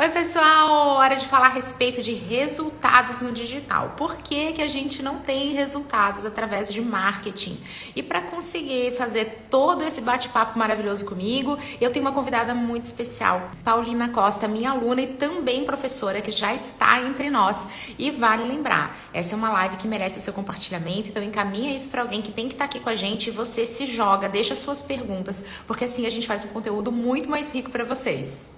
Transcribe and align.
Oi, 0.00 0.10
pessoal! 0.10 0.90
Hora 0.96 1.16
de 1.16 1.26
falar 1.26 1.46
a 1.46 1.54
respeito 1.54 2.00
de 2.00 2.12
resultados 2.12 3.20
no 3.20 3.32
digital. 3.32 3.94
Por 3.96 4.18
que, 4.18 4.52
que 4.52 4.62
a 4.62 4.68
gente 4.68 5.02
não 5.02 5.18
tem 5.18 5.54
resultados 5.54 6.24
através 6.24 6.72
de 6.72 6.80
marketing? 6.80 7.58
E 7.96 8.00
para 8.00 8.20
conseguir 8.20 8.92
fazer 8.92 9.46
todo 9.50 9.82
esse 9.82 10.00
bate-papo 10.00 10.56
maravilhoso 10.56 11.04
comigo, 11.04 11.58
eu 11.80 11.90
tenho 11.90 12.04
uma 12.04 12.12
convidada 12.12 12.54
muito 12.54 12.84
especial, 12.84 13.50
Paulina 13.64 14.08
Costa, 14.08 14.46
minha 14.46 14.70
aluna 14.70 15.02
e 15.02 15.08
também 15.08 15.64
professora 15.64 16.20
que 16.20 16.30
já 16.30 16.54
está 16.54 17.00
entre 17.00 17.28
nós. 17.28 17.66
E 17.98 18.12
vale 18.12 18.44
lembrar, 18.44 18.96
essa 19.12 19.34
é 19.34 19.36
uma 19.36 19.50
live 19.50 19.78
que 19.78 19.88
merece 19.88 20.18
o 20.18 20.20
seu 20.20 20.32
compartilhamento, 20.32 21.08
então 21.08 21.20
encaminha 21.24 21.74
isso 21.74 21.90
para 21.90 22.02
alguém 22.02 22.22
que 22.22 22.30
tem 22.30 22.46
que 22.46 22.54
estar 22.54 22.68
tá 22.68 22.70
aqui 22.70 22.78
com 22.78 22.88
a 22.88 22.94
gente 22.94 23.26
e 23.26 23.30
você 23.32 23.66
se 23.66 23.84
joga, 23.84 24.28
deixa 24.28 24.54
suas 24.54 24.80
perguntas, 24.80 25.44
porque 25.66 25.86
assim 25.86 26.06
a 26.06 26.10
gente 26.10 26.28
faz 26.28 26.44
um 26.44 26.48
conteúdo 26.50 26.92
muito 26.92 27.28
mais 27.28 27.52
rico 27.52 27.68
para 27.68 27.82
vocês. 27.82 28.48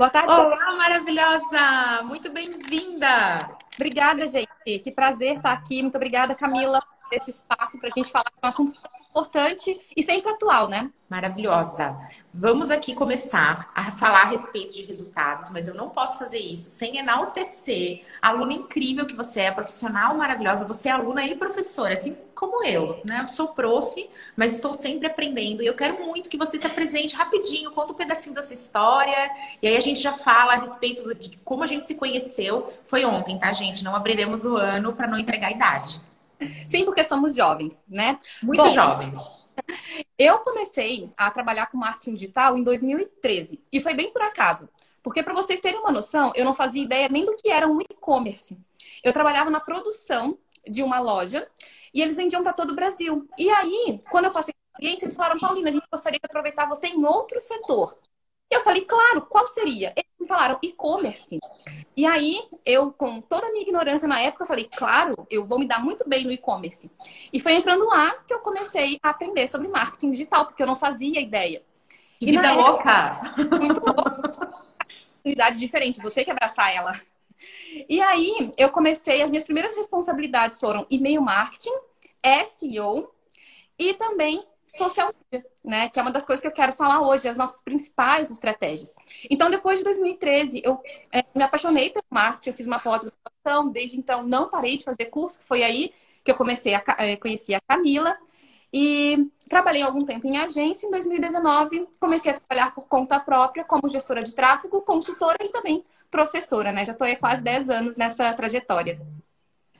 Boa 0.00 0.08
tarde. 0.08 0.32
Olá, 0.32 0.76
maravilhosa! 0.78 2.02
Muito 2.04 2.32
bem-vinda! 2.32 3.50
Obrigada, 3.74 4.26
gente. 4.26 4.78
Que 4.82 4.90
prazer 4.90 5.36
estar 5.36 5.52
aqui. 5.52 5.82
Muito 5.82 5.96
obrigada, 5.96 6.34
Camila, 6.34 6.80
por 6.80 7.14
esse 7.14 7.28
espaço 7.28 7.78
para 7.78 7.90
a 7.90 7.92
gente 7.94 8.10
falar 8.10 8.30
de 8.34 8.40
um 8.42 8.48
assunto 8.48 8.72
tão 8.80 8.99
importante 9.10 9.78
e 9.96 10.02
sempre 10.02 10.30
atual, 10.30 10.68
né? 10.68 10.90
Maravilhosa. 11.08 11.96
Vamos 12.32 12.70
aqui 12.70 12.94
começar 12.94 13.72
a 13.74 13.90
falar 13.90 14.22
a 14.22 14.28
respeito 14.28 14.72
de 14.72 14.84
resultados, 14.84 15.50
mas 15.50 15.66
eu 15.66 15.74
não 15.74 15.90
posso 15.90 16.16
fazer 16.16 16.38
isso 16.38 16.70
sem 16.70 16.98
enaltecer 16.98 18.04
a 18.22 18.28
aluna 18.28 18.52
incrível 18.52 19.04
que 19.04 19.16
você 19.16 19.40
é, 19.40 19.50
profissional 19.50 20.14
maravilhosa. 20.14 20.64
Você 20.68 20.88
é 20.88 20.92
aluna 20.92 21.26
e 21.26 21.34
professora, 21.34 21.94
assim 21.94 22.16
como 22.32 22.64
eu, 22.64 23.00
né? 23.04 23.22
Eu 23.22 23.28
sou 23.28 23.48
prof, 23.48 24.08
mas 24.36 24.54
estou 24.54 24.72
sempre 24.72 25.08
aprendendo 25.08 25.64
e 25.64 25.66
eu 25.66 25.74
quero 25.74 25.98
muito 26.06 26.30
que 26.30 26.38
você 26.38 26.56
se 26.56 26.66
apresente 26.66 27.16
rapidinho, 27.16 27.72
conta 27.72 27.92
um 27.92 27.96
pedacinho 27.96 28.34
dessa 28.34 28.54
história 28.54 29.30
e 29.60 29.66
aí 29.66 29.76
a 29.76 29.80
gente 29.80 30.00
já 30.00 30.12
fala 30.12 30.52
a 30.52 30.56
respeito 30.58 31.12
de 31.16 31.36
como 31.38 31.64
a 31.64 31.66
gente 31.66 31.88
se 31.88 31.96
conheceu. 31.96 32.72
Foi 32.84 33.04
ontem, 33.04 33.36
tá, 33.36 33.52
gente? 33.52 33.82
Não 33.82 33.96
abriremos 33.96 34.44
o 34.44 34.56
ano 34.56 34.92
para 34.92 35.08
não 35.08 35.18
entregar 35.18 35.48
a 35.48 35.52
idade. 35.52 36.00
Sim, 36.68 36.84
porque 36.84 37.04
somos 37.04 37.34
jovens, 37.34 37.84
né? 37.88 38.18
Muito 38.42 38.62
Bom, 38.62 38.70
jovens. 38.70 39.18
Eu 40.18 40.38
comecei 40.38 41.10
a 41.16 41.30
trabalhar 41.30 41.66
com 41.66 41.76
marketing 41.76 42.14
digital 42.14 42.56
em 42.56 42.62
2013 42.62 43.60
e 43.72 43.80
foi 43.80 43.94
bem 43.94 44.12
por 44.12 44.22
acaso. 44.22 44.68
Porque 45.02 45.22
para 45.22 45.34
vocês 45.34 45.60
terem 45.60 45.80
uma 45.80 45.90
noção, 45.90 46.30
eu 46.36 46.44
não 46.44 46.54
fazia 46.54 46.82
ideia 46.82 47.08
nem 47.08 47.24
do 47.24 47.34
que 47.34 47.48
era 47.48 47.66
um 47.66 47.80
e-commerce. 47.80 48.58
Eu 49.02 49.12
trabalhava 49.12 49.48
na 49.48 49.60
produção 49.60 50.38
de 50.66 50.82
uma 50.82 51.00
loja 51.00 51.48
e 51.92 52.02
eles 52.02 52.16
vendiam 52.16 52.42
para 52.42 52.52
todo 52.52 52.72
o 52.72 52.74
Brasil. 52.74 53.26
E 53.38 53.48
aí, 53.48 54.00
quando 54.10 54.26
eu 54.26 54.32
passei 54.32 54.52
a 54.52 54.72
experiência, 54.72 55.06
eles 55.06 55.16
falaram: 55.16 55.40
Paulina, 55.40 55.70
a 55.70 55.72
gente 55.72 55.86
gostaria 55.90 56.18
de 56.18 56.26
aproveitar 56.26 56.68
você 56.68 56.88
em 56.88 57.04
outro 57.04 57.40
setor. 57.40 57.96
Eu 58.50 58.60
falei, 58.62 58.82
claro, 58.82 59.22
qual 59.22 59.46
seria? 59.46 59.92
Eles 59.94 60.10
me 60.18 60.26
falaram 60.26 60.58
e-commerce. 60.60 61.38
E 61.96 62.04
aí, 62.04 62.42
eu, 62.66 62.92
com 62.92 63.20
toda 63.20 63.46
a 63.46 63.52
minha 63.52 63.62
ignorância 63.62 64.08
na 64.08 64.20
época, 64.20 64.44
falei, 64.44 64.68
claro, 64.76 65.26
eu 65.30 65.44
vou 65.44 65.58
me 65.58 65.68
dar 65.68 65.82
muito 65.82 66.08
bem 66.08 66.24
no 66.24 66.32
e-commerce. 66.32 66.90
E 67.32 67.38
foi 67.38 67.52
entrando 67.54 67.86
lá 67.86 68.10
que 68.26 68.34
eu 68.34 68.40
comecei 68.40 68.98
a 69.02 69.10
aprender 69.10 69.46
sobre 69.46 69.68
marketing 69.68 70.10
digital, 70.10 70.46
porque 70.46 70.62
eu 70.62 70.66
não 70.66 70.76
fazia 70.76 71.20
ideia. 71.20 71.62
Que 72.18 72.26
e 72.26 72.32
vida 72.32 72.52
louca! 72.52 73.34
Muito 73.60 73.80
louca. 73.84 74.60
Diferente, 75.56 76.00
vou 76.00 76.10
ter 76.10 76.24
que 76.24 76.30
abraçar 76.30 76.74
ela. 76.74 76.92
E 77.88 78.00
aí, 78.00 78.52
eu 78.58 78.70
comecei, 78.70 79.22
as 79.22 79.30
minhas 79.30 79.44
primeiras 79.44 79.76
responsabilidades 79.76 80.58
foram 80.58 80.86
e-mail 80.90 81.22
marketing, 81.22 81.72
SEO 82.44 83.10
e 83.78 83.94
também 83.94 84.44
social 84.70 85.12
media, 85.32 85.46
né? 85.64 85.88
Que 85.88 85.98
é 85.98 86.02
uma 86.02 86.10
das 86.10 86.24
coisas 86.24 86.40
que 86.40 86.46
eu 86.46 86.52
quero 86.52 86.72
falar 86.72 87.02
hoje, 87.02 87.28
as 87.28 87.36
nossas 87.36 87.60
principais 87.60 88.30
estratégias. 88.30 88.94
Então, 89.28 89.50
depois 89.50 89.78
de 89.78 89.84
2013, 89.84 90.62
eu 90.64 90.80
é, 91.12 91.24
me 91.34 91.42
apaixonei 91.42 91.90
pelo 91.90 92.04
marketing, 92.10 92.50
eu 92.50 92.54
fiz 92.54 92.66
uma 92.66 92.78
pós-graduação, 92.78 93.70
desde 93.70 93.98
então 93.98 94.22
não 94.22 94.48
parei 94.48 94.76
de 94.76 94.84
fazer 94.84 95.06
curso, 95.06 95.40
foi 95.42 95.62
aí 95.62 95.92
que 96.24 96.30
eu 96.30 96.36
comecei 96.36 96.74
a 96.74 96.82
é, 96.98 97.16
conhecer 97.16 97.54
a 97.54 97.60
Camila. 97.60 98.16
E 98.72 99.28
trabalhei 99.48 99.82
algum 99.82 100.04
tempo 100.04 100.28
em 100.28 100.38
agência. 100.38 100.86
Em 100.86 100.90
2019, 100.92 101.88
comecei 101.98 102.30
a 102.30 102.38
trabalhar 102.38 102.72
por 102.72 102.82
conta 102.82 103.18
própria 103.18 103.64
como 103.64 103.88
gestora 103.88 104.22
de 104.22 104.32
tráfego, 104.32 104.80
consultora 104.82 105.38
e 105.40 105.48
também 105.48 105.82
professora, 106.08 106.70
né? 106.70 106.84
Já 106.84 106.92
estou 106.92 107.06
há 107.06 107.16
quase 107.16 107.42
10 107.42 107.68
anos 107.68 107.96
nessa 107.96 108.32
trajetória. 108.32 109.00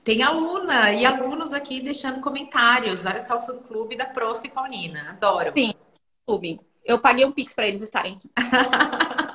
Tem 0.02 0.22
aluna 0.22 0.92
e 0.92 1.04
alunos 1.04 1.52
aqui 1.52 1.80
deixando 1.80 2.20
comentários. 2.20 3.04
Olha 3.04 3.20
só 3.20 3.38
o 3.38 3.42
fã 3.42 3.58
clube 3.58 3.96
da 3.96 4.06
Prof. 4.06 4.48
Paulina. 4.48 5.10
Adoro. 5.10 5.52
Sim, 5.56 5.74
clube. 6.26 6.60
Eu 6.84 6.98
paguei 6.98 7.24
um 7.24 7.32
pix 7.32 7.54
para 7.54 7.68
eles 7.68 7.82
estarem 7.82 8.16
aqui. 8.16 8.30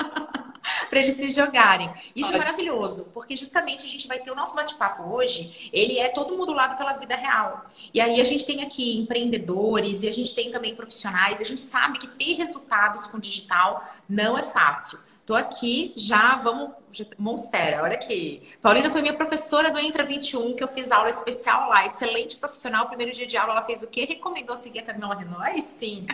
para 0.89 0.99
eles 0.99 1.15
se 1.15 1.29
jogarem. 1.31 1.91
Isso 2.15 2.25
Pode. 2.25 2.35
é 2.35 2.39
maravilhoso, 2.39 3.11
porque 3.13 3.37
justamente 3.37 3.85
a 3.85 3.89
gente 3.89 4.07
vai 4.07 4.19
ter 4.19 4.31
o 4.31 4.35
nosso 4.35 4.55
bate-papo 4.55 5.03
hoje, 5.13 5.69
ele 5.71 5.99
é 5.99 6.09
todo 6.09 6.37
modulado 6.37 6.77
pela 6.77 6.93
vida 6.93 7.15
real. 7.15 7.65
E 7.93 8.01
aí 8.01 8.19
a 8.19 8.23
gente 8.23 8.45
tem 8.45 8.63
aqui 8.63 8.97
empreendedores 8.97 10.03
e 10.03 10.09
a 10.09 10.13
gente 10.13 10.33
tem 10.33 10.51
também 10.51 10.75
profissionais, 10.75 11.41
a 11.41 11.43
gente 11.43 11.61
sabe 11.61 11.99
que 11.99 12.07
ter 12.07 12.35
resultados 12.35 13.05
com 13.07 13.19
digital 13.19 13.83
não 14.07 14.37
é 14.37 14.43
fácil. 14.43 14.99
Tô 15.25 15.33
aqui, 15.33 15.91
já 15.97 16.35
vamos. 16.35 16.71
Monstera, 17.17 17.81
olha 17.81 17.95
aqui. 17.95 18.47
Paulina 18.61 18.91
foi 18.91 19.01
minha 19.01 19.15
professora 19.15 19.71
do 19.71 19.79
Entra 19.79 20.05
21, 20.05 20.55
que 20.55 20.63
eu 20.63 20.67
fiz 20.67 20.91
aula 20.91 21.09
especial 21.09 21.67
lá. 21.67 21.83
Excelente 21.85 22.37
profissional. 22.37 22.87
Primeiro 22.87 23.11
dia 23.11 23.25
de 23.25 23.35
aula, 23.35 23.53
ela 23.53 23.65
fez 23.65 23.81
o 23.81 23.87
quê? 23.87 24.05
Recomendou 24.05 24.55
seguir 24.55 24.79
a 24.79 24.83
Camila 24.83 25.15
Renault? 25.15 25.61
sim. 25.61 26.05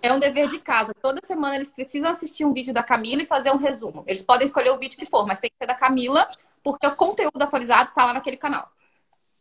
É 0.00 0.12
um 0.12 0.20
dever 0.20 0.46
de 0.46 0.58
casa. 0.58 0.94
Toda 1.02 1.18
semana 1.24 1.56
eles 1.56 1.72
precisam 1.72 2.10
assistir 2.10 2.44
um 2.44 2.52
vídeo 2.52 2.72
da 2.72 2.82
Camila 2.82 3.22
e 3.22 3.26
fazer 3.26 3.50
um 3.50 3.56
resumo. 3.56 4.04
Eles 4.06 4.22
podem 4.22 4.46
escolher 4.46 4.70
o 4.70 4.78
vídeo 4.78 4.96
que 4.96 5.06
for, 5.06 5.26
mas 5.26 5.40
tem 5.40 5.50
que 5.50 5.56
ser 5.58 5.66
da 5.66 5.74
Camila, 5.74 6.28
porque 6.62 6.86
o 6.86 6.94
conteúdo 6.94 7.42
atualizado 7.42 7.90
tá 7.92 8.04
lá 8.04 8.12
naquele 8.14 8.36
canal. 8.36 8.70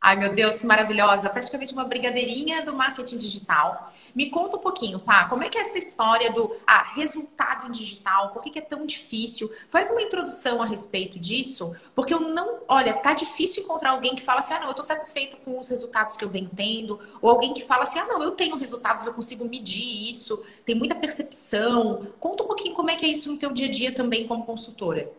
Ai, 0.06 0.18
meu 0.18 0.36
Deus, 0.36 0.60
que 0.60 0.66
maravilhosa. 0.66 1.30
Praticamente 1.30 1.72
uma 1.72 1.86
brigadeirinha 1.86 2.66
do 2.66 2.74
marketing 2.74 3.18
digital. 3.18 3.90
Me 4.14 4.30
conta 4.30 4.58
um 4.58 4.60
pouquinho, 4.60 5.00
pá, 5.00 5.30
como 5.30 5.44
é 5.44 5.50
que 5.50 5.58
é 5.58 5.62
essa 5.62 5.78
história 5.78 6.30
do 6.30 6.54
ah, 6.68 6.84
resultado 6.94 7.72
digital? 7.72 8.32
Por 8.32 8.44
que, 8.44 8.50
que 8.50 8.60
é 8.60 8.62
tão 8.62 8.86
difícil? 8.86 9.50
Faz 9.70 9.90
uma 9.90 10.02
introdução 10.02 10.62
a 10.62 10.66
respeito 10.66 11.18
disso, 11.18 11.74
porque 11.96 12.14
eu 12.14 12.20
não. 12.20 12.60
Olha, 12.68 12.94
tá 12.96 13.14
difícil 13.14 13.64
encontrar 13.64 13.92
alguém 13.92 14.14
que 14.14 14.22
fala 14.22 14.42
assim, 14.42 14.54
ah, 14.54 14.60
não, 14.60 14.68
eu 14.68 14.74
tô 14.74 14.84
satisfeito 14.84 15.38
com 15.38 15.58
os 15.58 15.70
resultados 15.70 16.18
que 16.18 16.26
eu 16.26 16.30
venho 16.30 16.52
tendo. 16.54 17.00
Ou 17.22 17.30
alguém 17.30 17.54
que 17.54 17.62
fala 17.62 17.84
assim, 17.84 17.98
ah, 17.98 18.06
não, 18.06 18.22
eu 18.22 18.32
tenho 18.32 18.58
resultados, 18.58 19.08
eu 19.08 19.14
consigo 19.14 19.46
medir 19.46 20.10
isso. 20.10 20.44
Tem 20.66 20.76
muita 20.76 20.96
percepção. 20.96 22.06
Conta 22.20 22.44
um 22.44 22.48
pouquinho 22.48 22.76
como 22.76 22.90
é 22.90 22.98
que 22.98 23.06
é 23.06 23.10
isso 23.10 23.32
no 23.32 23.38
teu 23.38 23.54
dia 23.54 23.68
a 23.68 23.72
dia 23.72 23.94
também 23.94 24.28
como 24.28 24.46
consultora. 24.46 25.10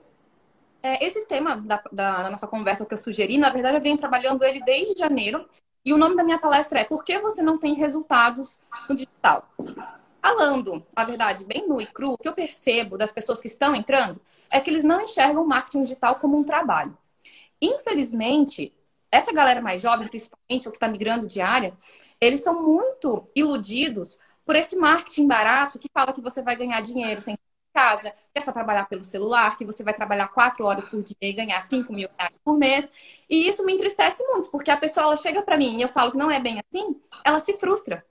É, 0.84 1.02
esse 1.02 1.24
tema 1.24 1.56
da, 1.56 1.82
da, 1.90 2.22
da, 2.24 2.30
nossa 2.30 2.46
conversa 2.46 2.84
que 2.84 2.92
eu 2.92 2.98
sugeri, 2.98 3.38
na 3.38 3.48
verdade, 3.48 3.78
eu 3.78 3.80
venho 3.80 3.96
trabalhando 3.96 4.44
ele 4.44 4.62
desde 4.62 4.98
janeiro. 4.98 5.48
E 5.82 5.94
o 5.94 5.96
nome 5.96 6.14
da 6.14 6.22
minha 6.22 6.38
palestra 6.38 6.80
é 6.80 6.84
Por 6.84 7.02
que 7.02 7.18
você 7.18 7.42
não 7.42 7.56
tem 7.56 7.72
resultados 7.72 8.58
no 8.86 8.94
digital? 8.94 9.48
Falando, 10.20 10.84
a 10.94 11.04
verdade, 11.04 11.42
bem 11.42 11.66
nu 11.66 11.80
e 11.80 11.86
cru, 11.86 12.12
o 12.12 12.18
que 12.18 12.28
eu 12.28 12.34
percebo 12.34 12.98
das 12.98 13.10
pessoas 13.10 13.40
que 13.40 13.46
estão 13.46 13.74
entrando 13.74 14.20
é 14.50 14.60
que 14.60 14.68
eles 14.68 14.84
não 14.84 15.00
enxergam 15.00 15.42
o 15.42 15.48
marketing 15.48 15.84
digital 15.84 16.16
como 16.16 16.36
um 16.36 16.44
trabalho. 16.44 16.94
Infelizmente, 17.62 18.70
essa 19.10 19.32
galera 19.32 19.62
mais 19.62 19.80
jovem, 19.80 20.06
principalmente 20.06 20.68
o 20.68 20.70
que 20.70 20.76
está 20.76 20.86
migrando 20.86 21.26
de 21.26 21.40
área, 21.40 21.72
eles 22.20 22.42
são 22.42 22.62
muito 22.62 23.24
iludidos 23.34 24.18
por 24.44 24.54
esse 24.54 24.76
marketing 24.76 25.26
barato 25.26 25.78
que 25.78 25.88
fala 25.90 26.12
que 26.12 26.20
você 26.20 26.42
vai 26.42 26.54
ganhar 26.56 26.82
dinheiro 26.82 27.22
sem 27.22 27.38
casa, 27.74 28.10
que 28.32 28.38
é 28.38 28.40
só 28.40 28.52
trabalhar 28.52 28.86
pelo 28.88 29.04
celular, 29.04 29.58
que 29.58 29.64
você 29.64 29.82
vai 29.82 29.92
trabalhar 29.92 30.28
quatro 30.28 30.64
horas 30.64 30.88
por 30.88 31.02
dia 31.02 31.16
e 31.20 31.32
ganhar 31.32 31.60
cinco 31.60 31.92
mil 31.92 32.08
reais 32.16 32.38
por 32.44 32.56
mês. 32.56 32.90
E 33.28 33.48
isso 33.48 33.64
me 33.66 33.74
entristece 33.74 34.24
muito, 34.28 34.48
porque 34.50 34.70
a 34.70 34.76
pessoa 34.76 35.06
ela 35.06 35.16
chega 35.16 35.42
para 35.42 35.56
mim 35.56 35.78
e 35.78 35.82
eu 35.82 35.88
falo 35.88 36.12
que 36.12 36.18
não 36.18 36.30
é 36.30 36.40
bem 36.40 36.60
assim, 36.60 37.00
ela 37.24 37.40
se 37.40 37.56
frustra. 37.58 38.04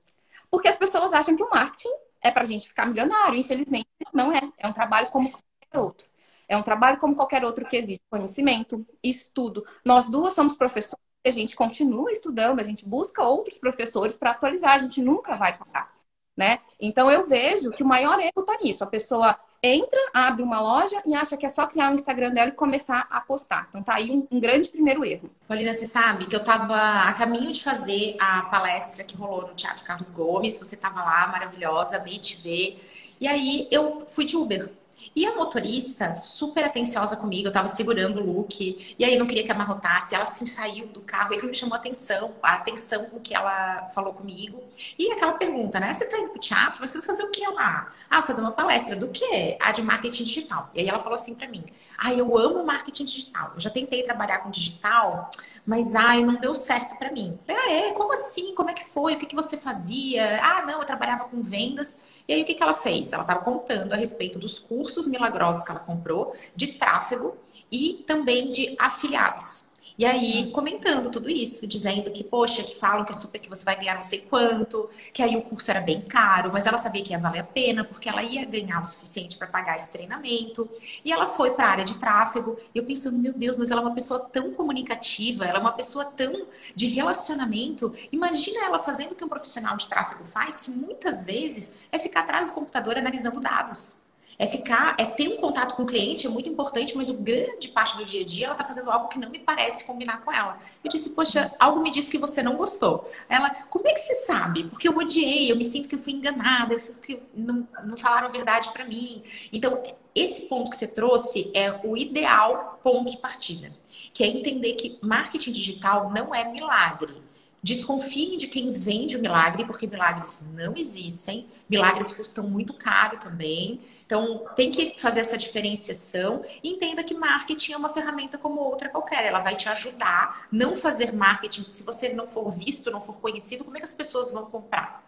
Porque 0.51 0.67
as 0.67 0.77
pessoas 0.77 1.13
acham 1.13 1.35
que 1.35 1.43
o 1.43 1.49
marketing 1.49 1.89
é 2.21 2.29
para 2.29 2.45
gente 2.45 2.67
ficar 2.67 2.85
milionário. 2.85 3.35
Infelizmente, 3.35 3.87
não 4.13 4.31
é. 4.31 4.41
É 4.57 4.67
um 4.67 4.73
trabalho 4.73 5.09
como 5.11 5.31
qualquer 5.31 5.79
outro. 5.79 6.07
É 6.47 6.55
um 6.55 6.61
trabalho 6.61 6.99
como 6.99 7.15
qualquer 7.15 7.43
outro 7.43 7.65
que 7.67 7.75
existe 7.75 8.03
conhecimento, 8.09 8.85
estudo. 9.01 9.65
Nós 9.83 10.07
duas 10.07 10.33
somos 10.33 10.55
professores, 10.55 11.03
a 11.25 11.31
gente 11.31 11.55
continua 11.55 12.11
estudando, 12.11 12.59
a 12.59 12.63
gente 12.63 12.85
busca 12.85 13.23
outros 13.23 13.57
professores 13.57 14.17
para 14.17 14.31
atualizar, 14.31 14.75
a 14.75 14.79
gente 14.79 15.01
nunca 15.01 15.35
vai 15.35 15.57
parar. 15.57 15.91
Né? 16.35 16.59
Então 16.79 17.11
eu 17.11 17.25
vejo 17.27 17.71
que 17.71 17.83
o 17.83 17.87
maior 17.87 18.19
erro 18.19 18.41
está 18.41 18.57
nisso. 18.61 18.83
A 18.83 18.87
pessoa 18.87 19.39
entra, 19.63 19.99
abre 20.13 20.43
uma 20.43 20.59
loja 20.59 21.01
e 21.05 21.15
acha 21.15 21.37
que 21.37 21.45
é 21.45 21.49
só 21.49 21.65
criar 21.65 21.89
um 21.89 21.95
Instagram 21.95 22.31
dela 22.31 22.49
e 22.49 22.51
começar 22.51 23.07
a 23.09 23.21
postar. 23.21 23.65
Então 23.69 23.81
tá 23.81 23.95
aí 23.95 24.11
um, 24.11 24.27
um 24.29 24.39
grande 24.39 24.67
primeiro 24.67 25.05
erro. 25.05 25.29
Paulina, 25.47 25.73
você 25.73 25.87
sabe 25.87 26.25
que 26.25 26.35
eu 26.35 26.43
tava 26.43 26.75
a 26.75 27.13
caminho 27.13 27.51
de 27.51 27.63
fazer 27.63 28.17
a 28.19 28.43
palestra 28.43 29.03
que 29.05 29.15
rolou 29.15 29.47
no 29.47 29.53
Teatro 29.53 29.85
Carlos 29.85 30.09
Gomes. 30.09 30.59
Você 30.59 30.75
tava 30.75 31.01
lá, 31.01 31.27
maravilhosa, 31.27 31.95
amei 31.95 32.19
te 32.19 32.35
ver. 32.41 32.83
E 33.21 33.27
aí 33.27 33.67
eu 33.71 34.05
fui 34.07 34.25
de 34.25 34.35
Uber. 34.35 34.69
E 35.15 35.25
a 35.25 35.35
motorista, 35.35 36.15
super 36.15 36.65
atenciosa 36.65 37.15
comigo, 37.15 37.47
eu 37.47 37.51
tava 37.51 37.67
segurando 37.67 38.19
o 38.19 38.25
look, 38.25 38.95
e 38.97 39.03
aí 39.05 39.17
não 39.17 39.27
queria 39.27 39.43
que 39.43 39.51
amarrotasse, 39.51 40.15
ela 40.15 40.23
assim 40.23 40.45
saiu 40.45 40.87
do 40.87 41.01
carro, 41.01 41.33
e 41.33 41.37
aquilo 41.37 41.51
me 41.51 41.57
chamou 41.57 41.75
a 41.75 41.77
atenção, 41.77 42.33
a 42.41 42.53
atenção 42.53 43.05
com 43.05 43.19
que 43.19 43.35
ela 43.35 43.87
falou 43.93 44.13
comigo. 44.13 44.63
E 44.97 45.11
aquela 45.11 45.33
pergunta, 45.33 45.79
né? 45.79 45.93
Você 45.93 46.05
tá 46.05 46.17
indo 46.17 46.29
pro 46.29 46.39
teatro, 46.39 46.79
você 46.85 46.97
vai 46.97 47.05
fazer 47.05 47.23
o 47.23 47.29
que 47.29 47.45
lá? 47.47 47.91
Ah, 48.09 48.21
fazer 48.21 48.41
uma 48.41 48.51
palestra 48.51 48.95
do 48.95 49.09
quê? 49.09 49.57
Ah, 49.59 49.71
de 49.71 49.81
marketing 49.81 50.23
digital. 50.23 50.69
E 50.73 50.81
aí 50.81 50.87
ela 50.87 50.99
falou 50.99 51.15
assim 51.15 51.35
para 51.35 51.47
mim: 51.47 51.63
Ah, 51.97 52.13
eu 52.13 52.37
amo 52.37 52.65
marketing 52.65 53.05
digital. 53.05 53.51
Eu 53.53 53.59
já 53.59 53.69
tentei 53.69 54.03
trabalhar 54.03 54.39
com 54.39 54.49
digital, 54.51 55.29
mas 55.65 55.95
ai, 55.95 56.23
não 56.23 56.35
deu 56.35 56.53
certo 56.55 56.97
para 56.97 57.11
mim. 57.11 57.39
falei, 57.45 57.61
ah, 57.61 57.71
é? 57.87 57.91
Como 57.93 58.13
assim? 58.13 58.53
Como 58.55 58.69
é 58.69 58.73
que 58.73 58.85
foi? 58.85 59.13
O 59.13 59.19
que, 59.19 59.25
que 59.25 59.35
você 59.35 59.57
fazia? 59.57 60.39
Ah, 60.43 60.65
não, 60.65 60.79
eu 60.79 60.85
trabalhava 60.85 61.25
com 61.25 61.41
vendas. 61.41 62.01
E 62.27 62.33
aí 62.33 62.41
o 62.41 62.45
que, 62.45 62.53
que 62.53 62.63
ela 62.63 62.75
fez? 62.75 63.11
Ela 63.11 63.23
estava 63.23 63.41
contando 63.41 63.93
a 63.93 63.95
respeito 63.95 64.39
dos 64.39 64.59
cursos 64.59 65.07
milagrosos 65.07 65.63
que 65.63 65.71
ela 65.71 65.79
comprou, 65.79 66.35
de 66.55 66.67
tráfego 66.73 67.35
e 67.71 68.03
também 68.07 68.51
de 68.51 68.75
afiliados. 68.79 69.65
E 69.97 70.05
aí, 70.05 70.49
comentando 70.51 71.11
tudo 71.11 71.29
isso, 71.29 71.67
dizendo 71.67 72.09
que, 72.11 72.23
poxa, 72.23 72.63
que 72.63 72.75
falam 72.75 73.05
que 73.05 73.11
é 73.11 73.15
super 73.15 73.39
que 73.39 73.49
você 73.49 73.63
vai 73.63 73.75
ganhar 73.75 73.95
não 73.95 74.01
sei 74.01 74.21
quanto, 74.21 74.89
que 75.13 75.21
aí 75.21 75.35
o 75.35 75.41
curso 75.41 75.69
era 75.69 75.81
bem 75.81 76.01
caro, 76.01 76.51
mas 76.51 76.65
ela 76.65 76.77
sabia 76.77 77.03
que 77.03 77.11
ia 77.11 77.19
valer 77.19 77.39
a 77.39 77.43
pena, 77.43 77.83
porque 77.83 78.09
ela 78.09 78.23
ia 78.23 78.43
ganhar 78.45 78.81
o 78.81 78.85
suficiente 78.85 79.37
para 79.37 79.47
pagar 79.47 79.75
esse 79.75 79.91
treinamento. 79.91 80.69
E 81.05 81.11
ela 81.11 81.27
foi 81.27 81.51
para 81.51 81.67
a 81.67 81.71
área 81.71 81.85
de 81.85 81.97
tráfego, 81.97 82.57
e 82.73 82.77
eu 82.77 82.85
pensando, 82.85 83.17
meu 83.17 83.33
Deus, 83.33 83.57
mas 83.57 83.69
ela 83.69 83.81
é 83.81 83.85
uma 83.85 83.93
pessoa 83.93 84.19
tão 84.19 84.51
comunicativa, 84.53 85.45
ela 85.45 85.59
é 85.59 85.61
uma 85.61 85.73
pessoa 85.73 86.05
tão 86.05 86.47
de 86.75 86.87
relacionamento. 86.87 87.93
Imagina 88.11 88.65
ela 88.65 88.79
fazendo 88.79 89.11
o 89.11 89.15
que 89.15 89.23
um 89.23 89.29
profissional 89.29 89.77
de 89.77 89.87
tráfego 89.87 90.23
faz, 90.25 90.61
que 90.61 90.71
muitas 90.71 91.23
vezes 91.23 91.71
é 91.91 91.99
ficar 91.99 92.21
atrás 92.21 92.47
do 92.47 92.53
computador 92.53 92.97
analisando 92.97 93.39
dados. 93.39 94.02
É 94.37 94.47
ficar, 94.47 94.95
é 94.99 95.05
ter 95.05 95.27
um 95.27 95.37
contato 95.37 95.75
com 95.75 95.83
o 95.83 95.85
cliente, 95.85 96.25
é 96.25 96.29
muito 96.29 96.49
importante, 96.49 96.95
mas 96.97 97.09
o 97.09 97.13
grande 97.13 97.67
parte 97.69 97.97
do 97.97 98.05
dia 98.05 98.21
a 98.21 98.25
dia 98.25 98.45
ela 98.45 98.55
está 98.55 98.65
fazendo 98.65 98.89
algo 98.89 99.07
que 99.07 99.19
não 99.19 99.29
me 99.29 99.39
parece 99.39 99.83
combinar 99.83 100.21
com 100.21 100.31
ela. 100.31 100.59
Eu 100.83 100.89
disse, 100.89 101.09
poxa, 101.11 101.53
algo 101.59 101.81
me 101.81 101.91
disse 101.91 102.09
que 102.09 102.17
você 102.17 102.41
não 102.41 102.55
gostou. 102.55 103.11
Ela, 103.29 103.49
como 103.69 103.87
é 103.87 103.93
que 103.93 103.99
você 103.99 104.15
sabe? 104.15 104.65
Porque 104.65 104.87
eu 104.87 104.95
odiei, 104.95 105.51
eu 105.51 105.55
me 105.55 105.63
sinto 105.63 105.87
que 105.87 105.95
eu 105.95 105.99
fui 105.99 106.13
enganada, 106.13 106.73
eu 106.73 106.79
sinto 106.79 106.99
que 106.99 107.19
não, 107.33 107.67
não 107.85 107.97
falaram 107.97 108.27
a 108.27 108.31
verdade 108.31 108.71
para 108.71 108.85
mim. 108.85 109.23
Então, 109.51 109.81
esse 110.15 110.43
ponto 110.43 110.69
que 110.69 110.77
você 110.77 110.87
trouxe 110.87 111.51
é 111.53 111.79
o 111.83 111.97
ideal 111.97 112.79
ponto 112.83 113.09
de 113.09 113.17
partida, 113.17 113.71
que 114.13 114.23
é 114.23 114.27
entender 114.27 114.73
que 114.73 114.99
marketing 115.01 115.51
digital 115.51 116.11
não 116.11 116.33
é 116.33 116.49
milagre. 116.51 117.21
Desconfiem 117.63 118.35
de 118.35 118.47
quem 118.47 118.71
vende 118.71 119.15
o 119.15 119.21
milagre, 119.21 119.63
porque 119.63 119.87
milagres 119.87 120.51
não 120.53 120.75
existem. 120.75 121.47
Milagres 121.69 122.11
custam 122.11 122.47
muito 122.47 122.73
caro 122.73 123.17
também. 123.17 123.79
Então, 124.13 124.45
tem 124.55 124.69
que 124.69 124.93
fazer 124.99 125.21
essa 125.21 125.35
diferenciação 125.35 126.43
entenda 126.63 127.03
que 127.03 127.15
marketing 127.15 127.71
é 127.71 127.77
uma 127.77 127.89
ferramenta 127.89 128.37
como 128.37 128.61
outra 128.61 128.87
qualquer. 128.87 129.25
Ela 129.25 129.39
vai 129.39 129.55
te 129.55 129.67
ajudar. 129.67 130.47
Não 130.51 130.75
fazer 130.75 131.11
marketing, 131.11 131.67
se 131.67 131.81
você 131.81 132.09
não 132.09 132.27
for 132.27 132.51
visto, 132.51 132.91
não 132.91 133.01
for 133.01 133.15
conhecido, 133.15 133.63
como 133.63 133.75
é 133.75 133.79
que 133.79 133.87
as 133.87 133.93
pessoas 133.93 134.31
vão 134.31 134.45
comprar? 134.45 135.03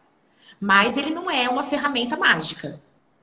Mas 0.59 0.97
ele 0.97 1.11
não 1.11 1.29
é 1.29 1.47
uma 1.47 1.61
ferramenta 1.61 2.17
mágica. 2.17 2.81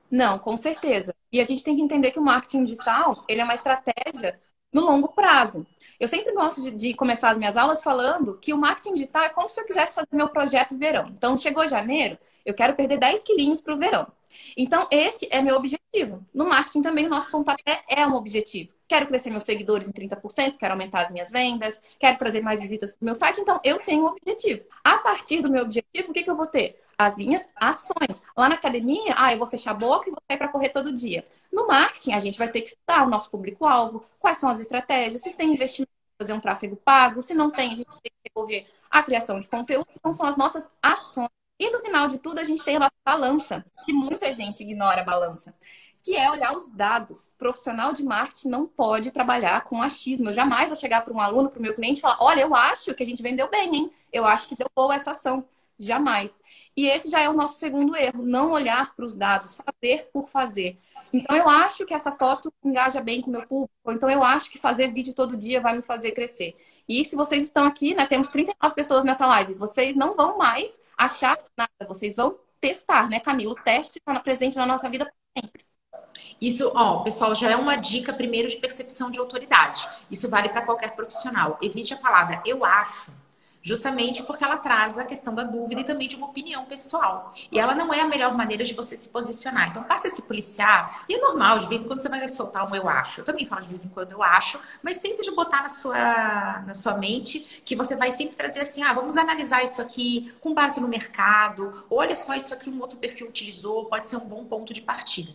Não, 0.09 0.39
com 0.39 0.55
certeza. 0.55 1.13
E 1.29 1.41
a 1.41 1.43
gente 1.43 1.65
tem 1.65 1.75
que 1.75 1.81
entender 1.81 2.11
que 2.11 2.19
o 2.19 2.23
marketing 2.23 2.63
digital, 2.63 3.21
ele 3.27 3.41
é 3.41 3.43
uma 3.43 3.53
estratégia 3.53 4.39
no 4.71 4.85
longo 4.85 5.09
prazo. 5.09 5.67
Eu 5.99 6.07
sempre 6.07 6.31
gosto 6.31 6.61
de, 6.61 6.71
de, 6.71 6.93
começar 6.93 7.29
as 7.31 7.37
minhas 7.37 7.57
aulas 7.57 7.83
falando 7.83 8.37
que 8.37 8.53
o 8.53 8.57
marketing 8.57 8.93
digital 8.93 9.23
é 9.23 9.29
como 9.29 9.49
se 9.49 9.59
eu 9.59 9.65
quisesse 9.65 9.95
fazer 9.95 10.07
meu 10.13 10.29
projeto 10.29 10.77
verão. 10.77 11.09
Então, 11.09 11.37
chegou 11.37 11.67
janeiro, 11.67 12.17
eu 12.45 12.53
quero 12.53 12.73
perder 12.73 12.99
10 12.99 13.21
quilinhos 13.23 13.59
para 13.59 13.73
o 13.73 13.77
verão. 13.77 14.07
Então, 14.57 14.87
esse 14.91 15.27
é 15.31 15.41
meu 15.41 15.55
objetivo. 15.55 16.25
No 16.33 16.45
marketing 16.45 16.81
também, 16.81 17.05
o 17.05 17.09
nosso 17.09 17.29
pontapé 17.29 17.83
é 17.89 18.05
um 18.05 18.15
objetivo. 18.15 18.73
Quero 18.87 19.07
crescer 19.07 19.29
meus 19.29 19.43
seguidores 19.43 19.87
em 19.87 19.91
30%, 19.91 20.57
quero 20.57 20.73
aumentar 20.73 21.01
as 21.01 21.11
minhas 21.11 21.31
vendas, 21.31 21.81
quero 21.99 22.17
trazer 22.17 22.41
mais 22.41 22.59
visitas 22.59 22.91
para 22.91 23.01
o 23.01 23.05
meu 23.05 23.15
site. 23.15 23.41
Então, 23.41 23.59
eu 23.63 23.79
tenho 23.79 24.03
um 24.03 24.07
objetivo. 24.07 24.65
A 24.83 24.97
partir 24.97 25.41
do 25.41 25.49
meu 25.49 25.63
objetivo, 25.63 26.09
o 26.09 26.13
que, 26.13 26.23
que 26.23 26.29
eu 26.29 26.37
vou 26.37 26.47
ter? 26.47 26.81
As 26.97 27.17
minhas 27.17 27.49
ações. 27.55 28.21
Lá 28.37 28.49
na 28.49 28.55
academia, 28.55 29.15
ah, 29.17 29.33
eu 29.33 29.37
vou 29.37 29.47
fechar 29.47 29.71
a 29.71 29.73
boca 29.73 30.09
e 30.09 30.11
vou 30.11 30.21
sair 30.29 30.37
para 30.37 30.47
correr 30.47 30.69
todo 30.69 30.93
dia. 30.93 31.25
No 31.51 31.67
marketing, 31.67 32.13
a 32.13 32.19
gente 32.19 32.37
vai 32.37 32.49
ter 32.49 32.61
que 32.61 32.69
estudar 32.69 33.05
o 33.05 33.09
nosso 33.09 33.29
público-alvo, 33.29 34.05
quais 34.19 34.37
são 34.37 34.49
as 34.49 34.59
estratégias, 34.59 35.21
se 35.21 35.33
tem 35.33 35.53
investimento 35.53 35.91
fazer 36.17 36.33
um 36.33 36.39
tráfego 36.39 36.75
pago, 36.75 37.21
se 37.21 37.33
não 37.33 37.49
tem, 37.49 37.71
a 37.71 37.75
gente 37.75 37.87
tem 38.01 38.11
que 38.11 38.29
recorrer 38.29 38.67
à 38.89 39.03
criação 39.03 39.39
de 39.39 39.47
conteúdo. 39.47 39.87
Então, 39.95 40.13
são 40.13 40.25
as 40.25 40.37
nossas 40.37 40.69
ações. 40.81 41.42
E 41.59 41.69
no 41.69 41.79
final 41.79 42.07
de 42.07 42.19
tudo, 42.19 42.39
a 42.39 42.43
gente 42.43 42.63
tem 42.63 42.77
a 42.77 42.89
balança, 43.05 43.65
que 43.85 43.93
muita 43.93 44.33
gente 44.33 44.61
ignora 44.61 45.01
a 45.01 45.03
balança, 45.03 45.53
que 46.01 46.15
é 46.15 46.29
olhar 46.29 46.55
os 46.55 46.69
dados. 46.71 47.33
Profissional 47.37 47.93
de 47.93 48.03
marketing 48.03 48.49
não 48.49 48.67
pode 48.67 49.11
trabalhar 49.11 49.63
com 49.63 49.81
achismo. 49.81 50.29
Eu 50.29 50.33
jamais 50.33 50.69
vou 50.69 50.77
chegar 50.77 51.01
para 51.01 51.13
um 51.13 51.21
aluno, 51.21 51.49
para 51.49 51.59
o 51.59 51.61
meu 51.61 51.73
cliente 51.75 51.99
e 51.99 52.01
falar: 52.01 52.17
olha, 52.19 52.41
eu 52.41 52.53
acho 52.55 52.93
que 52.93 53.03
a 53.03 53.05
gente 53.05 53.23
vendeu 53.23 53.49
bem, 53.49 53.75
hein? 53.75 53.91
Eu 54.11 54.25
acho 54.25 54.47
que 54.47 54.55
deu 54.55 54.67
boa 54.75 54.95
essa 54.95 55.11
ação. 55.11 55.45
Jamais. 55.77 56.41
E 56.77 56.87
esse 56.87 57.09
já 57.09 57.19
é 57.21 57.29
o 57.29 57.33
nosso 57.33 57.59
segundo 57.59 57.95
erro: 57.95 58.23
não 58.23 58.51
olhar 58.51 58.95
para 58.95 59.05
os 59.05 59.15
dados, 59.15 59.55
fazer 59.55 60.09
por 60.11 60.27
fazer. 60.29 60.79
Então, 61.13 61.35
eu 61.35 61.47
acho 61.47 61.85
que 61.85 61.93
essa 61.93 62.11
foto 62.11 62.51
engaja 62.63 62.99
bem 62.99 63.21
com 63.21 63.29
o 63.29 63.33
meu 63.33 63.45
público. 63.45 63.71
Então, 63.87 64.09
eu 64.09 64.23
acho 64.23 64.49
que 64.49 64.57
fazer 64.57 64.91
vídeo 64.91 65.13
todo 65.13 65.37
dia 65.37 65.61
vai 65.61 65.75
me 65.75 65.83
fazer 65.83 66.11
crescer. 66.11 66.55
E 66.89 67.05
se 67.05 67.15
vocês 67.15 67.43
estão 67.43 67.65
aqui, 67.65 67.93
né, 67.93 68.05
temos 68.07 68.29
39 68.29 68.73
pessoas 68.73 69.05
nessa 69.05 69.27
live, 69.27 69.53
vocês 69.53 69.95
não 69.95 70.15
vão 70.15 70.37
mais 70.37 70.81
achar 70.97 71.37
nada, 71.55 71.87
vocês 71.87 72.15
vão 72.15 72.35
testar, 72.59 73.09
né, 73.09 73.19
Camilo? 73.19 73.51
O 73.51 73.55
teste 73.55 73.99
está 73.99 74.19
presente 74.19 74.57
na 74.57 74.65
nossa 74.65 74.89
vida 74.89 75.11
sempre. 75.37 75.63
Isso, 76.41 76.71
ó, 76.75 77.03
pessoal, 77.03 77.35
já 77.35 77.51
é 77.51 77.55
uma 77.55 77.75
dica 77.75 78.11
primeiro 78.11 78.49
de 78.49 78.57
percepção 78.57 79.11
de 79.11 79.19
autoridade. 79.19 79.87
Isso 80.09 80.29
vale 80.29 80.49
para 80.49 80.65
qualquer 80.65 80.95
profissional. 80.95 81.57
Evite 81.61 81.93
a 81.93 81.97
palavra 81.97 82.41
eu 82.45 82.65
acho 82.65 83.11
justamente 83.63 84.21
porque 84.23 84.43
ela 84.43 84.57
traz 84.57 84.99
a 84.99 85.05
questão 85.05 85.33
da 85.33 85.43
dúvida 85.43 85.81
e 85.81 85.83
também 85.85 86.07
de 86.07 86.17
uma 86.17 86.27
opinião 86.27 86.65
pessoal. 86.65 87.33
E 87.49 87.57
ela 87.57 87.73
não 87.73 87.93
é 87.93 88.01
a 88.01 88.07
melhor 88.07 88.35
maneira 88.35 88.65
de 88.65 88.73
você 88.73 88.95
se 88.95 89.07
posicionar. 89.07 89.69
Então, 89.69 89.83
passe 89.83 90.07
a 90.07 90.09
se 90.09 90.21
policiar. 90.23 91.05
E 91.07 91.15
é 91.15 91.17
normal, 91.17 91.59
de 91.59 91.69
vez 91.69 91.83
em 91.83 91.87
quando 91.87 92.01
você 92.01 92.09
vai 92.09 92.27
soltar 92.27 92.69
um 92.69 92.75
eu 92.75 92.89
acho. 92.89 93.21
Eu 93.21 93.25
também 93.25 93.45
falo 93.45 93.61
de 93.61 93.69
vez 93.69 93.85
em 93.85 93.89
quando 93.89 94.11
eu 94.11 94.21
acho, 94.21 94.59
mas 94.83 94.99
tenta 94.99 95.23
de 95.23 95.31
botar 95.31 95.61
na 95.61 95.69
sua, 95.69 96.63
na 96.67 96.73
sua 96.73 96.97
mente 96.97 97.63
que 97.63 97.75
você 97.75 97.95
vai 97.95 98.11
sempre 98.11 98.35
trazer 98.35 98.59
assim: 98.59 98.83
ah, 98.83 98.91
vamos 98.91 99.15
analisar 99.15 99.63
isso 99.63 99.81
aqui 99.81 100.33
com 100.41 100.53
base 100.53 100.81
no 100.81 100.87
mercado. 100.87 101.85
Olha 101.89 102.15
só, 102.15 102.35
isso 102.35 102.53
aqui 102.53 102.69
um 102.69 102.81
outro 102.81 102.97
perfil 102.97 103.27
utilizou, 103.27 103.85
pode 103.85 104.07
ser 104.07 104.17
um 104.17 104.25
bom 104.25 104.43
ponto 104.43 104.73
de 104.73 104.81
partida. 104.81 105.33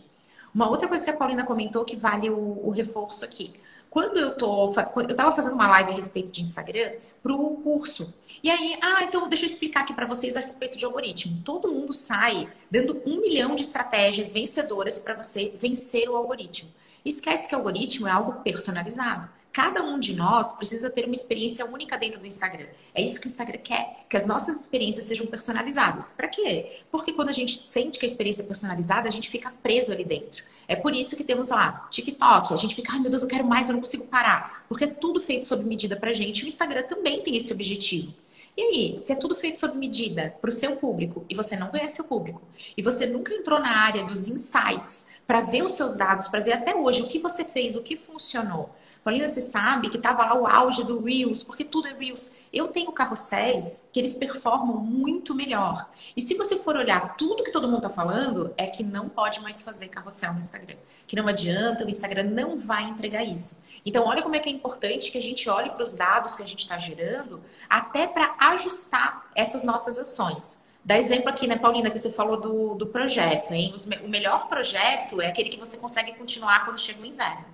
Uma 0.53 0.67
outra 0.69 0.87
coisa 0.87 1.03
que 1.03 1.11
a 1.11 1.15
Paulina 1.15 1.43
comentou 1.43 1.85
que 1.85 1.95
vale 1.95 2.29
o, 2.29 2.67
o 2.67 2.71
reforço 2.71 3.23
aqui. 3.23 3.53
Quando 3.89 4.17
eu 4.17 4.35
tô. 4.35 4.71
Eu 5.07 5.15
tava 5.15 5.31
fazendo 5.31 5.53
uma 5.53 5.67
live 5.67 5.91
a 5.91 5.95
respeito 5.95 6.31
de 6.31 6.41
Instagram 6.41 6.91
pro 7.23 7.55
curso. 7.63 8.13
E 8.43 8.51
aí, 8.51 8.77
ah, 8.81 9.03
então 9.03 9.27
deixa 9.27 9.45
eu 9.45 9.49
explicar 9.49 9.81
aqui 9.81 9.93
para 9.93 10.05
vocês 10.05 10.35
a 10.35 10.39
respeito 10.39 10.77
de 10.77 10.85
algoritmo. 10.85 11.41
Todo 11.43 11.71
mundo 11.71 11.91
sai 11.93 12.47
dando 12.69 13.01
um 13.05 13.19
milhão 13.19 13.55
de 13.55 13.63
estratégias 13.63 14.31
vencedoras 14.31 14.99
para 14.99 15.15
você 15.15 15.53
vencer 15.57 16.07
o 16.07 16.15
algoritmo. 16.15 16.69
Esquece 17.03 17.47
que 17.47 17.55
o 17.55 17.57
algoritmo 17.57 18.07
é 18.07 18.11
algo 18.11 18.41
personalizado. 18.43 19.29
Cada 19.59 19.83
um 19.83 19.99
de 19.99 20.15
nós 20.15 20.53
precisa 20.53 20.89
ter 20.89 21.03
uma 21.03 21.13
experiência 21.13 21.65
única 21.65 21.97
dentro 21.97 22.17
do 22.17 22.25
Instagram. 22.25 22.67
É 22.95 23.01
isso 23.01 23.19
que 23.19 23.27
o 23.27 23.29
Instagram 23.29 23.59
quer, 23.61 24.05
que 24.07 24.15
as 24.15 24.25
nossas 24.25 24.61
experiências 24.61 25.05
sejam 25.05 25.27
personalizadas. 25.27 26.13
Para 26.13 26.29
quê? 26.29 26.79
Porque 26.89 27.11
quando 27.11 27.27
a 27.27 27.33
gente 27.33 27.57
sente 27.57 27.99
que 27.99 28.05
a 28.05 28.07
experiência 28.07 28.41
é 28.41 28.45
personalizada, 28.45 29.09
a 29.09 29.11
gente 29.11 29.29
fica 29.29 29.51
preso 29.61 29.91
ali 29.91 30.05
dentro. 30.05 30.45
É 30.65 30.77
por 30.77 30.95
isso 30.95 31.17
que 31.17 31.25
temos 31.25 31.49
lá 31.49 31.89
TikTok. 31.91 32.53
A 32.53 32.55
gente 32.55 32.73
fica, 32.73 32.93
ai 32.93 33.01
meu 33.01 33.09
Deus, 33.09 33.23
eu 33.23 33.27
quero 33.27 33.45
mais, 33.45 33.67
eu 33.67 33.73
não 33.73 33.81
consigo 33.81 34.05
parar. 34.05 34.63
Porque 34.69 34.85
é 34.85 34.87
tudo 34.87 35.19
feito 35.19 35.45
sob 35.45 35.61
medida 35.65 35.97
pra 35.97 36.13
gente. 36.13 36.45
O 36.45 36.47
Instagram 36.47 36.83
também 36.83 37.21
tem 37.21 37.35
esse 37.35 37.51
objetivo. 37.51 38.13
E 38.55 38.61
aí, 38.61 38.97
se 39.01 39.11
é 39.11 39.15
tudo 39.15 39.35
feito 39.35 39.59
sob 39.59 39.77
medida 39.77 40.35
para 40.39 40.49
o 40.49 40.53
seu 40.53 40.77
público 40.77 41.25
e 41.29 41.35
você 41.35 41.55
não 41.55 41.67
conhece 41.67 42.01
o 42.01 42.03
público, 42.05 42.41
e 42.75 42.81
você 42.81 43.05
nunca 43.05 43.33
entrou 43.33 43.59
na 43.59 43.77
área 43.77 44.03
dos 44.03 44.27
insights 44.27 45.07
para 45.27 45.41
ver 45.41 45.63
os 45.63 45.73
seus 45.73 45.95
dados, 45.95 46.27
para 46.27 46.39
ver 46.39 46.53
até 46.53 46.75
hoje 46.75 47.01
o 47.01 47.07
que 47.07 47.19
você 47.19 47.45
fez, 47.45 47.75
o 47.75 47.81
que 47.81 47.95
funcionou, 47.95 48.69
Paulina, 49.03 49.27
você 49.27 49.39
sabe 49.39 49.89
que 49.89 49.97
estava 49.97 50.25
lá 50.25 50.35
o 50.35 50.45
auge 50.45 50.83
do 50.83 51.01
Reels, 51.01 51.41
porque 51.41 51.63
tudo 51.63 51.87
é 51.87 51.93
Reels. 51.93 52.33
Eu 52.51 52.67
tenho 52.67 52.91
carrosséis 52.91 53.87
que 53.93 53.99
eles 53.99 54.15
performam 54.15 54.77
muito 54.77 55.33
melhor. 55.33 55.89
E 56.15 56.21
se 56.21 56.35
você 56.35 56.57
for 56.57 56.75
olhar 56.75 57.15
tudo 57.15 57.43
que 57.43 57.51
todo 57.51 57.67
mundo 57.67 57.77
está 57.77 57.89
falando, 57.89 58.53
é 58.57 58.67
que 58.67 58.83
não 58.83 59.07
pode 59.07 59.39
mais 59.39 59.61
fazer 59.61 59.87
carrossel 59.87 60.33
no 60.33 60.39
Instagram. 60.39 60.75
Que 61.07 61.15
não 61.15 61.27
adianta, 61.27 61.85
o 61.85 61.89
Instagram 61.89 62.23
não 62.23 62.57
vai 62.57 62.83
entregar 62.83 63.23
isso. 63.23 63.61
Então, 63.85 64.05
olha 64.05 64.21
como 64.21 64.35
é 64.35 64.39
que 64.39 64.49
é 64.49 64.51
importante 64.51 65.11
que 65.11 65.17
a 65.17 65.21
gente 65.21 65.49
olhe 65.49 65.69
para 65.69 65.83
os 65.83 65.93
dados 65.93 66.35
que 66.35 66.43
a 66.43 66.47
gente 66.47 66.59
está 66.59 66.77
gerando, 66.77 67.41
até 67.69 68.05
para 68.05 68.35
ajustar 68.37 69.31
essas 69.33 69.63
nossas 69.63 69.97
ações. 69.97 70.61
Dá 70.89 70.97
exemplo 70.97 71.29
aqui, 71.29 71.45
né, 71.45 71.55
Paulina, 71.55 71.91
que 71.91 71.99
você 71.99 72.09
falou 72.09 72.41
do, 72.41 72.73
do 72.73 72.87
projeto, 72.87 73.53
hein? 73.53 73.75
o 74.03 74.07
melhor 74.07 74.49
projeto 74.49 75.21
é 75.21 75.27
aquele 75.27 75.51
que 75.51 75.59
você 75.59 75.77
consegue 75.77 76.13
continuar 76.13 76.65
quando 76.65 76.79
chega 76.79 76.99
o 76.99 77.05
inverno. 77.05 77.45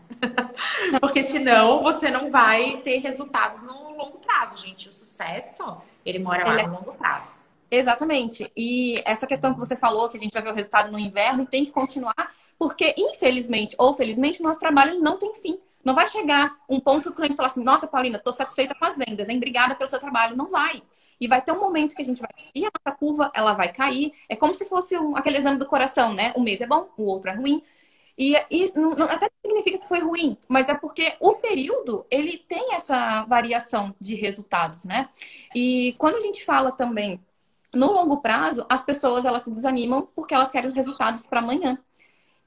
Porque 1.01 1.21
senão 1.21 1.83
você 1.83 2.09
não 2.09 2.31
vai 2.31 2.77
ter 2.77 2.99
resultados 2.99 3.63
no 3.63 3.97
longo 3.97 4.19
prazo, 4.19 4.57
gente. 4.57 4.87
O 4.87 4.93
sucesso, 4.93 5.81
ele 6.05 6.17
mora 6.17 6.47
lá 6.47 6.53
ele 6.53 6.67
no 6.67 6.75
longo 6.75 6.93
prazo. 6.93 7.41
Exatamente. 7.69 8.49
E 8.55 9.01
essa 9.03 9.27
questão 9.27 9.53
que 9.53 9.59
você 9.59 9.75
falou, 9.75 10.07
que 10.07 10.15
a 10.15 10.19
gente 10.21 10.31
vai 10.31 10.41
ver 10.41 10.53
o 10.53 10.55
resultado 10.55 10.89
no 10.89 10.97
inverno 10.97 11.43
e 11.43 11.45
tem 11.45 11.65
que 11.65 11.71
continuar, 11.71 12.31
Porque, 12.57 12.95
infelizmente 12.97 13.75
ou 13.77 13.93
felizmente, 13.95 14.39
o 14.39 14.43
nosso 14.43 14.61
trabalho 14.61 14.97
não 15.01 15.19
tem 15.19 15.33
fim. 15.33 15.59
Não 15.83 15.93
vai 15.93 16.07
chegar 16.07 16.55
um 16.69 16.79
ponto 16.79 17.01
que 17.01 17.09
o 17.09 17.13
cliente 17.13 17.35
fala 17.35 17.47
assim: 17.47 17.65
Nossa, 17.65 17.85
Paulina, 17.85 18.15
estou 18.15 18.31
satisfeita 18.31 18.73
com 18.73 18.85
as 18.85 18.97
vendas, 18.97 19.27
hein? 19.27 19.35
Obrigada 19.35 19.75
pelo 19.75 19.89
seu 19.89 19.99
trabalho. 19.99 20.37
Não 20.37 20.49
vai. 20.49 20.81
E 21.19 21.27
vai 21.27 21.41
ter 21.41 21.51
um 21.51 21.60
momento 21.60 21.95
que 21.95 22.01
a 22.01 22.05
gente 22.05 22.22
vai 22.22 22.29
e 22.53 22.65
a 22.65 22.69
nossa 22.69 22.98
curva 22.98 23.31
ela 23.34 23.53
vai 23.53 23.72
cair. 23.72 24.13
É 24.29 24.36
como 24.36 24.53
se 24.53 24.65
fosse 24.65 24.98
um, 24.98 25.15
aquele 25.15 25.38
exame 25.38 25.57
do 25.57 25.65
coração, 25.65 26.13
né? 26.13 26.34
Um 26.36 26.41
mês 26.43 26.62
é 26.62 26.67
bom, 26.67 26.89
o 26.98 27.03
outro 27.03 27.29
é 27.29 27.36
ruim. 27.36 27.63
E 28.17 28.36
isso 28.50 28.79
não, 28.79 28.93
até 29.10 29.29
significa 29.45 29.77
que 29.79 29.88
foi 29.88 30.00
ruim, 30.00 30.38
mas 30.48 30.69
é 30.69 30.75
porque 30.75 31.15
o 31.19 31.34
período 31.34 32.05
ele 32.10 32.38
tem 32.38 32.74
essa 32.74 33.25
variação 33.25 33.93
de 34.00 34.15
resultados, 34.15 34.86
né? 34.86 35.10
E 35.53 35.93
quando 35.98 36.15
a 36.15 36.22
gente 36.22 36.43
fala 36.45 36.72
também 36.72 37.19
no 37.74 37.91
longo 37.91 38.22
prazo, 38.22 38.65
as 38.69 38.81
pessoas 38.81 39.25
elas 39.25 39.43
se 39.43 39.51
desanimam 39.51 40.07
porque 40.15 40.34
elas 40.34 40.51
querem 40.51 40.69
os 40.69 40.75
resultados 40.75 41.27
para 41.27 41.41
amanhã. 41.41 41.77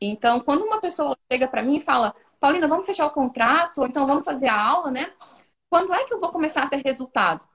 Então, 0.01 0.41
quando 0.41 0.63
uma 0.65 0.81
pessoa 0.81 1.17
chega 1.31 1.49
para 1.49 1.63
mim 1.63 1.77
e 1.77 1.81
fala, 1.81 2.15
Paulina, 2.41 2.69
vamos 2.69 2.87
fechar 2.87 3.07
o 3.07 3.11
contrato, 3.11 3.79
ou 3.79 3.87
então 3.87 4.07
vamos 4.07 4.25
fazer 4.25 4.49
a 4.49 4.61
aula, 4.61 4.91
né? 4.91 5.13
Quando 5.69 5.93
é 5.93 6.05
que 6.05 6.15
eu 6.15 6.21
vou 6.21 6.31
começar 6.31 6.63
a 6.63 6.69
ter 6.69 6.83
resultado? 6.85 7.47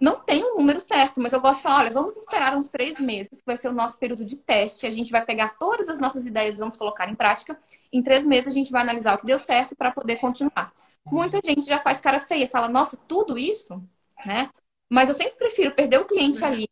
Não 0.00 0.18
tem 0.18 0.42
um 0.42 0.56
número 0.56 0.80
certo, 0.80 1.20
mas 1.20 1.34
eu 1.34 1.40
gosto 1.42 1.58
de 1.58 1.62
falar, 1.64 1.80
olha, 1.80 1.90
vamos 1.90 2.16
esperar 2.16 2.56
uns 2.56 2.70
três 2.70 2.98
meses, 2.98 3.40
que 3.40 3.46
vai 3.46 3.56
ser 3.58 3.68
o 3.68 3.72
nosso 3.72 3.98
período 3.98 4.24
de 4.24 4.34
teste. 4.34 4.86
A 4.86 4.90
gente 4.90 5.10
vai 5.12 5.22
pegar 5.22 5.58
todas 5.58 5.90
as 5.90 6.00
nossas 6.00 6.26
ideias 6.26 6.56
vamos 6.56 6.78
colocar 6.78 7.10
em 7.10 7.14
prática. 7.14 7.58
Em 7.92 8.02
três 8.02 8.24
meses 8.24 8.48
a 8.48 8.54
gente 8.54 8.72
vai 8.72 8.80
analisar 8.80 9.14
o 9.14 9.18
que 9.18 9.26
deu 9.26 9.38
certo 9.38 9.76
para 9.76 9.90
poder 9.90 10.16
continuar. 10.16 10.72
Muita 11.04 11.38
gente 11.44 11.66
já 11.66 11.78
faz 11.80 12.00
cara 12.00 12.18
feia, 12.18 12.48
fala, 12.48 12.66
nossa, 12.66 12.96
tudo 12.96 13.36
isso, 13.36 13.82
né? 14.24 14.48
Mas 14.88 15.10
eu 15.10 15.14
sempre 15.14 15.36
prefiro 15.36 15.74
perder 15.74 16.00
o 16.00 16.06
cliente 16.06 16.42
ali 16.42 16.66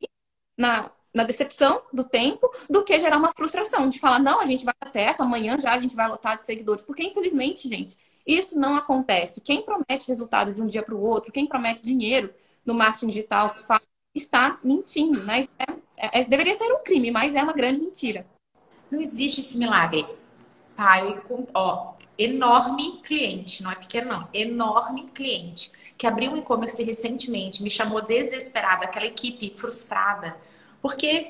na, 0.57 0.91
na 1.15 1.25
decepção 1.25 1.83
do 1.93 2.05
tempo 2.05 2.51
do 2.69 2.83
que 2.83 2.99
gerar 2.99 3.19
uma 3.19 3.33
frustração 3.37 3.89
de 3.91 3.99
falar, 3.99 4.21
não, 4.21 4.41
a 4.41 4.47
gente 4.47 4.65
vai 4.65 4.75
dar 4.81 4.91
certo, 4.91 5.21
amanhã 5.21 5.59
já 5.59 5.75
a 5.75 5.79
gente 5.79 5.95
vai 5.95 6.09
lotar 6.09 6.39
de 6.39 6.47
seguidores. 6.47 6.85
Porque, 6.85 7.03
infelizmente, 7.03 7.69
gente, 7.69 7.97
isso 8.27 8.59
não 8.59 8.75
acontece. 8.75 9.43
Quem 9.43 9.63
promete 9.63 10.09
resultado 10.09 10.53
de 10.53 10.63
um 10.63 10.67
dia 10.67 10.83
para 10.83 10.95
o 10.95 11.03
outro, 11.03 11.31
quem 11.31 11.47
promete 11.47 11.83
dinheiro 11.83 12.33
no 12.65 12.75
marketing 12.75 13.09
digital 13.09 13.55
está 14.15 14.59
mentindo, 14.63 15.25
né? 15.25 15.45
É, 15.59 15.73
é, 15.97 16.21
é, 16.21 16.25
deveria 16.25 16.55
ser 16.55 16.73
um 16.73 16.83
crime, 16.83 17.11
mas 17.11 17.35
é 17.35 17.43
uma 17.43 17.53
grande 17.53 17.81
mentira. 17.81 18.27
Não 18.91 19.01
existe 19.01 19.41
esse 19.41 19.59
milagre. 19.59 20.07
Pai, 20.77 21.21
ó, 21.55 21.95
enorme 22.17 23.01
cliente, 23.03 23.63
não 23.63 23.71
é 23.71 23.75
pequeno 23.75 24.11
não, 24.11 24.29
enorme 24.33 25.09
cliente 25.15 25.71
que 25.97 26.07
abriu 26.07 26.33
um 26.33 26.37
e-commerce 26.37 26.83
recentemente, 26.83 27.63
me 27.63 27.71
chamou 27.71 28.01
desesperada, 28.01 28.85
aquela 28.85 29.07
equipe 29.07 29.53
frustrada, 29.57 30.37
porque 30.81 31.29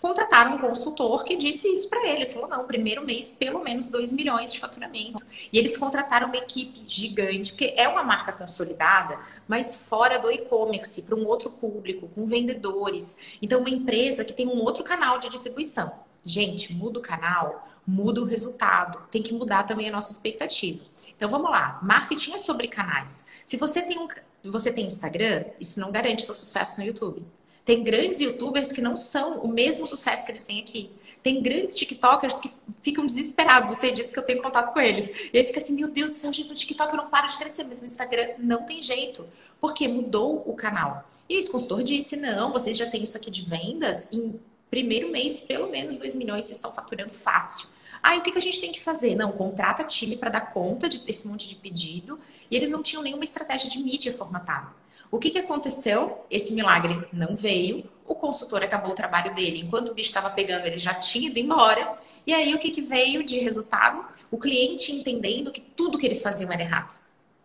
contrataram 0.00 0.56
um 0.56 0.58
consultor 0.58 1.24
que 1.24 1.36
disse 1.36 1.70
isso 1.72 1.88
para 1.88 2.08
eles. 2.08 2.32
Falou, 2.32 2.48
não, 2.48 2.64
primeiro 2.64 3.04
mês, 3.04 3.30
pelo 3.30 3.62
menos 3.62 3.88
2 3.88 4.12
milhões 4.12 4.52
de 4.52 4.58
faturamento. 4.58 5.24
E 5.52 5.58
eles 5.58 5.76
contrataram 5.76 6.28
uma 6.28 6.36
equipe 6.36 6.80
gigante, 6.86 7.52
porque 7.52 7.74
é 7.76 7.86
uma 7.86 8.02
marca 8.02 8.32
consolidada, 8.32 9.18
mas 9.46 9.76
fora 9.76 10.18
do 10.18 10.30
e-commerce, 10.30 11.02
para 11.02 11.14
um 11.14 11.26
outro 11.26 11.50
público, 11.50 12.08
com 12.08 12.24
vendedores. 12.24 13.18
Então, 13.40 13.60
uma 13.60 13.70
empresa 13.70 14.24
que 14.24 14.32
tem 14.32 14.46
um 14.46 14.62
outro 14.62 14.82
canal 14.82 15.18
de 15.18 15.28
distribuição. 15.28 15.92
Gente, 16.24 16.72
muda 16.74 16.98
o 16.98 17.02
canal, 17.02 17.68
muda 17.86 18.20
o 18.20 18.24
resultado. 18.24 19.06
Tem 19.10 19.22
que 19.22 19.32
mudar 19.32 19.62
também 19.64 19.88
a 19.88 19.92
nossa 19.92 20.12
expectativa. 20.12 20.80
Então, 21.16 21.28
vamos 21.28 21.50
lá. 21.50 21.78
Marketing 21.82 22.32
é 22.32 22.38
sobre 22.38 22.68
canais. 22.68 23.26
Se 23.44 23.56
você 23.56 23.82
tem 23.82 23.98
um 23.98 24.08
você 24.42 24.72
tem 24.72 24.86
Instagram, 24.86 25.44
isso 25.60 25.78
não 25.78 25.92
garante 25.92 26.24
o 26.30 26.34
sucesso 26.34 26.80
no 26.80 26.86
YouTube. 26.86 27.22
Tem 27.70 27.84
grandes 27.84 28.20
youtubers 28.20 28.72
que 28.72 28.80
não 28.80 28.96
são 28.96 29.38
o 29.42 29.46
mesmo 29.46 29.86
sucesso 29.86 30.26
que 30.26 30.32
eles 30.32 30.42
têm 30.42 30.58
aqui. 30.58 30.90
Tem 31.22 31.40
grandes 31.40 31.76
TikTokers 31.76 32.40
que 32.40 32.50
ficam 32.82 33.06
desesperados. 33.06 33.70
Você 33.70 33.92
disse 33.92 34.12
que 34.12 34.18
eu 34.18 34.24
tenho 34.24 34.42
contato 34.42 34.72
com 34.72 34.80
eles. 34.80 35.08
E 35.32 35.38
aí 35.38 35.46
fica 35.46 35.60
assim: 35.60 35.76
meu 35.76 35.86
Deus 35.86 36.10
do 36.10 36.16
céu, 36.16 36.32
gente, 36.32 36.48
no 36.48 36.54
TikTok 36.56 36.90
eu 36.90 36.96
não 36.96 37.08
paro 37.08 37.28
de 37.28 37.38
crescer, 37.38 37.62
mas 37.62 37.78
no 37.78 37.86
Instagram 37.86 38.30
não 38.38 38.64
tem 38.64 38.82
jeito. 38.82 39.24
Porque 39.60 39.86
mudou 39.86 40.42
o 40.44 40.52
canal. 40.52 41.08
E 41.28 41.36
esse 41.36 41.48
consultor 41.48 41.84
disse: 41.84 42.16
não, 42.16 42.50
vocês 42.50 42.76
já 42.76 42.90
têm 42.90 43.04
isso 43.04 43.16
aqui 43.16 43.30
de 43.30 43.42
vendas. 43.42 44.08
Em 44.10 44.34
primeiro 44.68 45.08
mês, 45.08 45.40
pelo 45.40 45.70
menos 45.70 45.96
2 45.96 46.16
milhões 46.16 46.46
vocês 46.46 46.58
estão 46.58 46.72
faturando 46.72 47.14
fácil. 47.14 47.68
Aí 48.02 48.18
o 48.18 48.22
que, 48.22 48.32
que 48.32 48.38
a 48.38 48.42
gente 48.42 48.60
tem 48.60 48.72
que 48.72 48.82
fazer? 48.82 49.14
Não, 49.14 49.30
contrata 49.30 49.84
time 49.84 50.16
para 50.16 50.30
dar 50.30 50.50
conta 50.50 50.88
desse 50.88 51.28
monte 51.28 51.46
de 51.46 51.54
pedido. 51.54 52.18
E 52.50 52.56
eles 52.56 52.72
não 52.72 52.82
tinham 52.82 53.00
nenhuma 53.00 53.22
estratégia 53.22 53.70
de 53.70 53.78
mídia 53.80 54.12
formatada. 54.12 54.80
O 55.10 55.18
que, 55.18 55.30
que 55.30 55.38
aconteceu? 55.38 56.24
Esse 56.30 56.54
milagre 56.54 57.04
não 57.12 57.34
veio. 57.34 57.84
O 58.06 58.14
consultor 58.14 58.62
acabou 58.62 58.92
o 58.92 58.94
trabalho 58.94 59.34
dele. 59.34 59.60
Enquanto 59.60 59.90
o 59.90 59.94
bicho 59.94 60.08
estava 60.08 60.30
pegando, 60.30 60.66
ele 60.66 60.78
já 60.78 60.94
tinha 60.94 61.28
ido 61.28 61.38
embora. 61.38 61.98
E 62.26 62.32
aí, 62.32 62.54
o 62.54 62.58
que, 62.58 62.70
que 62.70 62.80
veio 62.80 63.24
de 63.24 63.38
resultado? 63.38 64.04
O 64.30 64.38
cliente 64.38 64.92
entendendo 64.92 65.50
que 65.50 65.60
tudo 65.60 65.98
que 65.98 66.06
eles 66.06 66.22
faziam 66.22 66.52
era 66.52 66.62
errado. 66.62 66.99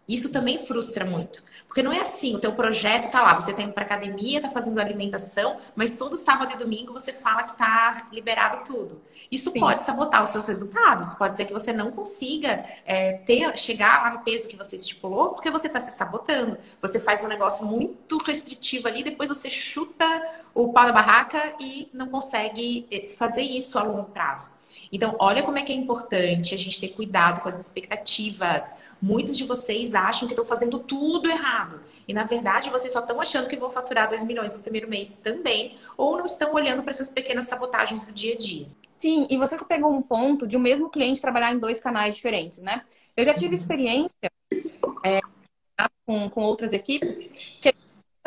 Isso 0.07 0.29
também 0.29 0.63
frustra 0.63 1.03
muito. 1.03 1.43
Porque 1.67 1.81
não 1.81 1.91
é 1.91 1.99
assim, 1.99 2.35
o 2.35 2.39
teu 2.39 2.53
projeto 2.53 3.09
tá 3.09 3.21
lá, 3.21 3.33
você 3.33 3.53
tá 3.53 3.63
indo 3.63 3.73
para 3.73 3.83
academia, 3.83 4.41
tá 4.41 4.49
fazendo 4.49 4.79
alimentação, 4.79 5.57
mas 5.75 5.95
todo 5.95 6.15
sábado 6.15 6.53
e 6.53 6.57
domingo 6.57 6.93
você 6.93 7.11
fala 7.11 7.43
que 7.43 7.57
tá 7.57 8.07
liberado 8.11 8.63
tudo. 8.63 9.01
Isso 9.31 9.51
Sim. 9.51 9.59
pode 9.59 9.83
sabotar 9.83 10.23
os 10.23 10.29
seus 10.29 10.47
resultados. 10.47 11.15
Pode 11.15 11.35
ser 11.35 11.45
que 11.45 11.53
você 11.53 11.73
não 11.73 11.91
consiga 11.91 12.63
é, 12.85 13.13
ter, 13.25 13.57
chegar 13.57 14.03
lá 14.03 14.11
no 14.11 14.19
peso 14.19 14.47
que 14.47 14.55
você 14.55 14.75
estipulou, 14.75 15.29
porque 15.29 15.49
você 15.49 15.67
tá 15.67 15.79
se 15.79 15.97
sabotando. 15.97 16.57
Você 16.81 16.99
faz 16.99 17.23
um 17.23 17.27
negócio 17.27 17.65
muito 17.65 18.17
restritivo 18.19 18.87
ali, 18.87 19.03
depois 19.03 19.29
você 19.29 19.49
chuta 19.49 20.05
o 20.53 20.71
pau 20.71 20.85
da 20.85 20.93
barraca 20.93 21.55
e 21.59 21.89
não 21.91 22.07
consegue 22.07 22.87
eh, 22.89 23.03
fazer 23.17 23.41
isso 23.41 23.77
a 23.77 23.83
longo 23.83 24.05
prazo. 24.05 24.51
Então, 24.91 25.15
olha 25.19 25.43
como 25.43 25.57
é 25.57 25.63
que 25.63 25.71
é 25.71 25.75
importante 25.75 26.53
a 26.53 26.57
gente 26.57 26.79
ter 26.79 26.89
cuidado 26.89 27.41
com 27.41 27.49
as 27.49 27.59
expectativas. 27.59 28.75
Muitos 29.01 29.37
de 29.37 29.43
vocês 29.43 29.95
acham 29.95 30.27
que 30.27 30.33
estão 30.33 30.45
fazendo 30.45 30.79
tudo 30.79 31.29
errado. 31.29 31.81
E, 32.07 32.13
na 32.13 32.23
verdade, 32.23 32.69
vocês 32.69 32.93
só 32.93 32.99
estão 32.99 33.19
achando 33.19 33.47
que 33.47 33.57
vão 33.57 33.69
faturar 33.69 34.09
2 34.09 34.23
milhões 34.25 34.53
no 34.53 34.61
primeiro 34.61 34.89
mês 34.89 35.17
também, 35.17 35.77
ou 35.97 36.17
não 36.17 36.25
estão 36.25 36.53
olhando 36.53 36.83
para 36.83 36.91
essas 36.91 37.09
pequenas 37.09 37.45
sabotagens 37.45 38.03
do 38.03 38.11
dia 38.11 38.33
a 38.33 38.37
dia. 38.37 38.67
Sim, 38.97 39.27
e 39.29 39.37
você 39.37 39.57
que 39.57 39.65
pegou 39.65 39.91
um 39.91 40.01
ponto 40.01 40.47
de 40.47 40.55
o 40.55 40.59
um 40.59 40.61
mesmo 40.61 40.89
cliente 40.89 41.21
trabalhar 41.21 41.53
em 41.53 41.59
dois 41.59 41.79
canais 41.79 42.15
diferentes, 42.15 42.59
né? 42.59 42.83
Eu 43.15 43.25
já 43.25 43.33
tive 43.33 43.55
uhum. 43.55 43.61
experiência 43.61 44.31
é, 45.05 45.19
com, 46.05 46.29
com 46.29 46.41
outras 46.43 46.73
equipes 46.73 47.27
que 47.59 47.73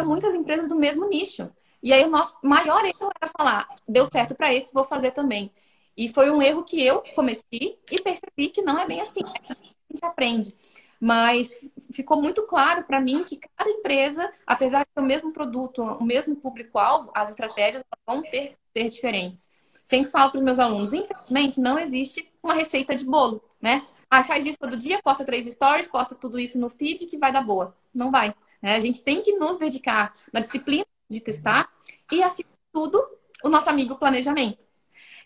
muitas 0.04 0.34
empresas 0.34 0.68
do 0.68 0.76
mesmo 0.76 1.08
nicho. 1.08 1.50
E 1.82 1.92
aí 1.92 2.04
o 2.04 2.10
nosso 2.10 2.36
maior 2.42 2.84
erro 2.84 3.10
era 3.20 3.30
falar, 3.36 3.68
deu 3.86 4.06
certo 4.06 4.34
para 4.34 4.52
esse, 4.52 4.72
vou 4.72 4.84
fazer 4.84 5.12
também. 5.12 5.50
E 5.98 6.08
foi 6.08 6.30
um 6.30 6.40
erro 6.40 6.62
que 6.62 6.80
eu 6.80 7.02
cometi 7.16 7.76
e 7.90 8.00
percebi 8.00 8.50
que 8.50 8.62
não 8.62 8.78
é 8.78 8.86
bem 8.86 9.00
assim. 9.00 9.20
A 9.24 9.54
gente 9.90 10.04
aprende. 10.04 10.54
Mas 11.00 11.60
ficou 11.92 12.22
muito 12.22 12.44
claro 12.44 12.84
para 12.84 13.00
mim 13.00 13.24
que 13.24 13.36
cada 13.36 13.68
empresa, 13.68 14.32
apesar 14.46 14.84
de 14.84 14.90
ter 14.94 15.00
o 15.00 15.04
mesmo 15.04 15.32
produto, 15.32 15.82
o 15.82 16.04
mesmo 16.04 16.36
público-alvo, 16.36 17.10
as 17.12 17.30
estratégias 17.30 17.82
vão 18.06 18.22
ter, 18.22 18.56
ter 18.72 18.88
diferentes. 18.88 19.48
Sempre 19.82 20.10
falo 20.10 20.30
para 20.30 20.38
os 20.38 20.44
meus 20.44 20.60
alunos, 20.60 20.92
infelizmente, 20.92 21.60
não 21.60 21.76
existe 21.76 22.30
uma 22.40 22.54
receita 22.54 22.94
de 22.94 23.04
bolo, 23.04 23.42
né? 23.60 23.84
Ah, 24.08 24.22
faz 24.22 24.46
isso 24.46 24.58
todo 24.58 24.76
dia, 24.76 25.00
posta 25.02 25.24
três 25.24 25.46
stories, 25.46 25.88
posta 25.88 26.14
tudo 26.14 26.38
isso 26.38 26.60
no 26.60 26.70
feed 26.70 27.06
que 27.06 27.18
vai 27.18 27.32
dar 27.32 27.42
boa. 27.42 27.76
Não 27.92 28.10
vai. 28.10 28.32
Né? 28.62 28.76
A 28.76 28.80
gente 28.80 29.02
tem 29.02 29.20
que 29.20 29.32
nos 29.32 29.58
dedicar 29.58 30.14
na 30.32 30.40
disciplina 30.40 30.86
de 31.10 31.20
testar 31.20 31.68
e, 32.12 32.22
assim 32.22 32.44
tudo, 32.72 33.04
o 33.42 33.48
nosso 33.48 33.68
amigo 33.68 33.96
planejamento. 33.96 34.67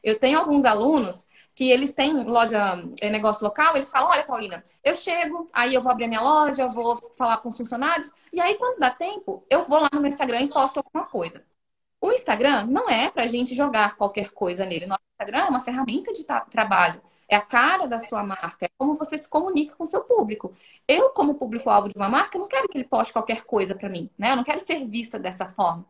Eu 0.02 0.18
tenho 0.18 0.38
alguns 0.38 0.64
alunos 0.64 1.26
que 1.54 1.70
eles 1.70 1.92
têm 1.94 2.24
loja, 2.24 2.82
é, 3.00 3.10
negócio 3.10 3.44
local, 3.44 3.76
eles 3.76 3.90
falam, 3.90 4.10
olha, 4.10 4.24
Paulina, 4.24 4.62
eu 4.82 4.96
chego, 4.96 5.46
aí 5.52 5.74
eu 5.74 5.82
vou 5.82 5.92
abrir 5.92 6.04
a 6.06 6.08
minha 6.08 6.22
loja, 6.22 6.62
eu 6.62 6.72
vou 6.72 6.96
falar 7.16 7.38
com 7.38 7.48
os 7.50 7.56
funcionários, 7.56 8.10
e 8.32 8.40
aí 8.40 8.54
quando 8.56 8.78
dá 8.78 8.90
tempo, 8.90 9.44
eu 9.50 9.64
vou 9.66 9.78
lá 9.80 9.90
no 9.92 10.00
meu 10.00 10.08
Instagram 10.08 10.40
e 10.42 10.48
posto 10.48 10.78
alguma 10.78 11.04
coisa. 11.06 11.44
O 12.00 12.10
Instagram 12.12 12.64
não 12.66 12.90
é 12.90 13.10
pra 13.10 13.28
gente 13.28 13.54
jogar 13.54 13.96
qualquer 13.96 14.30
coisa 14.32 14.66
nele. 14.66 14.86
Nosso 14.86 15.00
Instagram 15.12 15.46
é 15.46 15.48
uma 15.48 15.60
ferramenta 15.60 16.12
de 16.12 16.24
trabalho. 16.50 17.00
É 17.28 17.36
a 17.36 17.40
cara 17.40 17.86
da 17.86 18.00
sua 18.00 18.24
marca, 18.24 18.66
é 18.66 18.68
como 18.76 18.96
você 18.96 19.16
se 19.16 19.28
comunica 19.28 19.76
com 19.76 19.84
o 19.84 19.86
seu 19.86 20.02
público. 20.02 20.52
Eu, 20.86 21.10
como 21.10 21.36
público-alvo 21.36 21.88
de 21.88 21.96
uma 21.96 22.08
marca, 22.08 22.38
não 22.38 22.48
quero 22.48 22.68
que 22.68 22.76
ele 22.76 22.84
poste 22.88 23.12
qualquer 23.12 23.44
coisa 23.44 23.74
para 23.74 23.88
mim, 23.88 24.10
né? 24.18 24.32
Eu 24.32 24.36
não 24.36 24.44
quero 24.44 24.60
ser 24.60 24.84
vista 24.84 25.18
dessa 25.18 25.48
forma. 25.48 25.86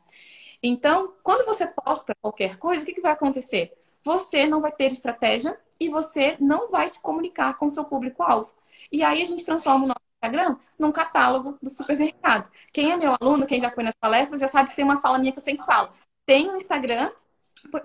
Então, 0.62 1.14
quando 1.23 1.45
você 1.47 1.66
posta 1.66 2.14
qualquer 2.21 2.59
coisa, 2.59 2.83
o 2.83 2.87
que, 2.87 2.92
que 2.92 3.00
vai 3.00 3.12
acontecer? 3.12 3.73
Você 4.04 4.47
não 4.47 4.61
vai 4.61 4.73
ter 4.73 4.92
estratégia 4.92 5.59
e 5.78 5.88
você 5.88 6.37
não 6.40 6.71
vai 6.71 6.88
se 6.88 7.00
comunicar 7.00 7.56
com 7.56 7.66
o 7.66 7.71
seu 7.71 7.85
público-alvo. 7.85 8.52
E 8.90 9.02
aí 9.02 9.23
a 9.23 9.25
gente 9.25 9.44
transforma 9.44 9.85
o 9.85 9.88
nosso 9.88 10.00
Instagram 10.23 10.56
num 10.78 10.92
catálogo 10.92 11.59
do 11.62 11.71
supermercado. 11.71 12.50
Quem 12.73 12.92
é 12.92 12.97
meu 12.97 13.16
aluno, 13.21 13.47
quem 13.47 13.61
já 13.61 13.71
foi 13.71 13.82
nas 13.82 13.94
palestras, 13.94 14.40
já 14.40 14.49
sabe 14.49 14.71
que 14.71 14.76
tem 14.76 14.85
uma 14.85 15.00
fala 15.00 15.18
minha 15.18 15.32
que 15.32 15.38
eu 15.38 15.42
sempre 15.42 15.64
falo. 15.64 15.90
Tem 16.26 16.49
um 16.50 16.56
Instagram, 16.56 17.11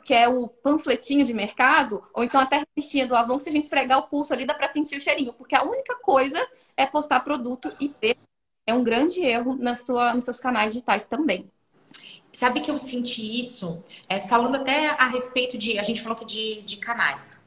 que 0.04 0.14
é 0.14 0.28
o 0.28 0.48
panfletinho 0.48 1.26
de 1.26 1.34
mercado, 1.34 2.04
ou 2.14 2.24
então 2.24 2.40
até 2.40 2.58
a 2.58 2.60
revistinha 2.60 3.08
do 3.08 3.16
Avon, 3.16 3.40
se 3.40 3.50
a 3.50 3.52
gente 3.52 3.64
esfregar 3.64 4.00
o 4.00 4.08
pulso 4.08 4.34
ali, 4.34 4.46
dá 4.46 4.54
para 4.54 4.68
sentir 4.68 4.98
o 4.98 5.02
cheirinho. 5.02 5.34
Porque 5.34 5.56
a 5.56 5.64
única 5.64 5.96
coisa 6.00 6.46
é 6.76 6.86
postar 6.86 7.22
produto 7.22 7.76
e 7.80 7.90
ter. 7.90 8.18
É 8.66 8.74
um 8.74 8.84
grande 8.84 9.22
erro 9.22 9.56
na 9.56 9.76
sua, 9.76 10.14
nos 10.14 10.26
seus 10.26 10.40
canais 10.40 10.74
digitais 10.74 11.06
também. 11.06 11.50
Sabe 12.38 12.62
que 12.62 12.70
eu 12.70 12.78
senti 12.78 13.42
isso? 13.42 13.84
É, 14.08 14.20
falando 14.20 14.58
até 14.58 14.90
a 14.90 15.08
respeito 15.08 15.58
de. 15.58 15.80
A 15.80 15.82
gente 15.82 16.04
falou 16.04 16.16
aqui 16.16 16.24
de, 16.24 16.62
de 16.62 16.78
canais. 16.78 17.42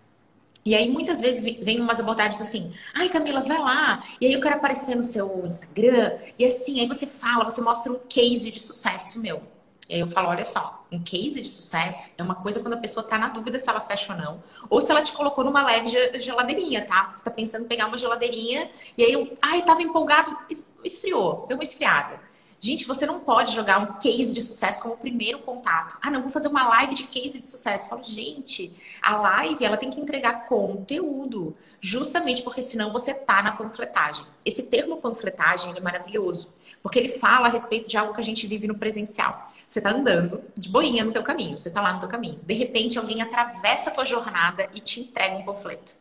E 0.65 0.75
aí, 0.75 0.91
muitas 0.91 1.21
vezes, 1.21 1.41
vem 1.41 1.81
umas 1.81 2.01
abordagens 2.01 2.41
assim, 2.41 2.73
ai, 2.93 3.09
Camila, 3.09 3.41
vai 3.41 3.59
lá. 3.59 4.03
E 4.21 4.27
aí 4.27 4.33
eu 4.33 4.41
quero 4.41 4.57
aparecer 4.57 4.97
no 4.97 5.05
seu 5.05 5.47
Instagram. 5.47 6.19
E 6.37 6.45
assim, 6.45 6.81
aí 6.81 6.89
você 6.89 7.07
fala, 7.07 7.45
você 7.45 7.61
mostra 7.61 7.93
um 7.93 8.01
case 8.09 8.51
de 8.51 8.59
sucesso 8.59 9.21
meu. 9.21 9.41
E 9.89 9.95
aí 9.95 10.01
eu 10.01 10.09
falo, 10.09 10.29
olha 10.29 10.45
só, 10.45 10.85
um 10.91 11.01
case 11.01 11.41
de 11.41 11.49
sucesso 11.49 12.11
é 12.19 12.23
uma 12.25 12.35
coisa 12.35 12.59
quando 12.59 12.75
a 12.75 12.79
pessoa 12.79 13.07
tá 13.07 13.17
na 13.17 13.29
dúvida 13.29 13.61
se 13.61 13.71
ela 13.71 13.81
fecha 13.83 14.13
ou 14.13 14.19
não. 14.19 14.43
Ou 14.69 14.81
se 14.81 14.91
ela 14.91 15.03
te 15.03 15.13
colocou 15.13 15.45
numa 15.45 15.65
leve 15.65 16.21
geladeirinha, 16.21 16.85
tá? 16.85 17.13
Você 17.15 17.23
tá 17.23 17.31
pensando 17.31 17.65
em 17.65 17.69
pegar 17.69 17.87
uma 17.87 17.97
geladeirinha. 17.97 18.69
E 18.99 19.05
aí 19.05 19.13
eu, 19.13 19.39
ai, 19.41 19.65
tava 19.65 19.83
empolgado, 19.83 20.37
esfriou, 20.85 21.47
deu 21.47 21.57
uma 21.57 21.63
esfriada. 21.63 22.29
Gente, 22.63 22.87
você 22.87 23.07
não 23.07 23.21
pode 23.21 23.55
jogar 23.55 23.79
um 23.79 23.99
case 23.99 24.35
de 24.35 24.43
sucesso 24.43 24.83
como 24.83 24.95
primeiro 24.95 25.39
contato. 25.39 25.97
Ah, 26.03 26.11
não, 26.11 26.21
vou 26.21 26.31
fazer 26.31 26.49
uma 26.49 26.69
live 26.69 26.95
de 26.95 27.05
case 27.05 27.39
de 27.39 27.47
sucesso. 27.47 27.87
Eu 27.87 27.89
falo, 27.89 28.05
gente, 28.05 28.71
a 29.01 29.17
live 29.17 29.65
ela 29.65 29.79
tem 29.79 29.89
que 29.89 29.99
entregar 29.99 30.47
conteúdo, 30.47 31.57
justamente 31.81 32.43
porque 32.43 32.61
senão 32.61 32.93
você 32.93 33.15
tá 33.15 33.43
na 33.43 33.53
panfletagem. 33.53 34.27
Esse 34.45 34.65
termo 34.65 34.99
panfletagem 34.99 35.75
é 35.75 35.81
maravilhoso, 35.81 36.53
porque 36.83 36.99
ele 36.99 37.09
fala 37.09 37.47
a 37.47 37.51
respeito 37.51 37.89
de 37.89 37.97
algo 37.97 38.13
que 38.13 38.21
a 38.21 38.25
gente 38.25 38.47
vive 38.47 38.67
no 38.67 38.77
presencial. 38.77 39.51
Você 39.67 39.81
tá 39.81 39.91
andando 39.91 40.43
de 40.55 40.69
boinha 40.69 41.03
no 41.03 41.13
teu 41.13 41.23
caminho, 41.23 41.57
você 41.57 41.71
tá 41.71 41.81
lá 41.81 41.95
no 41.95 42.01
teu 42.01 42.11
caminho. 42.11 42.41
De 42.45 42.53
repente, 42.53 42.99
alguém 42.99 43.23
atravessa 43.23 43.89
a 43.89 43.93
tua 43.95 44.05
jornada 44.05 44.69
e 44.75 44.81
te 44.81 45.01
entrega 45.01 45.35
um 45.37 45.45
panfleto. 45.45 45.97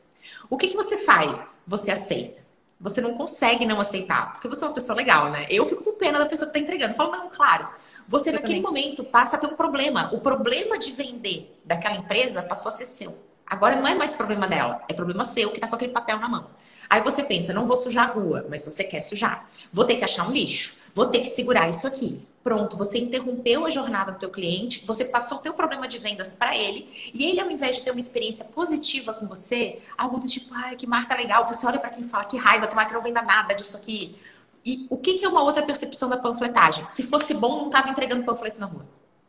O 0.49 0.57
que, 0.57 0.67
que 0.67 0.75
você 0.75 0.97
faz? 0.97 1.61
Você 1.65 1.89
aceita. 1.89 2.48
Você 2.79 3.01
não 3.01 3.13
consegue 3.15 3.65
não 3.65 3.81
aceitar, 3.81 4.31
porque 4.31 4.47
você 4.47 4.63
é 4.63 4.67
uma 4.67 4.73
pessoa 4.73 4.95
legal, 4.95 5.29
né? 5.29 5.45
Eu 5.49 5.65
fico 5.65 5.83
com 5.83 5.93
pena 5.93 6.17
da 6.17 6.25
pessoa 6.25 6.49
que 6.49 6.57
está 6.57 6.65
entregando. 6.65 6.95
Falo, 6.95 7.11
não, 7.11 7.29
claro. 7.29 7.67
Você, 8.07 8.29
Eu 8.29 8.33
naquele 8.33 8.61
também. 8.61 8.81
momento, 8.83 9.03
passa 9.03 9.35
a 9.35 9.39
ter 9.39 9.47
um 9.47 9.55
problema. 9.55 10.09
O 10.13 10.19
problema 10.19 10.79
de 10.79 10.91
vender 10.91 11.59
daquela 11.65 11.95
empresa 11.95 12.41
passou 12.41 12.69
a 12.69 12.71
ser 12.71 12.85
seu. 12.85 13.17
Agora 13.45 13.75
não 13.75 13.87
é 13.87 13.95
mais 13.95 14.13
problema 14.13 14.47
dela, 14.47 14.81
é 14.87 14.93
problema 14.93 15.25
seu 15.25 15.49
que 15.49 15.57
está 15.57 15.67
com 15.67 15.75
aquele 15.75 15.91
papel 15.91 16.19
na 16.19 16.29
mão. 16.29 16.51
Aí 16.87 17.01
você 17.01 17.23
pensa, 17.23 17.51
não 17.51 17.65
vou 17.65 17.75
sujar 17.75 18.09
a 18.09 18.13
rua, 18.13 18.45
mas 18.47 18.63
você 18.63 18.83
quer 18.83 19.01
sujar. 19.01 19.49
Vou 19.73 19.85
ter 19.85 19.95
que 19.97 20.03
achar 20.03 20.27
um 20.27 20.31
lixo, 20.31 20.75
vou 20.93 21.07
ter 21.07 21.19
que 21.21 21.27
segurar 21.27 21.67
isso 21.67 21.87
aqui. 21.87 22.23
Pronto, 22.49 22.75
você 22.75 22.97
interrompeu 22.97 23.63
a 23.63 23.69
jornada 23.69 24.11
do 24.11 24.17
teu 24.17 24.31
cliente, 24.31 24.83
você 24.83 25.05
passou 25.05 25.37
o 25.37 25.41
teu 25.41 25.53
problema 25.53 25.87
de 25.87 25.99
vendas 25.99 26.33
para 26.33 26.57
ele, 26.57 26.91
e 27.13 27.27
ele 27.27 27.39
ao 27.39 27.51
invés 27.51 27.75
de 27.75 27.83
ter 27.83 27.91
uma 27.91 27.99
experiência 27.99 28.43
positiva 28.43 29.13
com 29.13 29.27
você, 29.27 29.79
algo 29.95 30.19
do 30.19 30.25
tipo, 30.25 30.51
ai, 30.55 30.75
que 30.75 30.87
marca 30.87 31.15
legal, 31.15 31.45
você 31.45 31.67
olha 31.67 31.77
para 31.77 31.91
quem 31.91 32.03
fala, 32.03 32.25
que 32.25 32.37
raiva, 32.37 32.65
tomara 32.65 32.87
que 32.87 32.95
não 32.95 33.03
venda 33.03 33.21
nada 33.21 33.53
disso 33.53 33.77
aqui. 33.77 34.17
E 34.65 34.87
o 34.89 34.97
que, 34.97 35.19
que 35.19 35.25
é 35.25 35.29
uma 35.29 35.43
outra 35.43 35.61
percepção 35.61 36.09
da 36.09 36.17
panfletagem? 36.17 36.89
Se 36.89 37.03
fosse 37.03 37.35
bom, 37.35 37.59
não 37.59 37.67
estava 37.67 37.87
entregando 37.87 38.25
panfleto 38.25 38.59
na 38.59 38.65
rua. 38.65 38.83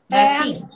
Não 0.08 0.16
é, 0.16 0.22
é 0.22 0.38
assim? 0.38 0.68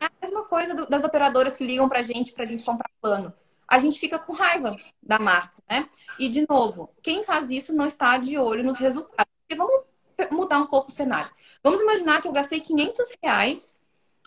É 0.00 0.06
a 0.06 0.10
mesma 0.22 0.44
coisa 0.44 0.74
das 0.86 1.04
operadoras 1.04 1.54
que 1.54 1.66
ligam 1.66 1.86
pra 1.86 2.02
gente, 2.02 2.32
pra 2.32 2.46
gente 2.46 2.64
comprar 2.64 2.88
plano. 3.02 3.30
A 3.68 3.78
gente 3.78 4.00
fica 4.00 4.18
com 4.18 4.32
raiva 4.32 4.74
da 5.02 5.18
marca, 5.18 5.62
né? 5.68 5.86
E, 6.18 6.30
de 6.30 6.46
novo, 6.48 6.88
quem 7.02 7.22
faz 7.22 7.50
isso 7.50 7.74
não 7.74 7.84
está 7.84 8.16
de 8.16 8.38
olho 8.38 8.64
nos 8.64 8.78
resultados. 8.78 9.30
Porque 9.42 9.54
vamos 9.54 9.89
mudar 10.30 10.58
um 10.58 10.66
pouco 10.66 10.88
o 10.88 10.92
cenário. 10.92 11.30
Vamos 11.62 11.80
imaginar 11.80 12.20
que 12.20 12.28
eu 12.28 12.32
gastei 12.32 12.60
500 12.60 13.16
reais 13.22 13.74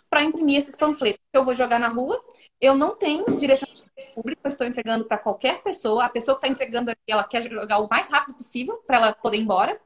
para 0.09 0.23
imprimir 0.23 0.59
esses 0.59 0.75
panfletos 0.75 1.19
que 1.31 1.37
eu 1.37 1.43
vou 1.43 1.53
jogar 1.53 1.79
na 1.79 1.87
rua. 1.87 2.23
Eu 2.61 2.75
não 2.75 2.95
tenho 2.95 3.25
direcionamento 3.37 3.83
público, 4.15 4.41
eu 4.43 4.49
estou 4.49 4.65
entregando 4.67 5.05
para 5.05 5.17
qualquer 5.17 5.61
pessoa. 5.63 6.05
A 6.05 6.09
pessoa 6.09 6.37
que 6.37 6.45
está 6.45 6.53
entregando 6.53 6.91
aqui, 6.91 7.01
ela 7.07 7.23
quer 7.23 7.41
jogar 7.41 7.79
o 7.79 7.89
mais 7.89 8.09
rápido 8.09 8.35
possível 8.35 8.77
para 8.85 8.97
ela 8.97 9.13
poder 9.13 9.37
ir 9.37 9.41
embora. 9.41 9.79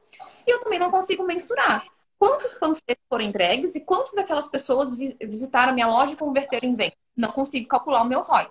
E 0.46 0.50
eu 0.50 0.60
também 0.60 0.78
não 0.78 0.90
consigo 0.90 1.24
mensurar 1.24 1.84
quantos 2.18 2.54
panfletos 2.54 3.04
foram 3.08 3.24
entregues 3.24 3.74
e 3.74 3.80
quantas 3.80 4.12
daquelas 4.12 4.48
pessoas 4.48 4.94
visitaram 4.94 5.72
minha 5.72 5.86
loja 5.86 6.12
e 6.12 6.16
converteram 6.16 6.68
em 6.68 6.74
venda. 6.74 6.94
Não 7.16 7.30
consigo 7.30 7.66
calcular 7.68 8.02
o 8.02 8.04
meu 8.04 8.20
ROI. 8.20 8.50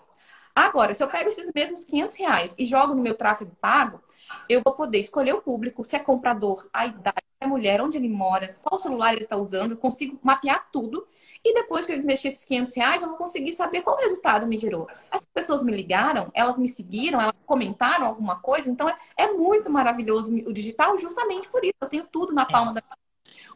Agora, 0.56 0.94
se 0.94 1.04
eu 1.04 1.08
pego 1.08 1.30
esses 1.30 1.52
mesmos 1.54 1.84
500 1.86 2.16
reais 2.16 2.56
e 2.58 2.66
jogo 2.66 2.96
no 2.96 3.04
meu 3.04 3.14
tráfego 3.14 3.56
pago, 3.62 4.02
eu 4.50 4.62
vou 4.64 4.74
poder 4.74 5.00
escolher 5.00 5.34
o 5.34 5.42
público, 5.42 5.84
se 5.84 5.96
é 5.96 6.00
comprador, 6.00 6.68
a 6.74 6.86
idade, 6.86 7.18
a 7.40 7.48
mulher, 7.48 7.82
onde 7.82 7.98
ele 7.98 8.10
mora, 8.10 8.58
qual 8.62 8.80
celular 8.80 9.14
ele 9.14 9.24
está 9.24 9.38
usando, 9.38 9.72
eu 9.72 9.78
consigo 9.78 10.20
mapear 10.24 10.70
tudo. 10.72 11.08
E 11.44 11.54
depois 11.54 11.86
que 11.86 11.92
eu 11.92 11.98
investir 11.98 12.32
esses 12.32 12.44
500 12.46 12.76
reais, 12.76 13.02
eu 13.04 13.10
vou 13.10 13.18
conseguir 13.18 13.54
saber 13.54 13.82
qual 13.82 13.96
resultado 13.98 14.48
me 14.48 14.58
gerou. 14.58 14.88
As 15.12 15.22
pessoas 15.34 15.62
me 15.62 15.72
ligaram, 15.72 16.32
elas 16.34 16.58
me 16.58 16.68
seguiram, 16.68 17.22
elas 17.22 17.36
comentaram 17.46 18.08
alguma 18.08 18.40
coisa. 18.40 18.70
Então, 18.70 18.90
é, 18.90 18.98
é 19.16 19.32
muito 19.32 19.70
maravilhoso 19.70 20.34
o 20.34 20.52
digital 20.52 20.98
justamente 20.98 21.48
por 21.48 21.64
isso. 21.64 21.76
Eu 21.80 21.88
tenho 21.88 22.08
tudo 22.08 22.34
na 22.34 22.46
palma 22.46 22.72
é. 22.72 22.74
da 22.76 22.82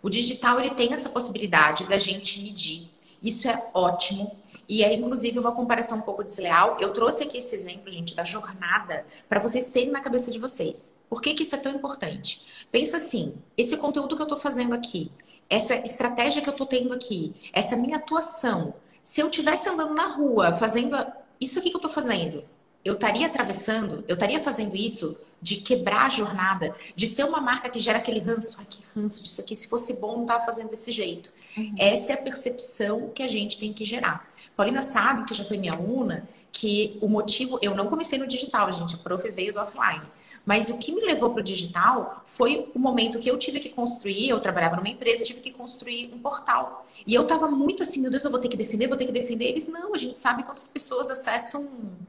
o 0.02 0.10
digital 0.10 0.60
ele 0.60 0.72
tem 0.72 0.94
essa 0.94 1.10
possibilidade 1.10 1.88
da 1.88 1.98
gente 1.98 2.42
medir. 2.42 2.90
Isso 3.22 3.48
é 3.48 3.70
ótimo. 3.74 4.36
E 4.72 4.86
é 4.86 4.94
inclusive 4.94 5.38
uma 5.38 5.52
comparação 5.52 5.98
um 5.98 6.02
pouco 6.02 6.24
desleal. 6.24 6.78
Eu 6.80 6.94
trouxe 6.94 7.26
aqui 7.26 7.40
esse 7.40 7.54
exemplo, 7.54 7.92
gente, 7.92 8.16
da 8.16 8.24
jornada, 8.24 9.06
para 9.28 9.42
vocês 9.42 9.70
terem 9.70 9.92
na 9.92 10.00
cabeça 10.00 10.32
de 10.32 10.40
vocês. 10.40 10.98
Por 11.10 11.22
que, 11.22 11.34
que 11.34 11.44
isso 11.44 11.54
é 11.54 11.58
tão 11.58 11.76
importante? 11.76 12.42
Pensa 12.72 12.96
assim: 12.96 13.34
esse 13.58 13.76
conteúdo 13.76 14.16
que 14.16 14.22
eu 14.22 14.26
estou 14.26 14.40
fazendo 14.40 14.74
aqui, 14.74 15.12
essa 15.50 15.76
estratégia 15.76 16.42
que 16.42 16.48
eu 16.48 16.54
estou 16.54 16.66
tendo 16.66 16.94
aqui, 16.94 17.36
essa 17.52 17.76
minha 17.76 17.98
atuação, 17.98 18.74
se 19.04 19.20
eu 19.20 19.28
estivesse 19.28 19.68
andando 19.68 19.94
na 19.94 20.08
rua 20.08 20.54
fazendo 20.54 20.96
isso 21.38 21.60
aqui 21.60 21.70
que 21.70 21.76
eu 21.76 21.80
estou 21.80 21.92
fazendo, 21.92 22.46
eu 22.86 22.94
estaria 22.94 23.28
atravessando, 23.28 24.06
eu 24.08 24.14
estaria 24.14 24.40
fazendo 24.40 24.74
isso 24.74 25.18
de 25.42 25.58
quebrar 25.58 26.06
a 26.06 26.10
jornada, 26.10 26.76
de 26.96 27.08
ser 27.08 27.24
uma 27.26 27.42
marca 27.42 27.70
que 27.70 27.80
gera 27.80 27.98
aquele 27.98 28.20
ranço, 28.20 28.58
ai 28.60 28.68
que 28.70 28.84
ranço 28.96 29.24
disso 29.24 29.42
aqui, 29.42 29.56
se 29.56 29.68
fosse 29.68 29.94
bom 29.94 30.18
não 30.18 30.22
estava 30.24 30.46
fazendo 30.46 30.70
desse 30.70 30.92
jeito. 30.92 31.34
Uhum. 31.58 31.74
Essa 31.78 32.14
é 32.14 32.16
a 32.16 32.22
percepção 32.22 33.10
que 33.10 33.24
a 33.24 33.28
gente 33.28 33.58
tem 33.58 33.74
que 33.74 33.84
gerar. 33.84 34.30
Paulina 34.56 34.82
sabe, 34.82 35.26
que 35.26 35.34
já 35.34 35.44
foi 35.44 35.58
minha 35.58 35.74
aluna, 35.74 36.28
que 36.52 36.98
o 37.02 37.08
motivo, 37.08 37.58
eu 37.62 37.74
não 37.74 37.88
comecei 37.88 38.20
no 38.20 38.28
digital, 38.28 38.72
gente, 38.72 38.96
a 38.96 38.98
prof 38.98 39.30
veio 39.32 39.54
do 39.54 39.60
offline. 39.60 40.04
Mas 40.46 40.70
o 40.70 40.78
que 40.78 40.92
me 40.92 41.02
levou 41.02 41.30
para 41.32 41.42
o 41.42 41.44
digital 41.44 42.22
foi 42.26 42.70
o 42.74 42.80
momento 42.80 43.20
que 43.20 43.30
eu 43.30 43.38
tive 43.38 43.60
que 43.60 43.70
construir, 43.70 44.30
eu 44.30 44.40
trabalhava 44.40 44.76
numa 44.76 44.90
empresa, 44.90 45.24
tive 45.24 45.40
que 45.40 45.52
construir 45.52 46.12
um 46.14 46.20
portal. 46.20 46.86
E 47.06 47.14
eu 47.14 47.22
estava 47.24 47.48
muito 47.48 47.84
assim, 47.84 48.02
meu 48.02 48.12
Deus, 48.12 48.24
eu 48.24 48.32
vou 48.32 48.40
ter 48.40 48.50
que 48.50 48.58
defender, 48.58 48.88
vou 48.88 48.98
ter 48.98 49.06
que 49.06 49.12
defender. 49.12 49.46
Eles, 49.46 49.68
não, 49.68 49.94
a 49.94 49.98
gente 49.98 50.18
sabe 50.18 50.44
quantas 50.44 50.68
pessoas 50.68 51.10
acessam 51.10 51.68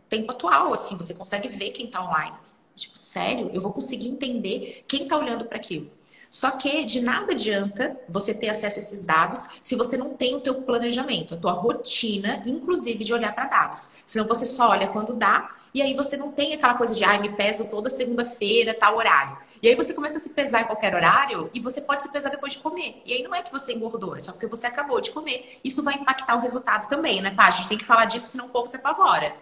tempo 0.09 0.31
atual, 0.33 0.73
assim, 0.73 0.97
você 0.97 1.14
consegue 1.14 1.49
ver 1.49 1.71
quem 1.71 1.87
está 1.87 2.03
online. 2.03 2.37
Tipo, 2.74 2.98
sério, 2.98 3.50
eu 3.52 3.61
vou 3.61 3.72
conseguir 3.72 4.08
entender 4.08 4.85
quem 4.87 5.04
está 5.04 5.16
olhando 5.16 5.44
para 5.44 5.56
aquilo. 5.56 5.90
Só 6.32 6.50
que 6.52 6.82
de 6.85 7.02
nada 7.02 7.32
adianta 7.32 7.94
você 8.08 8.32
ter 8.32 8.48
acesso 8.48 8.78
a 8.78 8.82
esses 8.82 9.04
dados 9.04 9.46
se 9.61 9.76
você 9.76 9.98
não 9.98 10.14
tem 10.14 10.35
o 10.35 10.40
teu 10.40 10.62
planejamento, 10.62 11.35
a 11.35 11.37
tua 11.37 11.52
rotina, 11.52 12.42
inclusive 12.46 13.04
de 13.04 13.12
olhar 13.12 13.35
para 13.35 13.44
dados. 13.44 13.90
Senão 14.06 14.26
você 14.26 14.46
só 14.46 14.70
olha 14.70 14.88
quando 14.88 15.12
dá 15.12 15.54
e 15.74 15.82
aí 15.82 15.94
você 15.94 16.16
não 16.16 16.32
tem 16.32 16.54
aquela 16.54 16.74
coisa 16.74 16.94
de, 16.94 17.04
ai, 17.04 17.16
ah, 17.16 17.20
me 17.20 17.30
peso 17.37 17.68
toda 17.68 17.90
segunda-feira, 17.90 18.72
tal 18.72 18.96
horário. 18.96 19.37
E 19.62 19.68
aí 19.68 19.74
você 19.74 19.92
começa 19.92 20.16
a 20.16 20.20
se 20.20 20.30
pesar 20.30 20.62
em 20.62 20.64
qualquer 20.64 20.94
horário 20.94 21.50
e 21.52 21.61
você 21.61 21.82
pode 21.82 22.02
se 22.02 22.11
pesar 22.11 22.30
depois 22.30 22.54
de 22.54 22.58
comer. 22.61 23.02
E 23.04 23.12
aí 23.12 23.22
não 23.22 23.35
é 23.35 23.42
que 23.42 23.52
você 23.52 23.74
engordou, 23.74 24.16
é 24.16 24.20
só 24.20 24.32
porque 24.32 24.46
você 24.46 24.66
acabou 24.66 25.00
de 25.02 25.11
comer. 25.11 25.61
Isso 25.62 25.82
vai 25.82 25.94
impactar 25.94 26.35
o 26.37 26.40
resultado 26.40 26.88
também, 26.88 27.20
né, 27.20 27.30
Pá? 27.35 27.48
A 27.48 27.50
gente 27.50 27.68
tem 27.68 27.78
que 27.78 27.85
falar 27.85 28.06
disso, 28.06 28.26
senão 28.26 28.46
o 28.46 28.48
povo 28.48 28.66
se 28.66 28.76
apavora. 28.76 29.37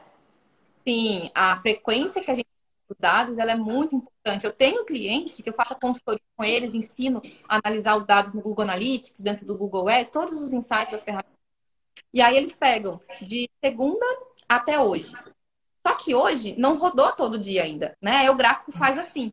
Sim, 0.87 1.31
a 1.35 1.57
frequência 1.57 2.23
que 2.23 2.31
a 2.31 2.35
gente 2.35 2.50
dados 2.99 3.39
ela 3.39 3.53
é 3.53 3.57
muito 3.57 3.97
importante. 3.97 4.45
Eu 4.45 4.53
tenho 4.53 4.83
um 4.83 4.85
cliente 4.85 5.43
que 5.43 5.49
eu 5.51 5.55
faço 5.55 5.73
a 5.73 5.81
consultoria 5.81 6.23
com 6.37 6.45
eles, 6.45 6.75
ensino 6.75 7.21
a 7.49 7.61
analisar 7.65 7.97
os 7.97 8.05
dados 8.05 8.33
no 8.33 8.41
Google 8.41 8.65
Analytics, 8.65 9.21
dentro 9.21 9.47
do 9.47 9.57
Google 9.57 9.89
Ads, 9.89 10.11
todos 10.11 10.41
os 10.43 10.53
insights 10.53 10.91
das 10.91 11.05
ferramentas. 11.05 11.41
E 12.13 12.21
aí 12.21 12.37
eles 12.37 12.55
pegam 12.55 13.01
de 13.21 13.49
segunda 13.63 14.05
até 14.49 14.81
hoje. 14.81 15.13
Só 15.87 15.95
que 15.95 16.15
hoje 16.15 16.55
não 16.59 16.77
rodou 16.77 17.13
todo 17.13 17.39
dia 17.39 17.63
ainda, 17.63 17.97
né? 18.03 18.19
Aí 18.19 18.31
o 18.31 18.37
gráfico 18.37 18.73
faz 18.73 18.99
assim. 18.99 19.33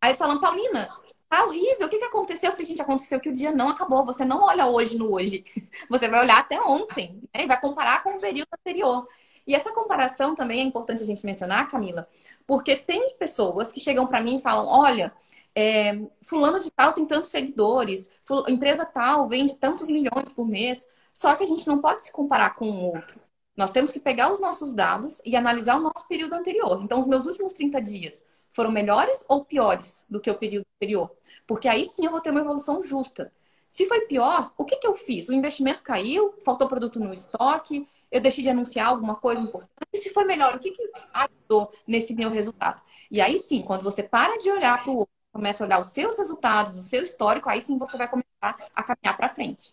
Aí 0.00 0.14
falam, 0.14 0.40
Paulina, 0.40 0.88
tá 1.28 1.44
horrível, 1.44 1.86
o 1.86 1.90
que, 1.90 1.98
que 1.98 2.04
aconteceu? 2.04 2.48
Eu 2.50 2.52
falei, 2.52 2.66
gente, 2.66 2.82
aconteceu 2.82 3.20
que 3.20 3.28
o 3.28 3.32
dia 3.32 3.52
não 3.52 3.68
acabou. 3.68 4.04
Você 4.06 4.24
não 4.24 4.42
olha 4.42 4.66
hoje 4.66 4.96
no 4.96 5.12
hoje. 5.12 5.44
Você 5.88 6.08
vai 6.08 6.20
olhar 6.20 6.38
até 6.38 6.60
ontem, 6.60 7.20
né? 7.34 7.44
E 7.44 7.46
vai 7.46 7.60
comparar 7.60 8.02
com 8.02 8.10
o 8.16 8.20
período 8.20 8.48
anterior. 8.58 9.06
E 9.46 9.54
essa 9.54 9.72
comparação 9.72 10.34
também 10.34 10.60
é 10.60 10.62
importante 10.62 11.02
a 11.02 11.06
gente 11.06 11.24
mencionar, 11.26 11.68
Camila, 11.70 12.08
porque 12.46 12.76
tem 12.76 13.14
pessoas 13.16 13.72
que 13.72 13.80
chegam 13.80 14.06
para 14.06 14.20
mim 14.20 14.36
e 14.36 14.42
falam: 14.42 14.66
olha, 14.66 15.12
é, 15.54 16.00
fulano 16.22 16.60
de 16.60 16.70
tal 16.70 16.92
tem 16.92 17.06
tantos 17.06 17.30
seguidores, 17.30 18.08
empresa 18.48 18.84
tal 18.84 19.28
vende 19.28 19.56
tantos 19.56 19.88
milhões 19.88 20.32
por 20.34 20.46
mês. 20.46 20.86
Só 21.12 21.34
que 21.34 21.42
a 21.42 21.46
gente 21.46 21.66
não 21.66 21.80
pode 21.80 22.04
se 22.04 22.12
comparar 22.12 22.54
com 22.54 22.70
o 22.70 22.94
outro. 22.94 23.20
Nós 23.56 23.72
temos 23.72 23.92
que 23.92 24.00
pegar 24.00 24.32
os 24.32 24.40
nossos 24.40 24.72
dados 24.72 25.20
e 25.24 25.36
analisar 25.36 25.76
o 25.76 25.80
nosso 25.80 26.06
período 26.08 26.34
anterior. 26.34 26.80
Então, 26.82 26.98
os 26.98 27.06
meus 27.06 27.26
últimos 27.26 27.52
30 27.52 27.80
dias 27.82 28.24
foram 28.50 28.70
melhores 28.70 29.24
ou 29.28 29.44
piores 29.44 30.04
do 30.08 30.20
que 30.20 30.30
o 30.30 30.38
período 30.38 30.66
anterior? 30.76 31.10
Porque 31.46 31.68
aí 31.68 31.84
sim 31.84 32.06
eu 32.06 32.10
vou 32.10 32.20
ter 32.20 32.30
uma 32.30 32.40
evolução 32.40 32.82
justa. 32.82 33.32
Se 33.68 33.86
foi 33.86 34.00
pior, 34.02 34.52
o 34.56 34.64
que, 34.64 34.76
que 34.76 34.86
eu 34.86 34.94
fiz? 34.94 35.28
O 35.28 35.34
investimento 35.34 35.82
caiu, 35.82 36.34
faltou 36.44 36.68
produto 36.68 36.98
no 36.98 37.12
estoque, 37.12 37.86
eu 38.10 38.20
deixei 38.20 38.42
de 38.42 38.50
anunciar 38.50 38.88
alguma 38.88 39.14
coisa 39.14 39.42
importante. 39.42 40.02
Se 40.02 40.10
foi 40.10 40.24
melhor, 40.24 40.56
o 40.56 40.58
que, 40.58 40.70
que 40.70 40.90
ajudou 41.12 41.72
nesse 41.86 42.14
meu 42.14 42.30
resultado? 42.30 42.82
E 43.10 43.20
aí 43.20 43.38
sim, 43.38 43.62
quando 43.62 43.82
você 43.82 44.02
para 44.02 44.36
de 44.38 44.50
olhar 44.50 44.82
para 44.82 44.90
o 44.90 44.98
outro, 44.98 45.14
começa 45.32 45.62
a 45.62 45.66
olhar 45.66 45.80
os 45.80 45.88
seus 45.88 46.18
resultados, 46.18 46.76
o 46.76 46.82
seu 46.82 47.02
histórico, 47.02 47.48
aí 47.48 47.60
sim 47.60 47.78
você 47.78 47.96
vai 47.96 48.08
começar 48.08 48.56
a 48.74 48.82
caminhar 48.82 49.16
para 49.16 49.28
frente. 49.28 49.72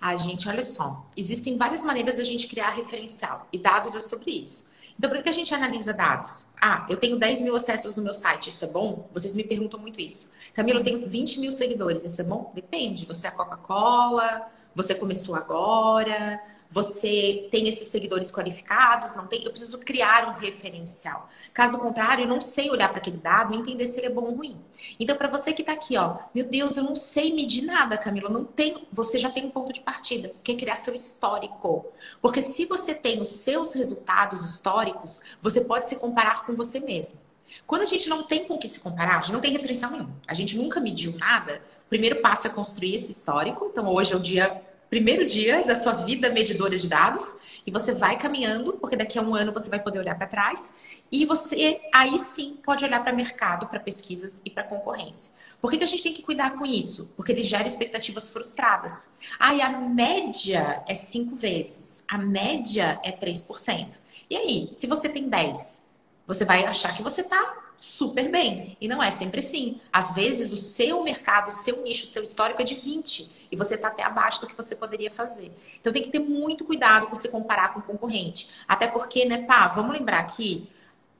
Ah, 0.00 0.16
gente, 0.16 0.48
olha 0.48 0.64
só. 0.64 1.04
Existem 1.16 1.56
várias 1.56 1.82
maneiras 1.82 2.16
da 2.16 2.24
gente 2.24 2.46
criar 2.46 2.70
referencial 2.70 3.48
e 3.52 3.58
dados 3.58 3.96
é 3.96 4.00
sobre 4.00 4.30
isso. 4.30 4.70
Então, 4.98 5.10
por 5.10 5.22
que 5.22 5.28
a 5.28 5.32
gente 5.32 5.52
analisa 5.54 5.92
dados? 5.92 6.46
Ah, 6.60 6.86
eu 6.88 6.96
tenho 6.96 7.18
10 7.18 7.40
mil 7.40 7.56
acessos 7.56 7.96
no 7.96 8.02
meu 8.02 8.14
site, 8.14 8.50
isso 8.50 8.64
é 8.64 8.68
bom? 8.68 9.08
Vocês 9.12 9.34
me 9.34 9.42
perguntam 9.42 9.80
muito 9.80 10.00
isso. 10.00 10.30
Camila, 10.54 10.80
eu 10.80 10.84
tenho 10.84 11.08
20 11.08 11.40
mil 11.40 11.50
seguidores, 11.50 12.04
isso 12.04 12.20
é 12.20 12.24
bom? 12.24 12.52
Depende. 12.54 13.06
Você 13.06 13.26
é 13.26 13.30
a 13.30 13.32
Coca-Cola, 13.32 14.48
você 14.74 14.94
começou 14.94 15.34
agora, 15.34 16.40
você 16.72 17.48
tem 17.50 17.68
esses 17.68 17.88
seguidores 17.88 18.32
qualificados, 18.32 19.14
não 19.14 19.26
tem? 19.26 19.44
Eu 19.44 19.50
preciso 19.50 19.78
criar 19.78 20.26
um 20.26 20.32
referencial. 20.32 21.28
Caso 21.52 21.78
contrário, 21.78 22.24
eu 22.24 22.28
não 22.28 22.40
sei 22.40 22.70
olhar 22.70 22.88
para 22.88 22.96
aquele 22.96 23.18
dado 23.18 23.54
e 23.54 23.58
entender 23.58 23.84
se 23.84 24.00
ele 24.00 24.06
é 24.06 24.10
bom 24.10 24.22
ou 24.22 24.34
ruim. 24.36 24.58
Então, 24.98 25.14
para 25.14 25.28
você 25.28 25.52
que 25.52 25.60
está 25.60 25.74
aqui, 25.74 25.98
ó, 25.98 26.16
meu 26.34 26.46
Deus, 26.46 26.78
eu 26.78 26.82
não 26.82 26.96
sei 26.96 27.34
medir 27.34 27.62
nada, 27.62 27.98
Camila, 27.98 28.30
não 28.30 28.42
tem, 28.42 28.88
você 28.90 29.18
já 29.18 29.30
tem 29.30 29.44
um 29.44 29.50
ponto 29.50 29.70
de 29.70 29.82
partida, 29.82 30.32
que 30.42 30.52
é 30.52 30.56
criar 30.56 30.76
seu 30.76 30.94
histórico. 30.94 31.92
Porque 32.22 32.40
se 32.40 32.64
você 32.64 32.94
tem 32.94 33.20
os 33.20 33.28
seus 33.28 33.74
resultados 33.74 34.40
históricos, 34.40 35.20
você 35.42 35.60
pode 35.60 35.86
se 35.86 35.96
comparar 35.96 36.46
com 36.46 36.54
você 36.54 36.80
mesmo. 36.80 37.20
Quando 37.66 37.82
a 37.82 37.86
gente 37.86 38.08
não 38.08 38.22
tem 38.22 38.46
com 38.46 38.54
o 38.54 38.58
que 38.58 38.66
se 38.66 38.80
comparar, 38.80 39.18
a 39.18 39.20
gente 39.20 39.32
não 39.32 39.40
tem 39.40 39.52
referencial 39.52 39.90
nenhum, 39.90 40.08
a 40.26 40.32
gente 40.32 40.56
nunca 40.56 40.80
mediu 40.80 41.14
nada, 41.18 41.60
o 41.84 41.88
primeiro 41.90 42.22
passo 42.22 42.46
é 42.46 42.50
construir 42.50 42.94
esse 42.94 43.12
histórico. 43.12 43.68
Então, 43.70 43.86
hoje 43.92 44.14
é 44.14 44.16
o 44.16 44.20
dia 44.20 44.62
primeiro 44.92 45.24
dia 45.24 45.64
da 45.64 45.74
sua 45.74 45.94
vida 45.94 46.28
medidora 46.28 46.78
de 46.78 46.86
dados 46.86 47.38
e 47.66 47.70
você 47.70 47.94
vai 47.94 48.18
caminhando, 48.18 48.74
porque 48.74 48.94
daqui 48.94 49.18
a 49.18 49.22
um 49.22 49.34
ano 49.34 49.50
você 49.50 49.70
vai 49.70 49.80
poder 49.80 50.00
olhar 50.00 50.14
para 50.16 50.26
trás 50.26 50.76
e 51.10 51.24
você 51.24 51.80
aí 51.94 52.18
sim 52.18 52.58
pode 52.62 52.84
olhar 52.84 53.02
para 53.02 53.10
mercado, 53.10 53.66
para 53.68 53.80
pesquisas 53.80 54.42
e 54.44 54.50
para 54.50 54.62
concorrência. 54.62 55.32
Por 55.62 55.70
que, 55.70 55.78
que 55.78 55.84
a 55.84 55.86
gente 55.86 56.02
tem 56.02 56.12
que 56.12 56.20
cuidar 56.20 56.58
com 56.58 56.66
isso? 56.66 57.10
Porque 57.16 57.32
ele 57.32 57.42
gera 57.42 57.66
expectativas 57.66 58.28
frustradas. 58.28 59.10
Ah, 59.38 59.52
a 59.52 59.70
média 59.70 60.84
é 60.86 60.92
cinco 60.92 61.36
vezes, 61.36 62.04
a 62.06 62.18
média 62.18 63.00
é 63.02 63.12
3%. 63.12 63.98
E 64.28 64.36
aí, 64.36 64.68
se 64.74 64.86
você 64.86 65.08
tem 65.08 65.26
10, 65.26 65.82
você 66.26 66.44
vai 66.44 66.66
achar 66.66 66.94
que 66.94 67.02
você 67.02 67.22
está 67.22 67.61
super 67.82 68.30
bem. 68.30 68.76
E 68.80 68.86
não 68.86 69.02
é 69.02 69.10
sempre 69.10 69.40
assim. 69.40 69.80
Às 69.92 70.12
vezes, 70.12 70.52
o 70.52 70.56
seu 70.56 71.02
mercado, 71.02 71.48
o 71.48 71.50
seu 71.50 71.82
nicho, 71.82 72.04
o 72.04 72.06
seu 72.06 72.22
histórico 72.22 72.62
é 72.62 72.64
de 72.64 72.76
20 72.76 73.28
e 73.50 73.56
você 73.56 73.74
está 73.74 73.88
até 73.88 74.04
abaixo 74.04 74.40
do 74.40 74.46
que 74.46 74.56
você 74.56 74.76
poderia 74.76 75.10
fazer. 75.10 75.50
Então, 75.80 75.92
tem 75.92 76.00
que 76.00 76.08
ter 76.08 76.20
muito 76.20 76.64
cuidado 76.64 77.08
com 77.08 77.16
se 77.16 77.28
comparar 77.28 77.74
com 77.74 77.80
o 77.80 77.82
concorrente. 77.82 78.48
Até 78.68 78.86
porque, 78.86 79.24
né, 79.24 79.42
pá, 79.42 79.66
vamos 79.66 79.98
lembrar 79.98 80.20
aqui, 80.20 80.70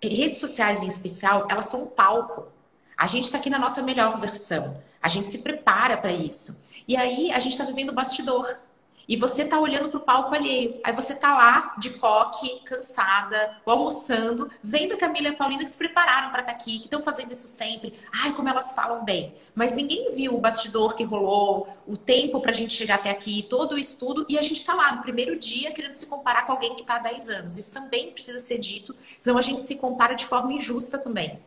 redes 0.01 0.39
sociais 0.39 0.85
em 0.85 0.87
especial, 0.87 1.49
elas 1.51 1.67
são 1.67 1.83
um 1.83 1.87
palco. 1.87 2.47
A 2.97 3.09
gente 3.09 3.25
está 3.25 3.39
aqui 3.39 3.51
na 3.51 3.59
nossa 3.59 3.83
melhor 3.83 4.21
versão. 4.21 4.81
A 5.03 5.09
gente 5.09 5.31
se 5.31 5.39
prepara 5.39 5.97
para 5.97 6.13
isso. 6.13 6.61
E 6.87 6.97
aí, 6.97 7.33
a 7.33 7.41
gente 7.41 7.53
está 7.55 7.65
vivendo 7.65 7.91
o 7.91 7.93
bastidor. 7.95 8.57
E 9.09 9.17
você 9.17 9.45
tá 9.45 9.59
olhando 9.59 9.89
pro 9.89 10.01
palco 10.01 10.35
alheio. 10.35 10.81
Aí 10.85 10.93
você 10.93 11.15
tá 11.15 11.35
lá 11.35 11.75
de 11.79 11.91
coque, 11.91 12.61
cansada, 12.65 13.57
almoçando, 13.67 14.51
vendo 14.63 14.95
a 14.95 14.97
Camila 14.97 15.29
e 15.29 15.31
a 15.31 15.37
Paulina 15.37 15.65
que 15.65 15.71
se 15.71 15.79
prepararam 15.79 16.31
para 16.31 16.41
estar 16.41 16.53
tá 16.53 16.59
aqui, 16.59 16.79
que 16.79 16.87
estão 16.87 17.03
fazendo 17.03 17.33
isso 17.33 17.49
sempre. 17.49 17.95
Ai, 18.23 18.33
como 18.33 18.49
elas 18.49 18.75
falam 18.75 19.05
bem. 19.05 19.35
Mas 19.55 19.75
ninguém 19.75 20.13
viu 20.13 20.35
o 20.35 20.41
bastidor 20.41 20.95
que 20.95 21.05
rolou, 21.05 21.69
o 21.87 21.97
tempo 21.97 22.41
pra 22.41 22.53
gente 22.53 22.73
chegar 22.73 22.97
até 22.97 23.11
aqui, 23.11 23.43
todo 23.43 23.73
o 23.73 23.79
estudo, 23.79 24.25
e 24.29 24.39
a 24.39 24.43
gente 24.43 24.65
tá 24.65 24.75
lá 24.75 24.97
no 24.97 25.03
primeiro 25.03 25.39
dia 25.39 25.73
querendo 25.73 25.95
se 25.95 26.07
comparar 26.07 26.47
com 26.47 26.53
alguém 26.53 26.75
que 26.75 26.85
tá 26.85 26.97
há 26.97 27.01
10 27.01 27.29
anos. 27.29 27.59
Isso 27.59 27.73
também 27.73 28.13
precisa 28.13 28.39
ser 28.39 28.59
dito, 28.59 28.95
senão 29.19 29.39
a 29.39 29.43
gente 29.43 29.63
se 29.63 29.75
compara 29.77 30.15
de 30.15 30.25
forma 30.25 30.53
injusta 30.53 30.99
também. 30.99 31.41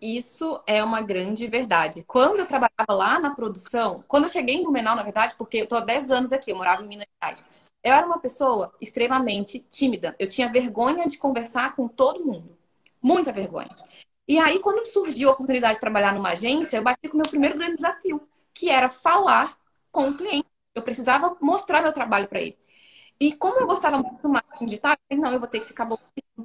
Isso 0.00 0.62
é 0.66 0.82
uma 0.82 1.02
grande 1.02 1.46
verdade. 1.46 2.02
Quando 2.04 2.38
eu 2.38 2.46
trabalhava 2.46 2.92
lá 2.92 3.18
na 3.18 3.34
produção, 3.34 4.02
quando 4.08 4.24
eu 4.24 4.30
cheguei 4.30 4.54
em 4.56 4.62
Blumenau, 4.62 4.96
na 4.96 5.02
verdade, 5.02 5.34
porque 5.36 5.58
eu 5.58 5.66
tô 5.66 5.76
há 5.76 5.80
10 5.80 6.10
anos 6.10 6.32
aqui, 6.32 6.50
eu 6.50 6.56
morava 6.56 6.82
em 6.82 6.88
Minas 6.88 7.06
Gerais. 7.20 7.46
Eu 7.82 7.92
era 7.94 8.06
uma 8.06 8.18
pessoa 8.18 8.72
extremamente 8.80 9.58
tímida. 9.70 10.16
Eu 10.18 10.26
tinha 10.26 10.50
vergonha 10.50 11.06
de 11.06 11.18
conversar 11.18 11.74
com 11.76 11.86
todo 11.86 12.24
mundo. 12.24 12.56
Muita 13.02 13.32
vergonha. 13.32 13.74
E 14.26 14.38
aí, 14.38 14.60
quando 14.60 14.86
surgiu 14.86 15.30
a 15.30 15.32
oportunidade 15.32 15.74
de 15.74 15.80
trabalhar 15.80 16.14
numa 16.14 16.30
agência, 16.30 16.76
eu 16.76 16.82
bati 16.82 17.08
com 17.08 17.14
o 17.14 17.16
meu 17.18 17.28
primeiro 17.28 17.58
grande 17.58 17.76
desafio, 17.76 18.26
que 18.54 18.70
era 18.70 18.88
falar 18.88 19.56
com 19.90 20.08
o 20.08 20.16
cliente. 20.16 20.48
Eu 20.74 20.82
precisava 20.82 21.36
mostrar 21.40 21.82
meu 21.82 21.92
trabalho 21.92 22.28
para 22.28 22.40
ele. 22.40 22.58
E 23.18 23.34
como 23.34 23.58
eu 23.60 23.66
gostava 23.66 23.98
muito 23.98 24.22
do 24.22 24.28
marketing 24.30 24.66
digital, 24.66 24.92
eu 24.92 24.98
falei, 25.08 25.22
não, 25.22 25.32
eu 25.34 25.40
vou 25.40 25.48
ter 25.48 25.60
que 25.60 25.66
ficar 25.66 25.84
bom, 25.84 25.98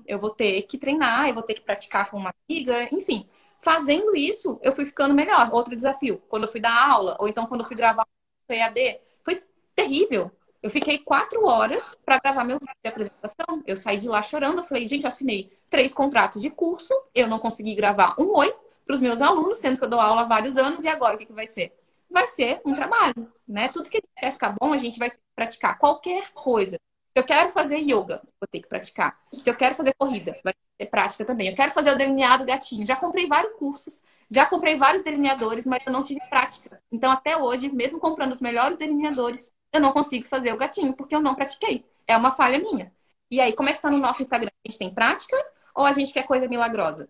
eu 0.06 0.20
vou 0.20 0.30
ter 0.30 0.62
que 0.64 0.78
treinar, 0.78 1.30
eu 1.30 1.34
vou 1.34 1.44
ter 1.44 1.54
que 1.54 1.62
praticar 1.62 2.10
com 2.12 2.18
uma 2.18 2.34
amiga, 2.50 2.90
enfim. 2.94 3.28
Fazendo 3.66 4.16
isso, 4.16 4.60
eu 4.62 4.74
fui 4.74 4.86
ficando 4.86 5.16
melhor. 5.16 5.50
Outro 5.52 5.76
desafio, 5.76 6.22
quando 6.30 6.44
eu 6.44 6.50
fui 6.50 6.62
dar 6.62 6.88
aula, 6.88 7.18
ou 7.20 7.28
então 7.28 7.48
quando 7.48 7.62
eu 7.62 7.68
fui 7.68 7.76
gravar 7.76 8.06
o 8.48 8.54
EAD, 8.54 9.00
foi 9.24 9.44
terrível. 9.76 10.32
Eu 10.62 10.70
fiquei 10.70 11.00
quatro 11.00 11.44
horas 11.48 11.98
para 12.06 12.20
gravar 12.20 12.44
meu 12.44 12.60
vídeo 12.60 12.76
de 12.84 12.88
apresentação. 12.88 13.64
Eu 13.66 13.76
saí 13.76 13.98
de 13.98 14.08
lá 14.08 14.22
chorando. 14.22 14.60
Eu 14.60 14.64
falei, 14.64 14.86
gente, 14.86 15.02
eu 15.02 15.08
assinei 15.08 15.52
três 15.68 15.96
contratos 15.96 16.44
de 16.44 16.52
curso, 16.52 16.94
eu 17.16 17.28
não 17.28 17.40
consegui 17.40 17.74
gravar 17.74 18.16
um 18.20 18.36
oi 18.36 18.54
para 18.86 18.94
os 18.94 19.02
meus 19.02 19.20
alunos, 19.20 19.58
sendo 19.58 19.80
que 19.80 19.86
eu 19.86 19.90
dou 19.90 20.00
aula 20.00 20.22
há 20.22 20.26
vários 20.26 20.58
anos, 20.58 20.84
e 20.84 20.88
agora 20.88 21.16
o 21.16 21.18
que, 21.18 21.26
que 21.26 21.34
vai 21.34 21.48
ser? 21.48 21.76
Vai 22.08 22.28
ser 22.28 22.62
um 22.64 22.76
trabalho, 22.76 23.34
né? 23.48 23.68
Tudo 23.70 23.90
que 23.90 24.00
quer 24.16 24.32
ficar 24.32 24.56
bom, 24.62 24.74
a 24.74 24.78
gente 24.78 25.00
vai 25.00 25.12
praticar 25.36 25.80
qualquer 25.80 26.32
coisa. 26.34 26.78
Se 27.16 27.22
eu 27.22 27.24
quero 27.24 27.50
fazer 27.50 27.78
yoga, 27.78 28.22
vou 28.40 28.48
ter 28.52 28.60
que 28.62 28.68
praticar. 28.68 29.18
Se 29.40 29.50
eu 29.50 29.56
quero 29.56 29.74
fazer 29.74 29.94
corrida, 29.98 30.38
vai 30.44 30.54
ter 30.78 30.86
prática 30.88 31.24
também. 31.24 31.48
Eu 31.48 31.56
quero 31.56 31.72
fazer 31.72 31.92
o 31.92 31.98
delineado 31.98 32.46
gatinho. 32.46 32.86
Já 32.86 32.98
comprei 32.98 33.26
vários 33.26 33.54
cursos, 33.58 34.04
já 34.30 34.46
comprei 34.46 34.76
vários 34.76 35.02
delineadores, 35.02 35.66
mas 35.66 35.80
eu 35.86 35.94
não 35.94 36.04
tive 36.04 36.20
prática. 36.30 36.82
Então, 36.92 37.10
até 37.10 37.38
hoje, 37.38 37.70
mesmo 37.72 38.00
comprando 38.02 38.34
os 38.34 38.42
melhores 38.42 38.78
delineadores, 38.78 39.50
eu 39.72 39.80
não 39.80 39.94
consigo 39.94 40.26
fazer 40.28 40.52
o 40.52 40.58
gatinho, 40.58 40.94
porque 40.94 41.16
eu 41.16 41.22
não 41.22 41.36
pratiquei. 41.36 41.86
É 42.06 42.18
uma 42.18 42.32
falha 42.32 42.60
minha. 42.60 42.92
E 43.32 43.40
aí, 43.40 43.54
como 43.54 43.70
é 43.70 43.74
que 43.74 43.82
tá 43.82 43.90
no 43.90 43.98
nosso 43.98 44.22
Instagram? 44.22 44.50
A 44.66 44.70
gente 44.70 44.78
tem 44.78 44.94
prática 44.94 45.38
ou 45.74 45.86
a 45.86 45.94
gente 45.94 46.12
quer 46.14 46.24
coisa 46.24 46.50
milagrosa? 46.50 47.10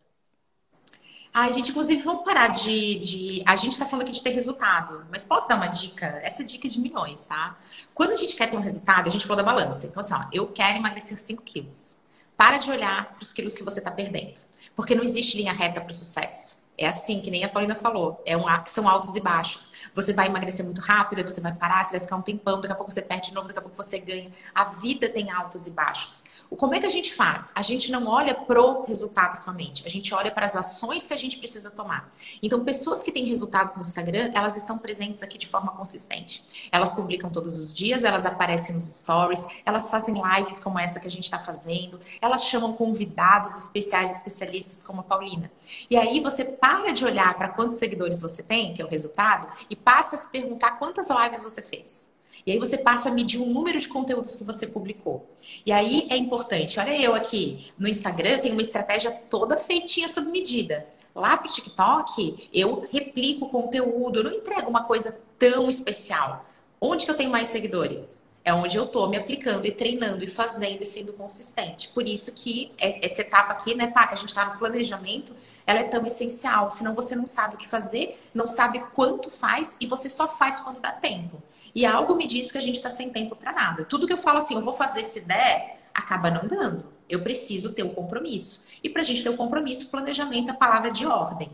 Ai, 1.37 1.51
gente, 1.51 1.71
inclusive, 1.71 2.01
vamos 2.01 2.23
parar 2.23 2.47
de, 2.47 2.97
de. 2.97 3.43
A 3.45 3.57
gente 3.57 3.77
tá 3.77 3.85
falando 3.85 4.03
aqui 4.03 4.13
de 4.13 4.23
ter 4.23 4.29
resultado, 4.29 5.05
mas 5.11 5.25
posso 5.25 5.45
dar 5.49 5.57
uma 5.57 5.67
dica? 5.67 6.05
Essa 6.23 6.45
dica 6.45 6.65
é 6.65 6.69
de 6.69 6.79
milhões, 6.79 7.25
tá? 7.25 7.57
Quando 7.93 8.11
a 8.11 8.15
gente 8.15 8.37
quer 8.37 8.49
ter 8.49 8.55
um 8.55 8.61
resultado, 8.61 9.09
a 9.09 9.11
gente 9.11 9.27
falou 9.27 9.43
da 9.43 9.51
balança. 9.51 9.85
Então, 9.85 9.99
assim, 9.99 10.13
ó, 10.13 10.23
eu 10.31 10.47
quero 10.47 10.77
emagrecer 10.77 11.19
5 11.19 11.43
quilos. 11.43 11.97
Para 12.37 12.55
de 12.55 12.71
olhar 12.71 13.13
para 13.15 13.21
os 13.21 13.33
quilos 13.33 13.53
que 13.53 13.63
você 13.63 13.81
tá 13.81 13.91
perdendo. 13.91 14.39
Porque 14.77 14.95
não 14.95 15.03
existe 15.03 15.35
linha 15.35 15.51
reta 15.51 15.81
para 15.81 15.91
o 15.91 15.93
sucesso. 15.93 16.63
É 16.77 16.87
assim, 16.87 17.21
que 17.21 17.31
nem 17.31 17.43
a 17.43 17.49
Paulina 17.49 17.75
falou. 17.75 18.21
É 18.25 18.35
um, 18.35 18.43
são 18.67 18.87
altos 18.87 19.15
e 19.15 19.21
baixos. 19.21 19.71
Você 19.93 20.11
vai 20.11 20.27
emagrecer 20.27 20.65
muito 20.65 20.81
rápido, 20.81 21.19
aí 21.19 21.23
você 21.23 21.39
vai 21.39 21.53
parar, 21.53 21.83
você 21.83 21.91
vai 21.91 22.01
ficar 22.01 22.17
um 22.17 22.21
tempão, 22.21 22.59
daqui 22.59 22.73
a 22.73 22.75
pouco 22.75 22.91
você 22.91 23.01
perde 23.01 23.29
de 23.29 23.33
novo, 23.33 23.47
daqui 23.47 23.59
a 23.59 23.61
pouco 23.61 23.77
você 23.77 23.97
ganha. 23.97 24.29
A 24.53 24.65
vida 24.65 25.07
tem 25.07 25.31
altos 25.31 25.67
e 25.67 25.71
baixos. 25.71 26.23
Como 26.57 26.73
é 26.73 26.79
que 26.79 26.85
a 26.85 26.89
gente 26.89 27.13
faz? 27.13 27.51
A 27.55 27.61
gente 27.61 27.91
não 27.91 28.07
olha 28.07 28.35
pro 28.35 28.83
resultado 28.85 29.33
somente, 29.33 29.83
a 29.85 29.89
gente 29.89 30.13
olha 30.13 30.31
para 30.31 30.45
as 30.45 30.55
ações 30.55 31.07
que 31.07 31.13
a 31.13 31.17
gente 31.17 31.37
precisa 31.37 31.71
tomar. 31.71 32.13
Então, 32.41 32.63
pessoas 32.63 33.01
que 33.01 33.11
têm 33.11 33.25
resultados 33.25 33.75
no 33.75 33.81
Instagram, 33.81 34.31
elas 34.33 34.55
estão 34.55 34.77
presentes 34.77 35.23
aqui 35.23 35.37
de 35.37 35.47
forma 35.47 35.71
consistente. 35.71 36.43
Elas 36.71 36.91
publicam 36.91 37.29
todos 37.29 37.57
os 37.57 37.73
dias, 37.73 38.03
elas 38.03 38.25
aparecem 38.25 38.73
nos 38.73 38.83
stories, 38.83 39.45
elas 39.65 39.89
fazem 39.89 40.15
lives 40.15 40.59
como 40.59 40.77
essa 40.77 40.99
que 40.99 41.07
a 41.07 41.11
gente 41.11 41.23
está 41.23 41.39
fazendo, 41.39 41.99
elas 42.21 42.45
chamam 42.45 42.73
convidados 42.73 43.63
especiais, 43.63 44.17
especialistas 44.17 44.83
como 44.83 45.01
a 45.01 45.03
Paulina. 45.03 45.51
E 45.89 45.97
aí 45.97 46.19
você 46.19 46.43
para 46.65 46.91
de 46.91 47.05
olhar 47.05 47.37
para 47.37 47.49
quantos 47.49 47.77
seguidores 47.77 48.19
você 48.19 48.41
tem, 48.41 48.73
que 48.73 48.81
é 48.81 48.85
o 48.85 48.87
resultado, 48.87 49.47
e 49.69 49.75
passa 49.75 50.15
a 50.15 50.17
se 50.17 50.27
perguntar 50.27 50.79
quantas 50.79 51.09
lives 51.11 51.43
você 51.43 51.61
fez. 51.61 52.09
E 52.43 52.51
aí 52.51 52.57
você 52.57 52.75
passa 52.75 53.09
a 53.09 53.11
medir 53.11 53.39
o 53.39 53.45
número 53.45 53.79
de 53.79 53.87
conteúdos 53.87 54.35
que 54.35 54.43
você 54.43 54.65
publicou. 54.65 55.29
E 55.63 55.71
aí 55.71 56.07
é 56.09 56.17
importante, 56.17 56.79
olha 56.79 56.99
eu 56.99 57.13
aqui 57.13 57.71
no 57.77 57.87
Instagram, 57.87 58.39
tenho 58.39 58.55
uma 58.55 58.63
estratégia 58.63 59.11
toda 59.11 59.57
feitinha 59.57 60.09
sob 60.09 60.31
medida. 60.31 60.87
Lá 61.13 61.37
pro 61.37 61.51
TikTok, 61.51 62.49
eu 62.51 62.87
replico 62.91 63.45
o 63.45 63.49
conteúdo, 63.49 64.19
eu 64.19 64.23
não 64.23 64.31
entrego 64.31 64.67
uma 64.67 64.85
coisa 64.85 65.15
tão 65.37 65.69
especial. 65.69 66.47
Onde 66.81 67.05
que 67.05 67.11
eu 67.11 67.17
tenho 67.17 67.29
mais 67.29 67.47
seguidores? 67.47 68.19
É 68.45 68.53
onde 68.53 68.77
eu 68.77 68.83
estou 68.83 69.09
me 69.09 69.17
aplicando 69.17 69.65
e 69.65 69.71
treinando 69.71 70.23
e 70.23 70.27
fazendo 70.27 70.83
e 70.83 70.85
sendo 70.85 71.11
consistente. 71.13 71.89
Por 71.89 72.07
isso 72.07 72.31
que 72.31 72.71
essa 72.77 73.21
etapa 73.21 73.53
aqui, 73.53 73.73
né, 73.73 73.87
pá, 73.87 74.05
que 74.05 74.13
a 74.13 74.17
gente 74.17 74.29
está 74.29 74.45
no 74.45 74.59
planejamento, 74.59 75.35
ela 75.65 75.79
é 75.79 75.83
tão 75.83 76.05
essencial. 76.05 76.69
Senão 76.69 76.93
você 76.93 77.15
não 77.15 77.25
sabe 77.25 77.55
o 77.55 77.57
que 77.57 77.67
fazer, 77.67 78.21
não 78.35 78.45
sabe 78.45 78.79
quanto 78.93 79.31
faz 79.31 79.75
e 79.81 79.87
você 79.87 80.07
só 80.07 80.27
faz 80.27 80.59
quando 80.59 80.79
dá 80.79 80.91
tempo. 80.91 81.41
E 81.73 81.87
algo 81.87 82.15
me 82.15 82.27
diz 82.27 82.51
que 82.51 82.59
a 82.59 82.61
gente 82.61 82.75
está 82.75 82.89
sem 82.89 83.09
tempo 83.09 83.35
para 83.35 83.51
nada. 83.51 83.83
Tudo 83.83 84.05
que 84.05 84.13
eu 84.13 84.17
falo 84.17 84.37
assim, 84.37 84.53
eu 84.53 84.61
vou 84.61 84.73
fazer 84.73 85.03
se 85.03 85.21
der, 85.21 85.79
acaba 85.91 86.29
não 86.29 86.47
dando. 86.47 86.85
Eu 87.09 87.23
preciso 87.23 87.73
ter 87.73 87.81
um 87.81 87.93
compromisso. 87.95 88.63
E 88.83 88.89
para 88.89 89.01
a 89.01 89.05
gente 89.05 89.23
ter 89.23 89.29
um 89.29 89.35
compromisso, 89.35 89.89
planejamento 89.89 90.49
é 90.49 90.51
a 90.51 90.55
palavra 90.55 90.91
de 90.91 91.05
ordem. 91.07 91.49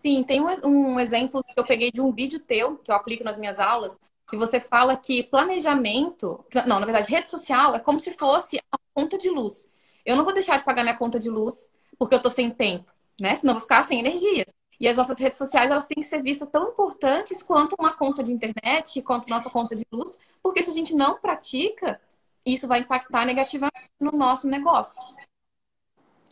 Sim, 0.00 0.22
tem 0.22 0.40
um 0.40 1.00
exemplo 1.00 1.42
que 1.42 1.58
eu 1.58 1.64
peguei 1.64 1.90
de 1.90 2.00
um 2.00 2.12
vídeo 2.12 2.38
teu, 2.38 2.76
que 2.78 2.90
eu 2.90 2.94
aplico 2.94 3.24
nas 3.24 3.36
minhas 3.36 3.58
aulas, 3.58 3.98
que 4.28 4.36
você 4.36 4.60
fala 4.60 4.96
que 4.96 5.22
planejamento, 5.22 6.44
não, 6.66 6.78
na 6.78 6.86
verdade, 6.86 7.10
rede 7.10 7.30
social 7.30 7.74
é 7.74 7.80
como 7.80 7.98
se 7.98 8.12
fosse 8.12 8.58
a 8.70 8.78
conta 8.94 9.16
de 9.16 9.30
luz. 9.30 9.68
Eu 10.04 10.16
não 10.16 10.24
vou 10.24 10.34
deixar 10.34 10.58
de 10.58 10.64
pagar 10.64 10.82
minha 10.82 10.96
conta 10.96 11.18
de 11.18 11.30
luz 11.30 11.68
porque 11.98 12.14
eu 12.14 12.22
tô 12.22 12.30
sem 12.30 12.50
tempo, 12.50 12.92
né? 13.20 13.34
Senão 13.36 13.52
eu 13.52 13.56
vou 13.56 13.62
ficar 13.62 13.82
sem 13.84 13.98
energia. 13.98 14.46
E 14.80 14.86
as 14.86 14.96
nossas 14.96 15.18
redes 15.18 15.38
sociais, 15.38 15.70
elas 15.70 15.86
têm 15.86 15.96
que 15.96 16.08
ser 16.08 16.22
vistas 16.22 16.48
tão 16.50 16.68
importantes 16.68 17.42
quanto 17.42 17.74
uma 17.78 17.92
conta 17.92 18.22
de 18.22 18.32
internet, 18.32 19.02
quanto 19.02 19.28
nossa 19.28 19.50
conta 19.50 19.74
de 19.74 19.84
luz, 19.90 20.16
porque 20.40 20.62
se 20.62 20.70
a 20.70 20.72
gente 20.72 20.94
não 20.94 21.18
pratica, 21.18 22.00
isso 22.46 22.68
vai 22.68 22.80
impactar 22.80 23.24
negativamente 23.24 23.90
no 23.98 24.12
nosso 24.12 24.46
negócio. 24.46 25.02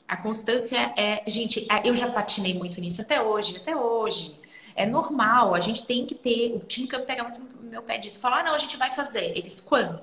A 0.07 0.17
constância 0.17 0.95
é, 0.97 1.29
gente, 1.29 1.67
é, 1.71 1.89
eu 1.89 1.97
já 1.97 2.11
patinei 2.11 2.55
muito 2.55 2.81
nisso 2.81 3.03
até 3.03 3.21
hoje, 3.21 3.57
até 3.57 3.77
hoje. 3.77 4.39
É 4.77 4.87
normal, 4.87 5.55
a 5.55 5.61
gente 5.61 5.85
tem 5.85 6.07
que 6.07 6.15
ter. 6.15 6.55
O 6.55 6.61
time 6.61 6.87
que 6.87 6.97
pega 7.01 7.25
muito 7.25 7.41
no 7.41 7.56
meu 7.67 7.83
pé 7.83 7.99
disso, 7.99 8.19
fala: 8.19 8.41
ah, 8.41 8.43
não, 8.43 8.55
a 8.55 8.59
gente 8.59 8.77
vai 8.77 8.91
fazer. 8.91 9.37
Eles, 9.37 9.61
quando? 9.61 10.01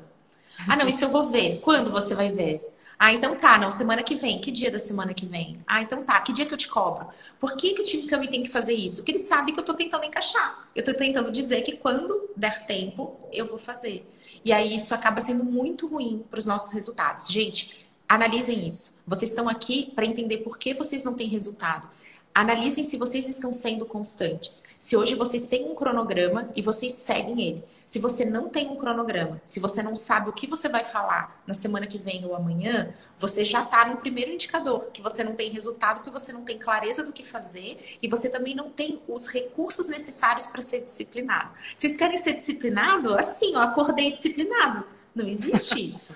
Ah, 0.68 0.76
não, 0.76 0.88
isso 0.88 1.04
eu 1.04 1.10
vou 1.10 1.30
ver. 1.30 1.60
Quando 1.62 1.92
você 1.92 2.14
vai 2.14 2.32
ver? 2.32 2.74
Ah, 2.98 3.12
então 3.12 3.36
tá, 3.36 3.58
não, 3.58 3.70
semana 3.70 4.04
que 4.04 4.16
vem. 4.16 4.40
Que 4.40 4.52
dia 4.52 4.72
da 4.72 4.80
semana 4.80 5.14
que 5.14 5.26
vem? 5.26 5.60
Ah, 5.68 5.82
então 5.82 6.04
tá, 6.04 6.22
que 6.22 6.32
dia 6.32 6.46
que 6.46 6.54
eu 6.54 6.58
te 6.58 6.70
cobro? 6.70 7.08
Por 7.40 7.54
que, 7.58 7.74
que 7.74 7.82
o 7.82 7.84
time 7.84 8.08
Cami 8.08 8.30
tem 8.30 8.44
que 8.44 8.50
fazer 8.50 8.74
isso? 8.74 8.98
Porque 8.98 9.12
ele 9.12 9.20
sabe 9.20 9.52
que 9.52 9.60
eu 9.60 9.64
tô 9.64 9.74
tentando 9.74 10.06
encaixar. 10.06 10.70
Eu 10.76 10.84
tô 10.84 10.94
tentando 10.94 11.32
dizer 11.32 11.62
que 11.64 11.74
quando 11.74 12.30
der 12.36 12.66
tempo, 12.66 13.20
eu 13.32 13.46
vou 13.46 13.58
fazer. 13.58 14.10
E 14.46 14.54
aí 14.54 14.76
isso 14.76 14.94
acaba 14.94 15.20
sendo 15.20 15.44
muito 15.44 15.88
ruim 15.88 16.24
para 16.30 16.40
os 16.40 16.46
nossos 16.46 16.72
resultados. 16.72 17.28
Gente, 17.28 17.86
analisem 18.08 18.66
isso. 18.66 18.96
Vocês 19.06 19.32
estão 19.32 19.50
aqui 19.50 19.92
para 19.94 20.06
entender 20.06 20.38
por 20.38 20.58
que 20.58 20.74
vocês 20.74 21.04
não 21.04 21.14
têm 21.14 21.28
resultado. 21.28 21.90
Analisem 22.36 22.84
se 22.84 22.98
vocês 22.98 23.30
estão 23.30 23.54
sendo 23.54 23.86
constantes. 23.86 24.64
Se 24.80 24.98
hoje 24.98 25.14
vocês 25.14 25.46
têm 25.46 25.66
um 25.70 25.76
cronograma 25.76 26.50
e 26.56 26.64
vocês 26.64 26.94
seguem 26.94 27.40
ele. 27.40 27.64
Se 27.86 28.00
você 28.00 28.26
não 28.26 28.50
tem 28.50 28.70
um 28.70 28.76
cronograma, 28.76 29.40
se 29.46 29.60
você 29.60 29.84
não 29.84 29.96
sabe 29.96 30.30
o 30.30 30.34
que 30.34 30.48
você 30.48 30.68
vai 30.68 30.84
falar 30.84 31.44
na 31.46 31.54
semana 31.54 31.86
que 31.86 32.00
vem 32.00 32.26
ou 32.26 32.36
amanhã, 32.36 32.92
você 33.20 33.46
já 33.46 33.62
está 33.62 33.86
no 33.88 33.98
primeiro 33.98 34.32
indicador, 34.32 34.88
que 34.92 35.00
você 35.00 35.24
não 35.24 35.36
tem 35.36 35.52
resultado, 35.52 36.04
que 36.04 36.10
você 36.10 36.34
não 36.34 36.42
tem 36.42 36.58
clareza 36.58 37.06
do 37.06 37.14
que 37.14 37.24
fazer 37.24 38.00
e 38.02 38.08
você 38.08 38.28
também 38.28 38.56
não 38.56 38.72
tem 38.72 39.00
os 39.08 39.28
recursos 39.28 39.88
necessários 39.88 40.48
para 40.48 40.64
ser 40.64 40.82
disciplinado. 40.82 41.52
Vocês 41.78 41.96
querem 41.96 42.18
ser 42.18 42.34
disciplinado? 42.34 43.14
Assim, 43.14 43.54
eu 43.54 43.60
acordei 43.60 44.12
disciplinado. 44.12 44.84
Não 45.14 45.28
existe 45.28 45.86
isso. 45.86 46.16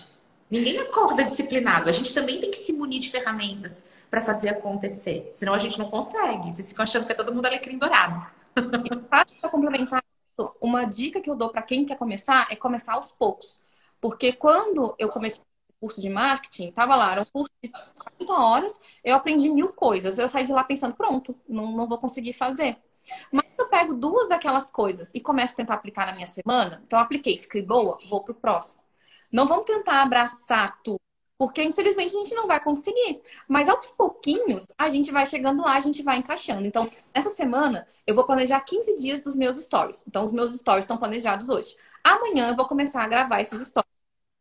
Ninguém 0.49 0.79
acorda 0.79 1.25
disciplinado. 1.25 1.91
A 1.91 1.93
gente 1.93 2.11
também 2.11 2.39
tem 2.39 2.49
que 2.49 2.57
se 2.57 2.73
munir 2.73 3.01
de 3.01 3.11
ferramentas 3.11 3.85
para 4.09 4.21
fazer 4.21 4.49
acontecer. 4.49 5.29
Senão 5.33 5.53
a 5.53 5.59
gente 5.59 5.77
não 5.77 5.89
consegue. 5.89 6.53
Vocês 6.53 6.69
ficam 6.69 6.83
achando 6.83 7.05
que 7.05 7.11
é 7.11 7.15
todo 7.15 7.33
mundo 7.33 7.45
alecrim 7.45 7.77
dourado. 7.77 8.25
Para 9.09 9.49
complementar, 9.49 10.03
uma 10.61 10.85
dica 10.85 11.21
que 11.21 11.29
eu 11.29 11.35
dou 11.35 11.49
para 11.49 11.61
quem 11.61 11.85
quer 11.85 11.97
começar 11.97 12.47
é 12.49 12.55
começar 12.55 12.93
aos 12.93 13.11
poucos. 13.11 13.59
Porque 13.99 14.33
quando 14.33 14.95
eu 14.99 15.09
comecei 15.09 15.41
o 15.41 15.73
curso 15.79 16.01
de 16.01 16.09
marketing, 16.09 16.71
tava 16.71 16.95
lá, 16.95 17.11
era 17.11 17.21
um 17.21 17.25
curso 17.25 17.51
de 17.63 17.69
40 17.69 18.33
horas, 18.33 18.79
eu 19.03 19.15
aprendi 19.15 19.49
mil 19.49 19.69
coisas. 19.73 20.17
Eu 20.17 20.29
saí 20.29 20.45
de 20.45 20.53
lá 20.53 20.63
pensando, 20.63 20.95
pronto, 20.95 21.35
não, 21.47 21.71
não 21.71 21.87
vou 21.87 21.97
conseguir 21.97 22.33
fazer. 22.33 22.77
Mas 23.31 23.45
eu 23.57 23.69
pego 23.69 23.93
duas 23.93 24.27
daquelas 24.27 24.69
coisas 24.69 25.11
e 25.13 25.21
começo 25.21 25.53
a 25.53 25.57
tentar 25.57 25.75
aplicar 25.75 26.05
na 26.07 26.13
minha 26.13 26.27
semana, 26.27 26.81
então 26.85 26.99
eu 26.99 27.03
apliquei, 27.03 27.37
fiquei 27.37 27.61
boa, 27.61 27.97
vou 28.07 28.21
pro 28.21 28.33
próximo. 28.33 28.81
Não 29.31 29.47
vamos 29.47 29.65
tentar 29.65 30.01
abraçar 30.01 30.79
tudo 30.83 30.99
porque 31.37 31.63
infelizmente 31.63 32.15
a 32.15 32.19
gente 32.19 32.33
não 32.33 32.47
vai 32.47 32.59
conseguir. 32.63 33.21
Mas 33.47 33.69
aos 33.69 33.91
pouquinhos 33.91 34.65
a 34.77 34.89
gente 34.89 35.11
vai 35.11 35.25
chegando 35.25 35.61
lá, 35.61 35.75
a 35.75 35.79
gente 35.79 36.01
vai 36.01 36.17
encaixando. 36.17 36.65
Então, 36.65 36.89
essa 37.13 37.29
semana 37.29 37.87
eu 38.05 38.15
vou 38.15 38.25
planejar 38.25 38.59
15 38.61 38.95
dias 38.95 39.21
dos 39.21 39.35
meus 39.35 39.57
stories. 39.63 40.03
Então, 40.07 40.25
os 40.25 40.33
meus 40.33 40.55
stories 40.57 40.83
estão 40.83 40.97
planejados 40.97 41.49
hoje. 41.49 41.75
Amanhã 42.03 42.49
eu 42.49 42.55
vou 42.55 42.65
começar 42.65 43.03
a 43.03 43.07
gravar 43.07 43.41
esses 43.41 43.67
stories. 43.67 43.87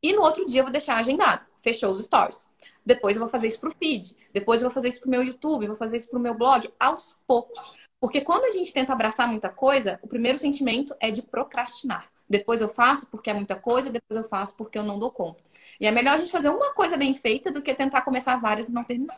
E 0.03 0.13
no 0.13 0.23
outro 0.23 0.45
dia 0.47 0.61
eu 0.61 0.65
vou 0.65 0.73
deixar 0.73 0.97
agendado. 0.97 1.45
Fechou 1.61 1.93
os 1.93 2.05
stories. 2.05 2.47
Depois 2.85 3.17
eu 3.17 3.21
vou 3.21 3.29
fazer 3.29 3.49
isso 3.49 3.61
pro 3.61 3.75
feed. 3.77 4.17
Depois 4.33 4.63
eu 4.63 4.69
vou 4.69 4.75
fazer 4.75 4.89
isso 4.89 5.01
pro 5.01 5.11
meu 5.11 5.23
YouTube. 5.23 5.67
Vou 5.67 5.77
fazer 5.77 5.97
isso 5.97 6.09
pro 6.09 6.21
meu 6.21 6.35
blog. 6.35 6.73
Aos 6.79 7.17
poucos. 7.27 7.59
Porque 8.01 8.21
quando 8.21 8.45
a 8.45 8.51
gente 8.53 8.73
tenta 8.73 8.93
abraçar 8.93 9.27
muita 9.27 9.49
coisa, 9.49 9.99
o 10.03 10.07
primeiro 10.07 10.39
sentimento 10.39 10.95
é 11.01 11.11
de 11.11 11.23
procrastinar. 11.23 12.11
Depois 12.29 12.61
eu 12.61 12.69
faço 12.69 13.07
porque 13.07 13.31
é 13.31 13.35
muita 13.35 13.57
coisa, 13.57 13.91
depois 13.91 14.17
eu 14.21 14.29
faço 14.29 14.57
porque 14.57 14.79
eu 14.79 14.83
não 14.83 14.99
dou 14.99 15.11
conta. 15.11 15.43
E 15.81 15.87
é 15.87 15.91
melhor 15.91 16.15
a 16.15 16.19
gente 16.19 16.31
fazer 16.31 16.49
uma 16.49 16.73
coisa 16.73 16.97
bem 16.97 17.15
feita 17.15 17.51
do 17.51 17.63
que 17.63 17.75
tentar 17.75 18.03
começar 18.03 18.37
várias 18.37 18.69
e 18.69 18.73
não 18.73 18.85
terminar. 18.85 19.17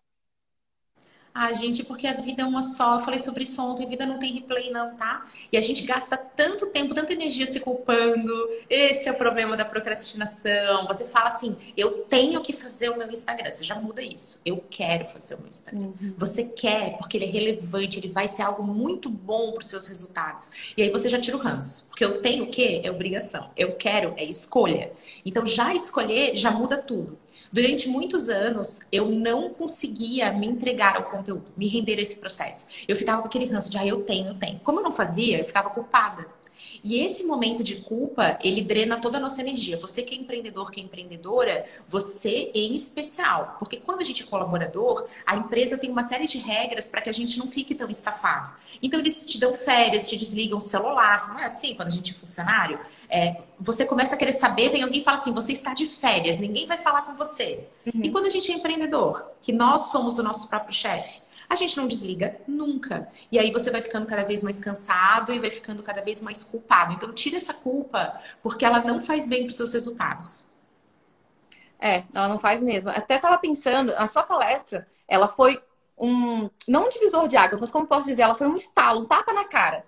Ah, 1.40 1.52
gente, 1.52 1.84
porque 1.84 2.04
a 2.04 2.14
vida 2.14 2.42
é 2.42 2.44
uma 2.44 2.64
só. 2.64 2.96
Eu 2.96 3.04
falei 3.04 3.20
sobre 3.20 3.44
isso 3.44 3.62
ontem. 3.62 3.86
A 3.86 3.88
vida 3.88 4.04
não 4.04 4.18
tem 4.18 4.32
replay, 4.32 4.70
não, 4.70 4.96
tá? 4.96 5.24
E 5.52 5.56
a 5.56 5.60
gente 5.60 5.84
gasta 5.84 6.16
tanto 6.16 6.66
tempo, 6.66 6.96
tanta 6.96 7.12
energia 7.12 7.46
se 7.46 7.60
culpando. 7.60 8.32
Esse 8.68 9.08
é 9.08 9.12
o 9.12 9.14
problema 9.14 9.56
da 9.56 9.64
procrastinação. 9.64 10.88
Você 10.88 11.04
fala 11.06 11.28
assim: 11.28 11.56
eu 11.76 11.98
tenho 12.08 12.40
que 12.40 12.52
fazer 12.52 12.88
o 12.88 12.98
meu 12.98 13.08
Instagram. 13.08 13.52
Você 13.52 13.62
já 13.62 13.76
muda 13.76 14.02
isso. 14.02 14.40
Eu 14.44 14.64
quero 14.68 15.06
fazer 15.06 15.36
o 15.36 15.38
meu 15.38 15.48
Instagram. 15.48 15.92
Uhum. 16.00 16.14
Você 16.16 16.42
quer, 16.42 16.98
porque 16.98 17.16
ele 17.16 17.26
é 17.26 17.30
relevante, 17.30 18.00
ele 18.00 18.08
vai 18.08 18.26
ser 18.26 18.42
algo 18.42 18.64
muito 18.64 19.08
bom 19.08 19.52
para 19.52 19.60
os 19.60 19.68
seus 19.68 19.86
resultados. 19.86 20.72
E 20.76 20.82
aí 20.82 20.90
você 20.90 21.08
já 21.08 21.20
tira 21.20 21.36
o 21.36 21.40
ranço. 21.40 21.86
Porque 21.86 22.04
eu 22.04 22.20
tenho 22.20 22.46
o 22.46 22.50
quê? 22.50 22.80
É 22.82 22.90
obrigação. 22.90 23.48
Eu 23.56 23.76
quero, 23.76 24.12
é 24.16 24.24
escolha. 24.24 24.90
Então 25.28 25.44
já 25.44 25.74
escolher 25.74 26.34
já 26.34 26.50
muda 26.50 26.78
tudo. 26.78 27.18
Durante 27.52 27.88
muitos 27.88 28.28
anos, 28.28 28.80
eu 28.90 29.08
não 29.08 29.50
conseguia 29.50 30.32
me 30.32 30.46
entregar 30.46 30.96
ao 30.96 31.04
conteúdo, 31.04 31.46
me 31.56 31.68
render 31.68 31.98
a 31.98 32.02
esse 32.02 32.16
processo. 32.16 32.66
Eu 32.86 32.96
ficava 32.96 33.22
com 33.22 33.28
aquele 33.28 33.46
ranço 33.46 33.70
de, 33.70 33.78
ah, 33.78 33.86
eu 33.86 34.02
tenho, 34.02 34.28
eu 34.28 34.34
tenho. 34.34 34.58
Como 34.60 34.80
eu 34.80 34.82
não 34.82 34.92
fazia, 34.92 35.38
eu 35.38 35.46
ficava 35.46 35.70
culpada. 35.70 36.26
E 36.82 37.00
esse 37.00 37.24
momento 37.24 37.62
de 37.62 37.76
culpa, 37.76 38.38
ele 38.42 38.62
drena 38.62 39.00
toda 39.00 39.18
a 39.18 39.20
nossa 39.20 39.40
energia. 39.40 39.78
Você 39.78 40.02
que 40.02 40.14
é 40.14 40.18
empreendedor, 40.18 40.70
que 40.70 40.80
é 40.80 40.84
empreendedora, 40.84 41.64
você 41.86 42.50
em 42.54 42.74
especial. 42.74 43.56
Porque 43.58 43.78
quando 43.78 44.00
a 44.00 44.04
gente 44.04 44.22
é 44.22 44.26
colaborador, 44.26 45.06
a 45.26 45.36
empresa 45.36 45.78
tem 45.78 45.90
uma 45.90 46.02
série 46.02 46.26
de 46.26 46.38
regras 46.38 46.88
para 46.88 47.00
que 47.00 47.10
a 47.10 47.12
gente 47.12 47.38
não 47.38 47.48
fique 47.48 47.74
tão 47.74 47.88
estafado. 47.88 48.52
Então, 48.82 49.00
eles 49.00 49.26
te 49.26 49.38
dão 49.38 49.54
férias, 49.54 50.08
te 50.08 50.16
desligam 50.16 50.58
o 50.58 50.60
celular. 50.60 51.28
Não 51.28 51.38
é 51.38 51.44
assim 51.44 51.74
quando 51.74 51.88
a 51.88 51.92
gente 51.92 52.12
é 52.12 52.14
funcionário? 52.14 52.78
É, 53.08 53.40
você 53.58 53.84
começa 53.84 54.14
a 54.14 54.18
querer 54.18 54.32
saber, 54.32 54.70
vem 54.70 54.82
alguém 54.82 55.00
e 55.00 55.04
fala 55.04 55.16
assim: 55.16 55.32
você 55.32 55.52
está 55.52 55.74
de 55.74 55.86
férias, 55.86 56.38
ninguém 56.38 56.66
vai 56.66 56.78
falar 56.78 57.02
com 57.02 57.14
você. 57.14 57.66
Uhum. 57.86 58.04
E 58.04 58.10
quando 58.10 58.26
a 58.26 58.30
gente 58.30 58.50
é 58.52 58.54
empreendedor, 58.54 59.32
que 59.40 59.52
nós 59.52 59.90
somos 59.90 60.18
o 60.18 60.22
nosso 60.22 60.48
próprio 60.48 60.74
chefe, 60.74 61.22
a 61.48 61.56
gente 61.56 61.76
não 61.76 61.88
desliga 61.88 62.40
nunca. 62.46 63.08
E 63.32 63.38
aí 63.38 63.50
você 63.50 63.70
vai 63.70 63.80
ficando 63.80 64.06
cada 64.06 64.24
vez 64.24 64.42
mais 64.42 64.60
cansado 64.60 65.32
e 65.32 65.38
vai 65.38 65.50
ficando 65.50 65.82
cada 65.82 66.02
vez 66.02 66.20
mais 66.20 66.44
culpado. 66.44 66.92
Então, 66.92 67.12
tira 67.12 67.36
essa 67.36 67.54
culpa, 67.54 68.20
porque 68.42 68.64
ela 68.64 68.80
não 68.82 69.00
faz 69.00 69.26
bem 69.26 69.44
para 69.44 69.50
os 69.50 69.56
seus 69.56 69.72
resultados. 69.72 70.46
É, 71.80 72.04
ela 72.14 72.28
não 72.28 72.38
faz 72.38 72.62
mesmo. 72.62 72.90
Até 72.90 73.16
estava 73.16 73.38
pensando, 73.38 73.92
a 73.96 74.06
sua 74.06 74.24
palestra, 74.24 74.84
ela 75.06 75.28
foi 75.28 75.62
um, 75.96 76.50
não 76.66 76.86
um 76.86 76.88
divisor 76.88 77.26
de 77.26 77.36
águas, 77.36 77.60
mas 77.60 77.70
como 77.70 77.86
posso 77.86 78.06
dizer, 78.06 78.22
ela 78.22 78.34
foi 78.34 78.46
um 78.46 78.56
estalo, 78.56 79.00
um 79.00 79.06
tapa 79.06 79.32
na 79.32 79.44
cara. 79.44 79.84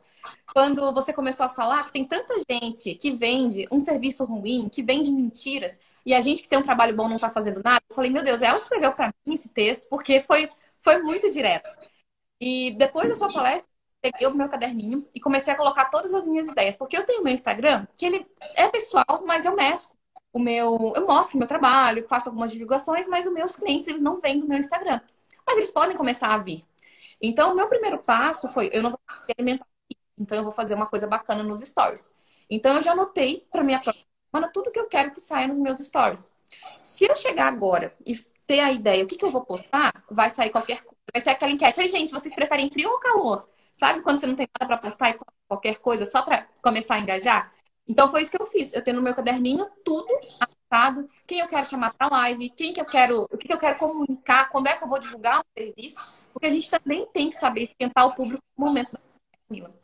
Quando 0.53 0.92
você 0.92 1.12
começou 1.12 1.46
a 1.46 1.49
falar 1.49 1.85
que 1.85 1.92
tem 1.92 2.05
tanta 2.05 2.35
gente 2.51 2.94
que 2.94 3.12
vende 3.12 3.68
um 3.70 3.79
serviço 3.79 4.25
ruim, 4.25 4.68
que 4.68 4.83
vende 4.83 5.11
mentiras, 5.11 5.79
e 6.05 6.14
a 6.14 6.20
gente 6.20 6.42
que 6.42 6.49
tem 6.49 6.59
um 6.59 6.62
trabalho 6.62 6.96
bom 6.96 7.09
não 7.09 7.16
está 7.16 7.31
fazendo 7.31 7.62
nada, 7.62 7.83
eu 7.88 7.94
falei, 7.94 8.11
meu 8.11 8.23
Deus, 8.23 8.42
ela 8.42 8.57
escreveu 8.57 8.92
para 8.92 9.12
mim 9.27 9.35
esse 9.35 9.49
texto, 9.49 9.87
porque 9.88 10.23
foi 10.23 10.51
foi 10.82 11.02
muito 11.02 11.30
direto. 11.30 11.68
E 12.40 12.72
depois 12.72 13.08
da 13.08 13.16
sua 13.16 13.32
palestra, 13.32 13.68
peguei 14.00 14.26
o 14.26 14.34
meu 14.34 14.48
caderninho 14.48 15.06
e 15.14 15.20
comecei 15.20 15.52
a 15.52 15.56
colocar 15.56 15.86
todas 15.86 16.14
as 16.14 16.26
minhas 16.26 16.48
ideias. 16.48 16.76
Porque 16.76 16.96
eu 16.96 17.04
tenho 17.04 17.22
meu 17.22 17.32
Instagram, 17.32 17.86
que 17.96 18.06
ele 18.06 18.26
é 18.54 18.68
pessoal, 18.68 19.22
mas 19.26 19.44
eu 19.44 19.54
mesclo 19.54 19.96
o 20.32 20.38
meu. 20.38 20.92
Eu 20.96 21.06
mostro 21.06 21.36
o 21.36 21.38
meu 21.38 21.48
trabalho, 21.48 22.06
faço 22.08 22.28
algumas 22.28 22.52
divulgações, 22.52 23.06
mas 23.08 23.26
os 23.26 23.32
meus 23.32 23.56
clientes, 23.56 23.88
eles 23.88 24.02
não 24.02 24.20
vêm 24.20 24.38
do 24.40 24.46
meu 24.48 24.58
Instagram. 24.58 25.00
Mas 25.46 25.56
eles 25.56 25.70
podem 25.70 25.96
começar 25.96 26.32
a 26.32 26.38
vir. 26.38 26.64
Então, 27.20 27.52
o 27.52 27.56
meu 27.56 27.68
primeiro 27.68 27.98
passo 27.98 28.48
foi: 28.48 28.70
eu 28.72 28.82
não 28.82 28.90
vou 28.90 29.00
alimentar, 29.38 29.66
então 30.18 30.38
eu 30.38 30.44
vou 30.44 30.52
fazer 30.52 30.74
uma 30.74 30.86
coisa 30.86 31.06
bacana 31.06 31.42
nos 31.42 31.60
stories. 31.62 32.12
Então, 32.48 32.74
eu 32.76 32.82
já 32.82 32.92
anotei 32.92 33.46
para 33.50 33.62
minha 33.62 33.80
próxima 33.80 34.06
semana 34.32 34.52
tudo 34.52 34.70
que 34.70 34.78
eu 34.80 34.86
quero 34.86 35.10
que 35.12 35.20
saia 35.20 35.48
nos 35.48 35.58
meus 35.58 35.78
stories. 35.80 36.32
Se 36.82 37.04
eu 37.04 37.14
chegar 37.16 37.46
agora 37.46 37.94
e 38.04 38.14
ter 38.50 38.58
a 38.58 38.72
ideia, 38.72 39.04
o 39.04 39.06
que, 39.06 39.16
que 39.16 39.24
eu 39.24 39.30
vou 39.30 39.44
postar, 39.44 40.04
vai 40.10 40.28
sair 40.28 40.50
qualquer 40.50 40.82
coisa. 40.82 40.96
Vai 41.14 41.22
ser 41.22 41.30
aquela 41.30 41.52
enquete. 41.52 41.80
Aí, 41.80 41.88
gente, 41.88 42.10
vocês 42.10 42.34
preferem 42.34 42.68
frio 42.68 42.90
ou 42.90 42.98
calor? 42.98 43.48
Sabe 43.72 44.02
quando 44.02 44.18
você 44.18 44.26
não 44.26 44.34
tem 44.34 44.48
nada 44.58 44.66
para 44.66 44.90
postar 44.90 45.10
e 45.10 45.18
qualquer 45.46 45.78
coisa 45.78 46.04
só 46.04 46.22
para 46.22 46.48
começar 46.60 46.96
a 46.96 46.98
engajar? 46.98 47.52
Então 47.86 48.10
foi 48.10 48.22
isso 48.22 48.32
que 48.32 48.42
eu 48.42 48.46
fiz. 48.46 48.72
Eu 48.72 48.82
tenho 48.82 48.96
no 48.96 49.04
meu 49.04 49.14
caderninho 49.14 49.68
tudo 49.84 50.12
anotado, 50.40 51.08
quem 51.28 51.38
eu 51.38 51.46
quero 51.46 51.64
chamar 51.64 51.94
para 51.94 52.08
live, 52.08 52.50
quem 52.50 52.72
que 52.72 52.80
eu 52.80 52.84
quero, 52.84 53.28
o 53.30 53.38
que, 53.38 53.46
que 53.46 53.54
eu 53.54 53.58
quero 53.58 53.78
comunicar, 53.78 54.50
quando 54.50 54.66
é 54.66 54.76
que 54.76 54.82
eu 54.82 54.88
vou 54.88 54.98
divulgar 54.98 55.42
o 55.42 55.44
serviço, 55.56 56.12
porque 56.32 56.48
a 56.48 56.50
gente 56.50 56.68
também 56.68 57.06
tem 57.12 57.30
que 57.30 57.36
saber 57.36 57.62
esquentar 57.62 58.04
o 58.06 58.14
público 58.16 58.42
no 58.58 58.66
momento 58.66 58.92
da 58.92 59.00
Camila. 59.48 59.79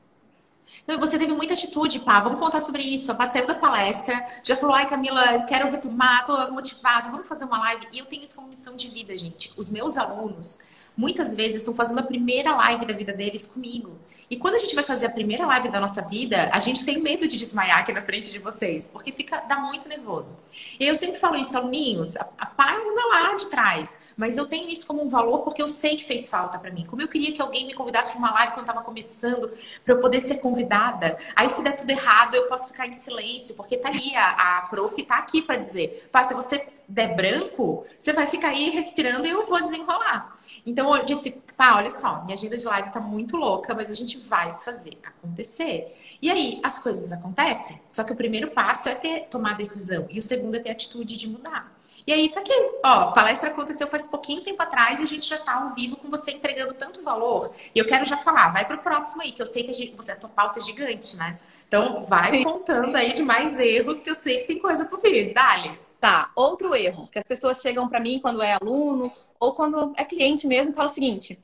Não, 0.86 0.98
você 0.98 1.18
teve 1.18 1.32
muita 1.32 1.54
atitude, 1.54 2.00
pá. 2.00 2.20
Vamos 2.20 2.38
contar 2.38 2.60
sobre 2.60 2.82
isso. 2.82 3.14
Pá 3.14 3.26
saiu 3.26 3.46
da 3.46 3.54
palestra, 3.54 4.26
já 4.42 4.56
falou, 4.56 4.74
ai, 4.74 4.88
Camila, 4.88 5.42
quero 5.44 5.70
retomar, 5.70 6.26
tô 6.26 6.52
motivado, 6.52 7.10
vamos 7.10 7.26
fazer 7.26 7.44
uma 7.44 7.58
live. 7.58 7.88
E 7.92 7.98
eu 7.98 8.06
tenho 8.06 8.22
isso 8.22 8.36
como 8.36 8.48
missão 8.48 8.76
de 8.76 8.88
vida, 8.88 9.16
gente. 9.16 9.52
Os 9.56 9.70
meus 9.70 9.96
alunos, 9.96 10.60
muitas 10.96 11.34
vezes, 11.34 11.56
estão 11.56 11.74
fazendo 11.74 12.00
a 12.00 12.02
primeira 12.02 12.54
live 12.54 12.86
da 12.86 12.94
vida 12.94 13.12
deles 13.12 13.46
comigo. 13.46 13.98
E 14.28 14.36
quando 14.36 14.56
a 14.56 14.58
gente 14.58 14.74
vai 14.74 14.82
fazer 14.82 15.06
a 15.06 15.10
primeira 15.10 15.46
live 15.46 15.68
da 15.68 15.78
nossa 15.78 16.02
vida, 16.02 16.50
a 16.52 16.58
gente 16.58 16.84
tem 16.84 17.00
medo 17.00 17.28
de 17.28 17.36
desmaiar 17.36 17.78
aqui 17.78 17.92
na 17.92 18.02
frente 18.02 18.30
de 18.30 18.38
vocês, 18.38 18.88
porque 18.88 19.12
fica 19.12 19.40
dá 19.40 19.56
muito 19.56 19.88
nervoso. 19.88 20.40
E 20.80 20.86
eu 20.86 20.94
sempre 20.96 21.18
falo 21.18 21.36
isso, 21.36 21.56
aluninhos, 21.56 22.16
a, 22.16 22.28
a 22.36 22.46
paz 22.46 22.82
não 22.84 22.98
é 22.98 23.04
lá 23.22 23.34
de 23.34 23.46
trás. 23.46 24.00
Mas 24.16 24.36
eu 24.36 24.46
tenho 24.46 24.68
isso 24.68 24.86
como 24.86 25.02
um 25.02 25.08
valor 25.08 25.40
porque 25.40 25.62
eu 25.62 25.68
sei 25.68 25.96
que 25.96 26.04
fez 26.04 26.28
falta 26.28 26.58
para 26.58 26.70
mim. 26.70 26.84
Como 26.84 27.02
eu 27.02 27.08
queria 27.08 27.32
que 27.32 27.40
alguém 27.40 27.66
me 27.66 27.74
convidasse 27.74 28.10
para 28.10 28.18
uma 28.18 28.32
live 28.32 28.52
quando 28.52 28.66
estava 28.66 28.82
começando, 28.82 29.50
para 29.84 29.94
eu 29.94 30.00
poder 30.00 30.20
ser 30.20 30.36
convidada. 30.36 31.16
Aí 31.36 31.48
se 31.48 31.62
der 31.62 31.76
tudo 31.76 31.90
errado, 31.90 32.34
eu 32.34 32.48
posso 32.48 32.68
ficar 32.68 32.86
em 32.86 32.92
silêncio, 32.92 33.54
porque 33.54 33.76
tá 33.76 33.88
ali 33.88 34.14
a, 34.16 34.58
a 34.58 34.62
prof 34.62 35.00
tá 35.04 35.18
aqui 35.18 35.42
para 35.42 35.56
dizer, 35.56 36.08
pá, 36.10 36.24
se 36.24 36.34
você 36.34 36.66
der 36.88 37.14
branco, 37.14 37.84
você 37.98 38.12
vai 38.12 38.26
ficar 38.26 38.48
aí 38.48 38.70
respirando 38.70 39.26
e 39.26 39.30
eu 39.30 39.46
vou 39.46 39.60
desenrolar. 39.60 40.38
Então 40.64 40.94
eu 40.94 41.04
disse, 41.04 41.42
pá, 41.56 41.76
olha 41.76 41.90
só, 41.90 42.22
minha 42.24 42.34
agenda 42.34 42.56
de 42.56 42.64
live 42.64 42.90
tá 42.90 43.00
muito 43.00 43.36
louca, 43.36 43.74
mas 43.74 43.90
a 43.90 43.94
gente 43.94 44.18
vai 44.18 44.56
fazer 44.60 44.92
acontecer. 45.02 45.96
E 46.20 46.30
aí 46.30 46.60
as 46.62 46.78
coisas 46.78 47.12
acontecem, 47.12 47.80
só 47.88 48.04
que 48.04 48.12
o 48.12 48.16
primeiro 48.16 48.50
passo 48.50 48.88
é 48.88 48.94
ter 48.94 49.26
tomar 49.28 49.52
a 49.52 49.54
decisão 49.54 50.06
e 50.10 50.18
o 50.18 50.22
segundo 50.22 50.56
é 50.56 50.60
ter 50.60 50.70
atitude 50.70 51.16
de 51.16 51.28
mudar. 51.28 51.72
E 52.06 52.12
aí 52.12 52.28
tá 52.28 52.40
aqui, 52.40 52.52
ó, 52.84 52.88
a 52.88 53.12
palestra 53.12 53.50
aconteceu 53.50 53.88
faz 53.88 54.06
pouquinho 54.06 54.42
tempo 54.42 54.62
atrás 54.62 55.00
e 55.00 55.02
a 55.02 55.06
gente 55.06 55.28
já 55.28 55.38
tá 55.38 55.54
ao 55.54 55.74
vivo 55.74 55.96
com 55.96 56.08
você 56.08 56.30
entregando 56.30 56.74
tanto 56.74 57.02
valor. 57.02 57.52
E 57.74 57.78
eu 57.78 57.84
quero 57.84 58.04
já 58.04 58.16
falar, 58.16 58.52
vai 58.52 58.64
pro 58.64 58.78
próximo 58.78 59.22
aí, 59.22 59.32
que 59.32 59.42
eu 59.42 59.46
sei 59.46 59.64
que 59.64 59.70
a, 59.70 59.74
gente, 59.74 59.96
você, 59.96 60.12
a 60.12 60.16
tua 60.16 60.30
pauta 60.30 60.60
é 60.60 60.62
gigante, 60.62 61.16
né? 61.16 61.38
Então 61.66 62.04
vai 62.04 62.44
contando 62.44 62.94
aí 62.94 63.12
de 63.12 63.22
mais 63.22 63.58
erros 63.58 64.00
que 64.00 64.10
eu 64.10 64.14
sei 64.14 64.40
que 64.40 64.46
tem 64.46 64.58
coisa 64.58 64.84
por 64.84 65.00
vir. 65.00 65.34
Dali. 65.34 65.85
Tá, 66.00 66.30
outro 66.36 66.74
erro, 66.74 67.08
que 67.08 67.18
as 67.18 67.24
pessoas 67.24 67.60
chegam 67.60 67.88
para 67.88 68.00
mim 68.00 68.20
quando 68.20 68.42
é 68.42 68.52
aluno 68.54 69.10
ou 69.40 69.54
quando 69.54 69.92
é 69.96 70.04
cliente 70.04 70.46
mesmo 70.46 70.72
e 70.72 70.74
falam 70.74 70.90
o 70.90 70.94
seguinte: 70.94 71.38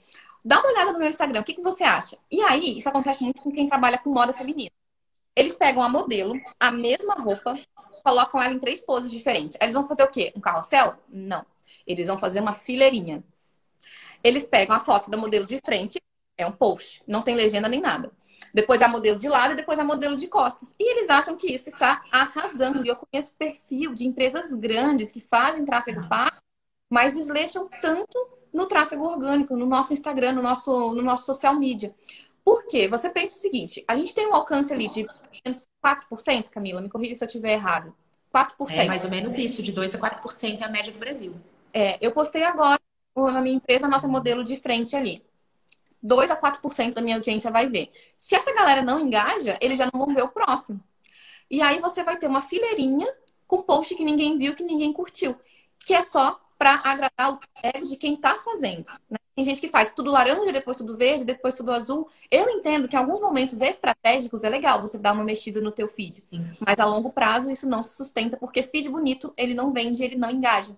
dá 0.45 0.61
uma 0.61 0.69
olhada 0.71 0.93
no 0.93 0.99
meu 0.99 1.09
Instagram, 1.09 1.41
o 1.41 1.45
que, 1.45 1.55
que 1.55 1.63
você 1.63 1.85
acha? 1.85 2.19
E 2.31 2.41
aí, 2.43 2.79
isso 2.79 2.89
acontece 2.89 3.25
muito 3.25 3.43
com 3.43 3.51
quem 3.51 3.69
trabalha 3.69 3.99
com 3.99 4.11
moda 4.11 4.33
feminina. 4.33 4.71
Eles 5.35 5.57
pegam 5.57 5.83
a 5.83 5.89
modelo, 5.89 6.35
a 6.61 6.71
mesma 6.71 7.15
roupa, 7.15 7.59
colocam 8.05 8.43
ela 8.43 8.53
em 8.53 8.59
três 8.59 8.81
poses 8.81 9.11
diferentes. 9.11 9.57
Eles 9.61 9.75
vão 9.75 9.87
fazer 9.87 10.03
o 10.03 10.09
quê? 10.09 10.33
Um 10.37 10.41
carrossel? 10.41 10.95
Não. 11.09 11.45
Eles 11.87 12.07
vão 12.07 12.19
fazer 12.19 12.41
uma 12.41 12.53
fileirinha. 12.53 13.25
Eles 14.23 14.47
pegam 14.47 14.77
a 14.77 14.81
foto 14.81 15.11
da 15.11 15.17
modelo 15.17 15.47
de 15.47 15.59
frente, 15.65 16.01
é 16.37 16.47
um 16.47 16.53
post, 16.53 17.03
não 17.07 17.23
tem 17.23 17.35
legenda 17.35 17.69
nem 17.69 17.81
nada. 17.81 18.11
Depois 18.53 18.83
a 18.83 18.89
modelo 18.89 19.19
de 19.19 19.29
lado 19.29 19.53
e 19.53 19.57
depois 19.57 19.79
a 19.79 19.85
modelo 19.85 20.17
de 20.17 20.27
costas. 20.27 20.75
E 20.79 20.93
eles 20.93 21.09
acham 21.09 21.37
que 21.37 21.53
isso 21.53 21.69
está 21.69 22.03
arrasando. 22.11 22.85
E 22.85 22.89
eu 22.89 22.97
conheço 22.97 23.33
perfil 23.39 23.95
de 23.95 24.07
empresas 24.07 24.53
grandes 24.55 25.13
que 25.13 25.21
fazem 25.21 25.65
tráfego 25.65 26.09
pago, 26.09 26.37
mas 26.91 27.15
desleixam 27.15 27.67
tanto 27.81 28.19
no 28.53 28.67
tráfego 28.67 29.05
orgânico, 29.05 29.57
no 29.57 29.67
nosso 29.67 29.93
Instagram, 29.93 30.33
no 30.33 30.43
nosso, 30.43 30.95
no 30.95 31.03
nosso 31.03 31.25
social 31.25 31.55
media. 31.55 31.95
Por 32.45 32.67
quê? 32.67 32.89
Você 32.89 33.09
pensa 33.09 33.37
o 33.37 33.41
seguinte: 33.41 33.85
a 33.87 33.97
gente 33.97 34.15
tem 34.15 34.27
um 34.27 34.35
alcance 34.35 34.73
ali 34.73 34.89
de 34.89 35.07
4%, 35.85 36.51
Camila, 36.51 36.81
me 36.81 36.89
corrija 36.89 37.15
se 37.15 37.25
eu 37.25 37.27
estiver 37.27 37.53
errado. 37.53 37.95
4%. 38.35 38.71
É 38.71 38.85
mais 38.87 39.05
ou 39.05 39.11
menos 39.11 39.37
isso, 39.37 39.63
de 39.63 39.73
2% 39.73 39.95
a 39.95 40.23
4% 40.23 40.61
é 40.61 40.65
a 40.65 40.69
média 40.69 40.93
do 40.93 40.99
Brasil. 40.99 41.35
É, 41.73 41.99
eu 42.01 42.13
postei 42.13 42.43
agora 42.43 42.81
na 43.17 43.41
minha 43.41 43.57
empresa 43.57 43.87
a 43.87 43.89
nossa 43.89 44.09
modelo 44.09 44.43
de 44.43 44.57
frente 44.57 44.97
ali. 44.97 45.23
2 46.03 46.31
a 46.31 46.37
4% 46.37 46.95
da 46.95 47.01
minha 47.01 47.17
audiência 47.17 47.51
vai 47.51 47.69
ver. 47.69 47.91
Se 48.17 48.35
essa 48.35 48.53
galera 48.53 48.83
não 48.83 49.01
engaja, 49.01 49.57
eles 49.61 49.79
já 49.79 49.89
não 49.93 50.05
vão 50.05 50.15
ver 50.15 50.23
o 50.23 50.29
próximo. 50.29 50.81
E 51.51 51.61
aí 51.61 51.79
você 51.81 52.03
vai 52.03 52.17
ter 52.17 52.27
uma 52.27 52.41
fileirinha 52.41 53.07
com 53.47 53.63
post 53.63 53.95
que 53.95 54.05
ninguém 54.05 54.39
viu, 54.39 54.55
que 54.55 54.65
ninguém 54.65 54.93
curtiu, 54.93 55.37
que 55.85 55.95
é 55.95 56.03
só 56.03 56.41
para 56.59 56.81
agradar 56.85 57.33
o 57.33 57.41
ego 57.63 57.85
de 57.85 57.97
quem 57.97 58.15
está 58.15 58.37
fazendo. 58.37 58.87
Né? 59.11 59.19
Tem 59.35 59.45
gente 59.45 59.61
que 59.61 59.69
faz 59.69 59.91
tudo 59.91 60.11
laranja, 60.11 60.53
depois 60.53 60.77
tudo 60.77 60.97
verde, 60.97 61.25
depois 61.25 61.55
tudo 61.55 61.73
azul. 61.73 62.09
Eu 62.31 62.49
entendo 62.49 62.87
que 62.87 62.95
em 62.95 62.99
alguns 62.99 63.21
momentos 63.21 63.61
estratégicos 63.61 64.45
é 64.45 64.49
legal 64.49 64.81
você 64.81 64.99
dar 64.99 65.13
uma 65.13 65.25
mexida 65.25 65.61
no 65.61 65.73
teu 65.73 65.89
feed, 65.89 66.23
mas 66.61 66.79
a 66.79 66.85
longo 66.85 67.11
prazo 67.11 67.51
isso 67.51 67.69
não 67.69 67.83
se 67.83 67.97
sustenta 67.97 68.37
porque 68.37 68.63
feed 68.63 68.89
bonito 68.89 69.33
ele 69.37 69.55
não 69.55 69.73
vende, 69.73 70.05
ele 70.05 70.17
não 70.17 70.31
engaja. 70.31 70.77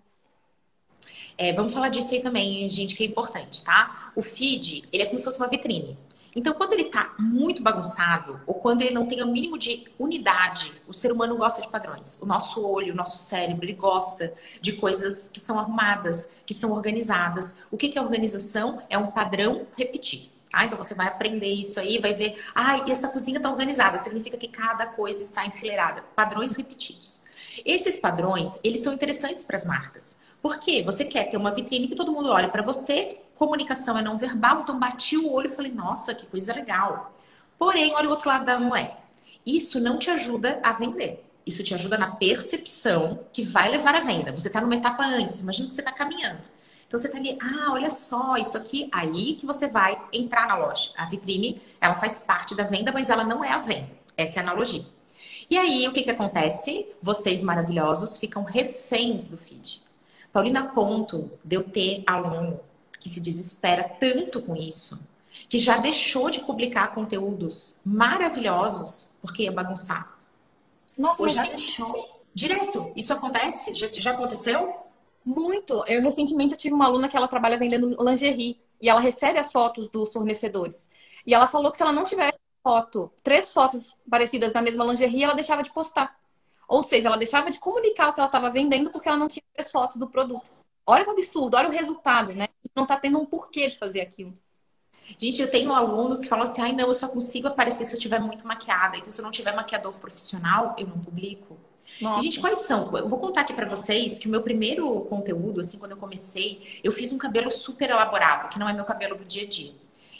É, 1.36 1.52
vamos 1.52 1.72
falar 1.72 1.88
disso 1.88 2.14
aí 2.14 2.20
também, 2.20 2.68
gente, 2.70 2.94
que 2.94 3.02
é 3.02 3.06
importante, 3.06 3.62
tá? 3.64 4.12
O 4.14 4.22
feed, 4.22 4.84
ele 4.92 5.02
é 5.02 5.06
como 5.06 5.18
se 5.18 5.24
fosse 5.24 5.38
uma 5.38 5.48
vitrine. 5.48 5.98
Então, 6.36 6.52
quando 6.52 6.72
ele 6.72 6.84
tá 6.84 7.14
muito 7.18 7.62
bagunçado, 7.62 8.40
ou 8.44 8.54
quando 8.54 8.82
ele 8.82 8.92
não 8.92 9.06
tem 9.06 9.22
o 9.22 9.26
mínimo 9.26 9.56
de 9.56 9.84
unidade, 9.98 10.72
o 10.88 10.92
ser 10.92 11.12
humano 11.12 11.36
gosta 11.36 11.62
de 11.62 11.68
padrões. 11.68 12.18
O 12.20 12.26
nosso 12.26 12.60
olho, 12.66 12.92
o 12.92 12.96
nosso 12.96 13.18
cérebro, 13.18 13.64
ele 13.64 13.74
gosta 13.74 14.32
de 14.60 14.72
coisas 14.72 15.28
que 15.32 15.40
são 15.40 15.58
arrumadas, 15.58 16.28
que 16.44 16.52
são 16.52 16.72
organizadas. 16.72 17.56
O 17.70 17.76
que 17.76 17.96
é 17.96 18.02
organização? 18.02 18.82
É 18.90 18.98
um 18.98 19.12
padrão 19.12 19.66
repetir. 19.76 20.32
Ah, 20.52 20.64
então 20.64 20.78
você 20.78 20.94
vai 20.94 21.08
aprender 21.08 21.52
isso 21.52 21.80
aí, 21.80 21.98
vai 21.98 22.14
ver, 22.14 22.40
ah, 22.54 22.76
e 22.86 22.92
essa 22.92 23.08
cozinha 23.08 23.38
está 23.38 23.50
organizada, 23.50 23.98
significa 23.98 24.36
que 24.36 24.46
cada 24.46 24.86
coisa 24.86 25.20
está 25.20 25.44
enfileirada. 25.44 26.02
Padrões 26.14 26.54
repetidos. 26.54 27.24
Esses 27.64 27.98
padrões, 27.98 28.60
eles 28.62 28.80
são 28.80 28.92
interessantes 28.92 29.42
para 29.42 29.56
as 29.56 29.64
marcas. 29.64 30.16
Por 30.44 30.58
quê? 30.58 30.82
Você 30.82 31.06
quer 31.06 31.30
ter 31.30 31.38
uma 31.38 31.52
vitrine 31.52 31.88
que 31.88 31.96
todo 31.96 32.12
mundo 32.12 32.28
olhe 32.28 32.48
para 32.48 32.62
você, 32.62 33.18
comunicação 33.34 33.96
é 33.96 34.02
não 34.02 34.18
verbal, 34.18 34.60
então 34.60 34.78
bati 34.78 35.16
o 35.16 35.32
olho 35.32 35.48
e 35.48 35.54
falei, 35.54 35.72
nossa, 35.72 36.14
que 36.14 36.26
coisa 36.26 36.52
legal. 36.52 37.16
Porém, 37.58 37.94
olha 37.94 38.08
o 38.08 38.10
outro 38.10 38.28
lado 38.28 38.44
da 38.44 38.60
moeda. 38.60 38.94
Isso 39.46 39.80
não 39.80 39.98
te 39.98 40.10
ajuda 40.10 40.60
a 40.62 40.74
vender. 40.74 41.24
Isso 41.46 41.62
te 41.62 41.72
ajuda 41.74 41.96
na 41.96 42.10
percepção 42.10 43.20
que 43.32 43.42
vai 43.42 43.70
levar 43.70 43.94
à 43.94 44.00
venda. 44.00 44.32
Você 44.32 44.48
está 44.48 44.60
numa 44.60 44.74
etapa 44.74 45.02
antes, 45.06 45.40
imagina 45.40 45.66
que 45.68 45.72
você 45.72 45.80
está 45.80 45.92
caminhando. 45.92 46.42
Então 46.86 46.98
você 46.98 47.06
está 47.06 47.18
ali, 47.18 47.38
ah, 47.40 47.72
olha 47.72 47.88
só, 47.88 48.36
isso 48.36 48.58
aqui, 48.58 48.86
aí 48.92 49.36
que 49.36 49.46
você 49.46 49.66
vai 49.66 49.98
entrar 50.12 50.46
na 50.46 50.58
loja. 50.58 50.90
A 50.94 51.06
vitrine, 51.06 51.58
ela 51.80 51.94
faz 51.94 52.18
parte 52.18 52.54
da 52.54 52.64
venda, 52.64 52.92
mas 52.92 53.08
ela 53.08 53.24
não 53.24 53.42
é 53.42 53.50
a 53.50 53.58
venda. 53.60 53.88
Essa 54.14 54.40
é 54.40 54.42
a 54.42 54.42
analogia. 54.42 54.84
E 55.48 55.56
aí, 55.56 55.88
o 55.88 55.92
que, 55.94 56.02
que 56.02 56.10
acontece? 56.10 56.86
Vocês 57.00 57.42
maravilhosos 57.42 58.18
ficam 58.18 58.44
reféns 58.44 59.30
do 59.30 59.38
feed. 59.38 59.83
Paulina, 60.34 60.64
ponto 60.64 61.30
de 61.44 61.54
eu 61.54 61.62
ter 61.62 62.02
aluno 62.04 62.58
que 62.98 63.08
se 63.08 63.20
desespera 63.20 63.84
tanto 63.84 64.42
com 64.42 64.56
isso, 64.56 65.00
que 65.48 65.60
já 65.60 65.78
deixou 65.78 66.28
de 66.28 66.40
publicar 66.40 66.88
conteúdos 66.92 67.78
maravilhosos 67.84 69.12
porque 69.22 69.44
ia 69.44 69.52
bagunçar. 69.52 70.18
Nossa, 70.98 71.22
Ou 71.22 71.28
já 71.28 71.44
deixou. 71.44 72.20
Direto. 72.34 72.90
Isso 72.96 73.12
acontece? 73.12 73.76
Já, 73.76 73.86
já 73.92 74.10
aconteceu? 74.10 74.74
Muito. 75.24 75.84
Eu 75.86 76.02
recentemente 76.02 76.54
eu 76.54 76.58
tive 76.58 76.74
uma 76.74 76.86
aluna 76.86 77.08
que 77.08 77.16
ela 77.16 77.28
trabalha 77.28 77.56
vendendo 77.56 77.96
lingerie 78.02 78.58
e 78.82 78.88
ela 78.88 78.98
recebe 78.98 79.38
as 79.38 79.52
fotos 79.52 79.88
dos 79.88 80.12
fornecedores. 80.12 80.90
E 81.24 81.32
ela 81.32 81.46
falou 81.46 81.70
que 81.70 81.76
se 81.76 81.84
ela 81.84 81.92
não 81.92 82.04
tiver 82.04 82.36
foto, 82.60 83.08
três 83.22 83.52
fotos 83.52 83.96
parecidas 84.10 84.52
na 84.52 84.60
mesma 84.60 84.84
lingerie, 84.84 85.22
ela 85.22 85.34
deixava 85.34 85.62
de 85.62 85.72
postar. 85.72 86.18
Ou 86.68 86.82
seja, 86.82 87.08
ela 87.08 87.16
deixava 87.16 87.50
de 87.50 87.58
comunicar 87.58 88.08
o 88.08 88.12
que 88.12 88.20
ela 88.20 88.26
estava 88.28 88.50
vendendo 88.50 88.90
porque 88.90 89.08
ela 89.08 89.18
não 89.18 89.28
tinha 89.28 89.42
as 89.58 89.70
fotos 89.70 89.96
do 89.96 90.08
produto. 90.08 90.50
Olha 90.86 91.06
o 91.06 91.10
absurdo, 91.10 91.56
olha 91.56 91.68
o 91.68 91.72
resultado, 91.72 92.34
né? 92.34 92.48
Não 92.74 92.84
está 92.84 92.96
tendo 92.96 93.18
um 93.18 93.24
porquê 93.24 93.68
de 93.68 93.78
fazer 93.78 94.00
aquilo. 94.00 94.34
Gente, 95.18 95.40
eu 95.40 95.50
tenho 95.50 95.72
alunos 95.72 96.20
que 96.20 96.28
falam 96.28 96.44
assim: 96.44 96.62
ai, 96.62 96.72
não, 96.72 96.88
eu 96.88 96.94
só 96.94 97.08
consigo 97.08 97.48
aparecer 97.48 97.84
se 97.84 97.94
eu 97.94 98.00
tiver 98.00 98.18
muito 98.18 98.46
maquiada. 98.46 98.96
Então, 98.96 99.10
se 99.10 99.20
eu 99.20 99.24
não 99.24 99.30
tiver 99.30 99.54
maquiador 99.54 99.92
profissional, 99.94 100.74
eu 100.78 100.86
não 100.86 100.98
publico. 100.98 101.58
Nossa. 102.00 102.22
Gente, 102.22 102.40
quais 102.40 102.60
são? 102.60 102.94
Eu 102.96 103.08
vou 103.08 103.18
contar 103.18 103.42
aqui 103.42 103.52
para 103.52 103.68
vocês 103.68 104.18
que 104.18 104.26
o 104.26 104.30
meu 104.30 104.42
primeiro 104.42 105.00
conteúdo, 105.02 105.60
assim, 105.60 105.78
quando 105.78 105.92
eu 105.92 105.96
comecei, 105.96 106.80
eu 106.82 106.90
fiz 106.90 107.12
um 107.12 107.18
cabelo 107.18 107.50
super 107.50 107.88
elaborado, 107.90 108.48
que 108.48 108.58
não 108.58 108.68
é 108.68 108.72
meu 108.72 108.84
cabelo 108.84 109.16
do 109.16 109.24
dia 109.24 109.44
a 109.44 109.48
dia. 109.48 109.72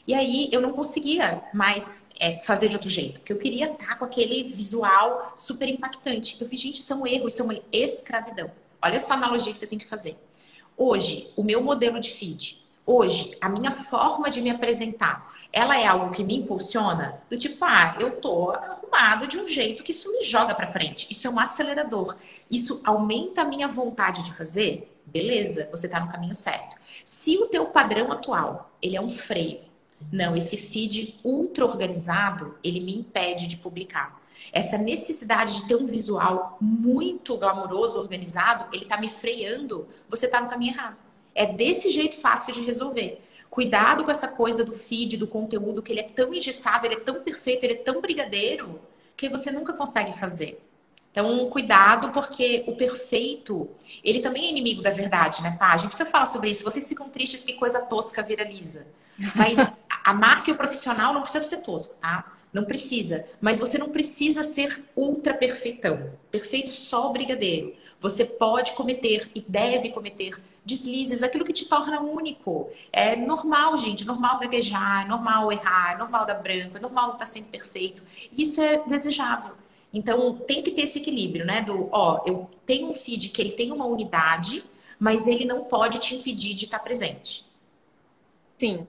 E 0.07 0.15
aí 0.15 0.51
eu 0.53 0.61
não 0.61 0.73
conseguia 0.73 1.43
mais 1.53 2.07
é, 2.21 2.39
fazer 2.41 2.69
de 2.69 2.77
outro 2.77 2.91
jeito, 2.91 3.21
porque 3.21 3.33
eu 3.33 3.39
queria 3.39 3.73
estar 3.73 3.99
com 3.99 4.05
aquele 4.05 4.45
visual 4.45 5.33
super 5.35 5.69
impactante. 5.69 6.37
Eu 6.39 6.47
fiz, 6.47 6.61
gente, 6.61 6.81
isso 6.81 6.93
é 6.93 6.97
um 6.97 7.07
erro, 7.07 7.27
isso 7.27 7.41
é 7.41 7.45
uma 7.45 7.61
escravidão. 7.73 8.51
Olha 8.83 9.01
só 9.01 9.15
a 9.15 9.17
analogia 9.17 9.53
que 9.53 9.59
você 9.59 9.67
tem 9.67 9.79
que 9.79 9.87
fazer. 9.87 10.17
Hoje, 10.77 11.31
o 11.37 11.43
meu 11.43 11.63
modelo 11.63 11.99
de 11.99 12.11
feed, 12.11 12.63
hoje, 12.85 13.37
a 13.41 13.49
minha 13.49 13.71
forma 13.71 14.29
de 14.29 14.43
me 14.43 14.51
apresentar, 14.51 15.33
ela 15.51 15.79
é 15.79 15.87
algo 15.87 16.11
que 16.13 16.25
me 16.25 16.37
impulsiona? 16.37 17.23
Do 17.31 17.39
tipo, 17.39 17.65
ah, 17.65 17.97
eu 18.01 18.21
tô 18.21 18.51
arrumada 18.51 19.27
de 19.27 19.39
um 19.39 19.47
jeito 19.47 19.85
que 19.85 19.93
isso 19.93 20.13
me 20.13 20.25
joga 20.25 20.53
para 20.53 20.67
frente. 20.67 21.07
Isso 21.09 21.29
é 21.29 21.31
um 21.31 21.39
acelerador. 21.39 22.17
Isso 22.51 22.81
aumenta 22.85 23.43
a 23.43 23.45
minha 23.45 23.69
vontade 23.69 24.25
de 24.25 24.35
fazer? 24.35 24.93
Beleza, 25.07 25.69
você 25.71 25.89
tá 25.89 26.01
no 26.01 26.11
caminho 26.11 26.35
certo. 26.35 26.77
Se 27.05 27.39
o 27.39 27.47
teu 27.47 27.67
padrão 27.67 28.11
atual, 28.11 28.71
ele 28.83 28.97
é 28.97 29.01
um 29.01 29.11
freio, 29.11 29.61
não, 30.13 30.37
esse 30.37 30.57
feed 30.57 31.19
ultra 31.25 31.65
organizado, 31.65 32.57
ele 32.63 32.81
me 32.81 32.97
impede 32.97 33.47
de 33.47 33.57
publicar. 33.57 34.21
Essa 34.53 34.79
necessidade 34.79 35.57
de 35.57 35.69
ter 35.69 35.77
um 35.77 35.87
visual 35.87 36.57
muito 36.61 37.37
glamouroso, 37.37 37.99
organizado, 37.99 38.69
ele 38.73 38.85
tá 38.85 38.99
me 38.99 39.09
freando, 39.09 39.89
você 40.09 40.29
tá 40.29 40.41
no 40.41 40.49
caminho 40.49 40.75
errado. 40.75 40.97
É 41.35 41.47
desse 41.47 41.91
jeito 41.91 42.17
fácil 42.17 42.53
de 42.53 42.63
resolver. 42.63 43.21
Cuidado 43.51 44.05
com 44.05 44.11
essa 44.11 44.29
coisa 44.29 44.65
do 44.65 44.73
feed, 44.73 45.17
do 45.17 45.27
conteúdo, 45.27 45.83
que 45.83 45.93
ele 45.93 46.01
é 46.01 46.05
tão 46.05 46.33
engessado, 46.33 46.87
ele 46.87 46.95
é 46.95 47.01
tão 47.01 47.23
perfeito, 47.23 47.65
ele 47.65 47.75
é 47.75 47.77
tão 47.77 48.01
brigadeiro, 48.01 48.81
que 49.17 49.29
você 49.29 49.51
nunca 49.51 49.73
consegue 49.73 50.17
fazer. 50.19 50.61
Então, 51.11 51.49
cuidado, 51.49 52.11
porque 52.11 52.65
o 52.67 52.75
perfeito, 52.75 53.71
ele 54.03 54.19
também 54.19 54.47
é 54.47 54.51
inimigo 54.51 54.83
da 54.83 54.91
verdade, 54.91 55.43
né, 55.43 55.57
pá? 55.57 55.73
A 55.73 55.77
gente 55.77 55.91
precisa 55.91 56.11
falar 56.11 56.27
sobre 56.27 56.51
isso. 56.51 56.65
Vocês 56.65 56.89
ficam 56.89 57.09
tristes 57.09 57.45
que 57.45 57.53
coisa 57.53 57.81
tosca 57.81 58.21
viraliza. 58.21 58.85
Mas 59.35 59.73
a 60.05 60.13
marca 60.13 60.51
e 60.51 60.53
o 60.53 60.57
profissional 60.57 61.15
não 61.15 61.23
precisa 61.23 61.45
ser 61.45 61.59
tosco, 61.59 61.97
tá? 61.97 62.33
Não 62.53 62.65
precisa. 62.65 63.25
Mas 63.41 63.59
você 63.59 63.79
não 63.79 63.91
precisa 63.91 64.45
ser 64.45 64.85
ultra 64.95 65.35
perfeitão. 65.35 66.13
Perfeito 66.31 66.73
só 66.73 67.11
o 67.11 67.13
brigadeiro. 67.13 67.75
Você 67.99 68.25
pode 68.25 68.73
cometer 68.73 69.31
e 69.35 69.41
deve 69.41 69.91
cometer 69.91 70.41
deslizes, 70.65 71.23
aquilo 71.23 71.45
que 71.45 71.53
te 71.53 71.67
torna 71.67 72.01
único. 72.01 72.71
É 72.93 73.17
normal, 73.17 73.77
gente, 73.77 74.03
é 74.03 74.07
normal 74.07 74.39
gaguejar, 74.39 75.05
é 75.05 75.09
normal 75.09 75.53
errar, 75.53 75.95
é 75.95 75.99
normal 75.99 76.25
dar 76.25 76.35
branco, 76.35 76.77
é 76.77 76.81
normal 76.81 77.09
não 77.09 77.15
estar 77.15 77.27
sempre 77.27 77.51
perfeito. 77.51 78.03
Isso 78.37 78.63
é 78.63 78.79
desejável. 78.87 79.53
Então, 79.93 80.37
tem 80.39 80.63
que 80.63 80.71
ter 80.71 80.83
esse 80.83 80.99
equilíbrio, 80.99 81.45
né? 81.45 81.61
Do, 81.61 81.89
ó, 81.93 82.23
eu 82.27 82.51
tenho 82.67 82.91
um 82.91 82.95
feed 82.95 83.29
que 83.29 83.41
ele 83.41 83.53
tem 83.53 83.71
uma 83.71 83.85
unidade, 83.85 84.65
mas 84.99 85.27
ele 85.27 85.45
não 85.45 85.65
pode 85.65 85.99
te 85.99 86.15
impedir 86.17 86.55
de 86.55 86.65
estar 86.65 86.81
presente. 86.81 87.45
Sim. 88.59 88.87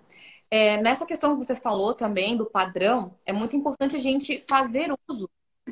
É, 0.50 0.78
nessa 0.82 1.06
questão 1.06 1.38
que 1.38 1.46
você 1.46 1.56
falou 1.56 1.93
também 1.93 2.38
do 2.38 2.46
padrão, 2.46 3.16
é 3.26 3.34
muito 3.34 3.56
importante 3.56 3.96
a 3.96 4.00
gente 4.00 4.43
fazer 4.48 4.93
uso 5.08 5.30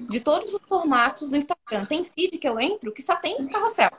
de 0.10 0.20
todos 0.20 0.54
os 0.54 0.62
formatos 0.68 1.30
no 1.30 1.38
Instagram. 1.38 1.86
Tem 1.86 2.04
feed 2.04 2.38
que 2.38 2.48
eu 2.48 2.60
entro 2.60 2.92
que 2.92 3.02
só 3.02 3.16
tem 3.16 3.46
carrossel. 3.48 3.92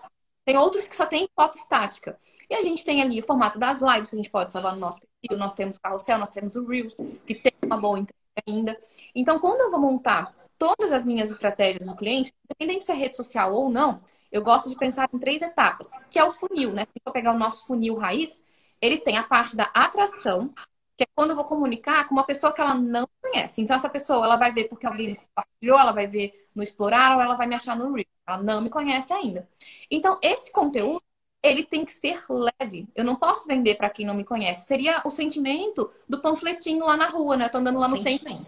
Tem 0.44 0.58
outros 0.58 0.86
que 0.86 0.96
só 0.96 1.06
tem 1.06 1.28
foto 1.34 1.56
estática. 1.56 2.18
E 2.50 2.54
a 2.54 2.62
gente 2.62 2.84
tem 2.84 3.00
ali 3.00 3.20
o 3.20 3.24
formato 3.24 3.58
das 3.58 3.80
lives 3.80 4.10
que 4.10 4.16
a 4.16 4.18
gente 4.18 4.30
pode 4.30 4.52
salvar 4.52 4.74
no 4.74 4.80
nosso 4.80 5.00
perfil. 5.00 5.38
Nós 5.38 5.54
temos 5.54 5.78
carrossel, 5.78 6.18
nós 6.18 6.30
temos 6.30 6.54
o 6.54 6.66
Reels, 6.66 6.98
que 7.26 7.34
tem 7.34 7.52
uma 7.62 7.78
boa 7.78 7.98
entrega 7.98 8.18
ainda. 8.46 8.78
Então, 9.14 9.38
quando 9.38 9.60
eu 9.62 9.70
vou 9.70 9.80
montar 9.80 10.34
todas 10.58 10.92
as 10.92 11.04
minhas 11.04 11.30
estratégias 11.30 11.86
do 11.86 11.96
cliente, 11.96 12.32
independente 12.44 12.84
se 12.84 12.92
é 12.92 12.94
rede 12.94 13.16
social 13.16 13.54
ou 13.54 13.70
não, 13.70 14.00
eu 14.30 14.42
gosto 14.42 14.68
de 14.68 14.76
pensar 14.76 15.08
em 15.12 15.18
três 15.18 15.40
etapas, 15.40 15.90
que 16.10 16.18
é 16.18 16.24
o 16.24 16.32
funil, 16.32 16.72
né? 16.72 16.82
Se 16.82 17.00
eu 17.06 17.12
pegar 17.12 17.32
o 17.32 17.38
nosso 17.38 17.66
funil 17.66 17.96
raiz, 17.96 18.42
ele 18.80 18.98
tem 18.98 19.16
a 19.16 19.22
parte 19.22 19.56
da 19.56 19.64
atração, 19.74 20.52
que 20.96 21.04
é 21.04 21.06
quando 21.14 21.30
eu 21.30 21.36
vou 21.36 21.44
comunicar 21.44 22.06
com 22.06 22.14
uma 22.14 22.24
pessoa 22.24 22.52
que 22.52 22.60
ela 22.60 22.74
não 22.74 23.08
conhece. 23.20 23.60
Então, 23.60 23.74
essa 23.76 23.88
pessoa, 23.88 24.24
ela 24.24 24.36
vai 24.36 24.52
ver 24.52 24.64
porque 24.68 24.86
alguém 24.86 25.16
compartilhou, 25.16 25.78
ela 25.78 25.92
vai 25.92 26.06
ver 26.06 26.48
no 26.54 26.62
Explorar 26.62 27.16
ou 27.16 27.22
ela 27.22 27.34
vai 27.34 27.46
me 27.46 27.54
achar 27.54 27.76
no 27.76 27.92
Reel. 27.92 28.06
Ela 28.26 28.42
não 28.42 28.60
me 28.60 28.70
conhece 28.70 29.12
ainda. 29.12 29.48
Então, 29.90 30.18
esse 30.22 30.52
conteúdo, 30.52 31.02
ele 31.42 31.64
tem 31.64 31.84
que 31.84 31.92
ser 31.92 32.24
leve. 32.28 32.88
Eu 32.94 33.04
não 33.04 33.16
posso 33.16 33.46
vender 33.46 33.74
para 33.74 33.90
quem 33.90 34.06
não 34.06 34.14
me 34.14 34.24
conhece. 34.24 34.66
Seria 34.66 35.02
o 35.04 35.10
sentimento 35.10 35.90
do 36.08 36.20
panfletinho 36.20 36.86
lá 36.86 36.96
na 36.96 37.08
rua, 37.08 37.36
né? 37.36 37.46
Eu 37.46 37.50
tô 37.50 37.58
andando 37.58 37.78
lá 37.78 37.88
no 37.88 37.96
centro. 37.96 38.46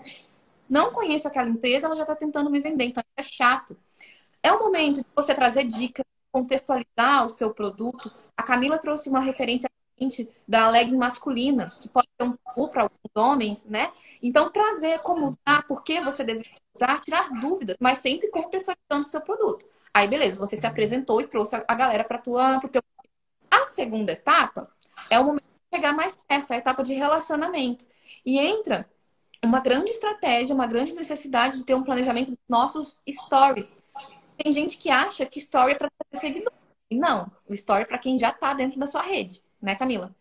Não 0.68 0.93
conheço 0.93 1.29
aquela 1.29 1.49
empresa, 1.49 1.87
ela 1.87 1.97
já 1.97 2.03
está 2.03 2.16
tentando 2.16 2.49
me 2.49 2.61
vender. 2.61 2.85
Então, 2.85 3.03
é 3.16 3.22
chato. 3.22 3.77
É 4.43 4.53
o 4.53 4.61
momento 4.61 5.01
de 5.01 5.07
você 5.14 5.35
trazer 5.35 5.64
dicas, 5.64 6.05
contextualizar 6.31 7.27
o 7.27 7.29
seu 7.29 7.53
produto. 7.53 8.11
A 8.37 8.43
Camila 8.43 8.79
trouxe 8.79 9.09
uma 9.09 9.20
referência 9.20 9.68
da 10.47 10.68
legging 10.68 10.97
masculina, 10.97 11.68
que 11.80 11.88
pode 11.88 12.09
ser 12.20 12.26
um 12.26 12.32
tabu 12.32 12.68
para 12.68 12.82
alguns 12.82 13.16
homens, 13.16 13.64
né? 13.64 13.92
Então, 14.22 14.51
trazer 14.51 14.99
como 15.01 15.26
usar, 15.26 15.66
por 15.66 15.82
que 15.82 16.01
você 16.01 16.22
deve 16.22 16.44
usar, 16.74 17.01
tirar 17.01 17.30
dúvidas, 17.30 17.76
mas 17.80 17.99
sempre 17.99 18.28
contextualizando 18.28 19.01
o 19.01 19.05
seu 19.05 19.20
produto. 19.20 19.66
Aí, 19.94 20.07
beleza, 20.07 20.38
você 20.38 20.57
se 20.57 20.66
apresentou 20.66 21.20
e 21.20 21.26
trouxe 21.26 21.57
a 21.57 21.74
galera 21.74 22.05
para 22.05 22.20
o 22.26 22.68
teu. 22.68 22.82
A 23.51 23.66
segunda 23.66 24.12
etapa 24.12 24.70
é 25.09 25.18
o 25.18 25.24
momento 25.24 25.44
de 25.44 25.76
chegar 25.76 25.94
mais 25.94 26.18
perto, 26.28 26.53
a 26.53 26.57
etapa 26.57 26.82
de 26.82 26.94
relacionamento. 26.94 27.86
E 28.24 28.38
entra 28.38 28.88
uma 29.42 29.61
grande 29.61 29.90
estratégia, 29.90 30.55
uma 30.55 30.66
grande 30.66 30.94
necessidade 30.94 31.57
de 31.57 31.64
ter 31.64 31.74
um 31.74 31.82
planejamento 31.82 32.32
dos 32.32 32.49
nossos 32.49 32.97
stories. 33.09 33.82
Tem 34.36 34.53
gente 34.53 34.76
que 34.76 34.90
acha 34.90 35.24
que 35.24 35.38
story 35.38 35.72
é 35.72 35.74
para 35.76 35.88
ter 36.11 36.18
seguidor. 36.18 36.53
Não, 36.92 37.30
o 37.49 37.55
story 37.55 37.82
é 37.82 37.86
para 37.86 37.99
quem 37.99 38.18
já 38.18 38.30
está 38.30 38.53
dentro 38.53 38.78
da 38.78 38.86
sua 38.86 39.03
rede 39.03 39.42
né, 39.61 39.74
Camila? 39.74 40.14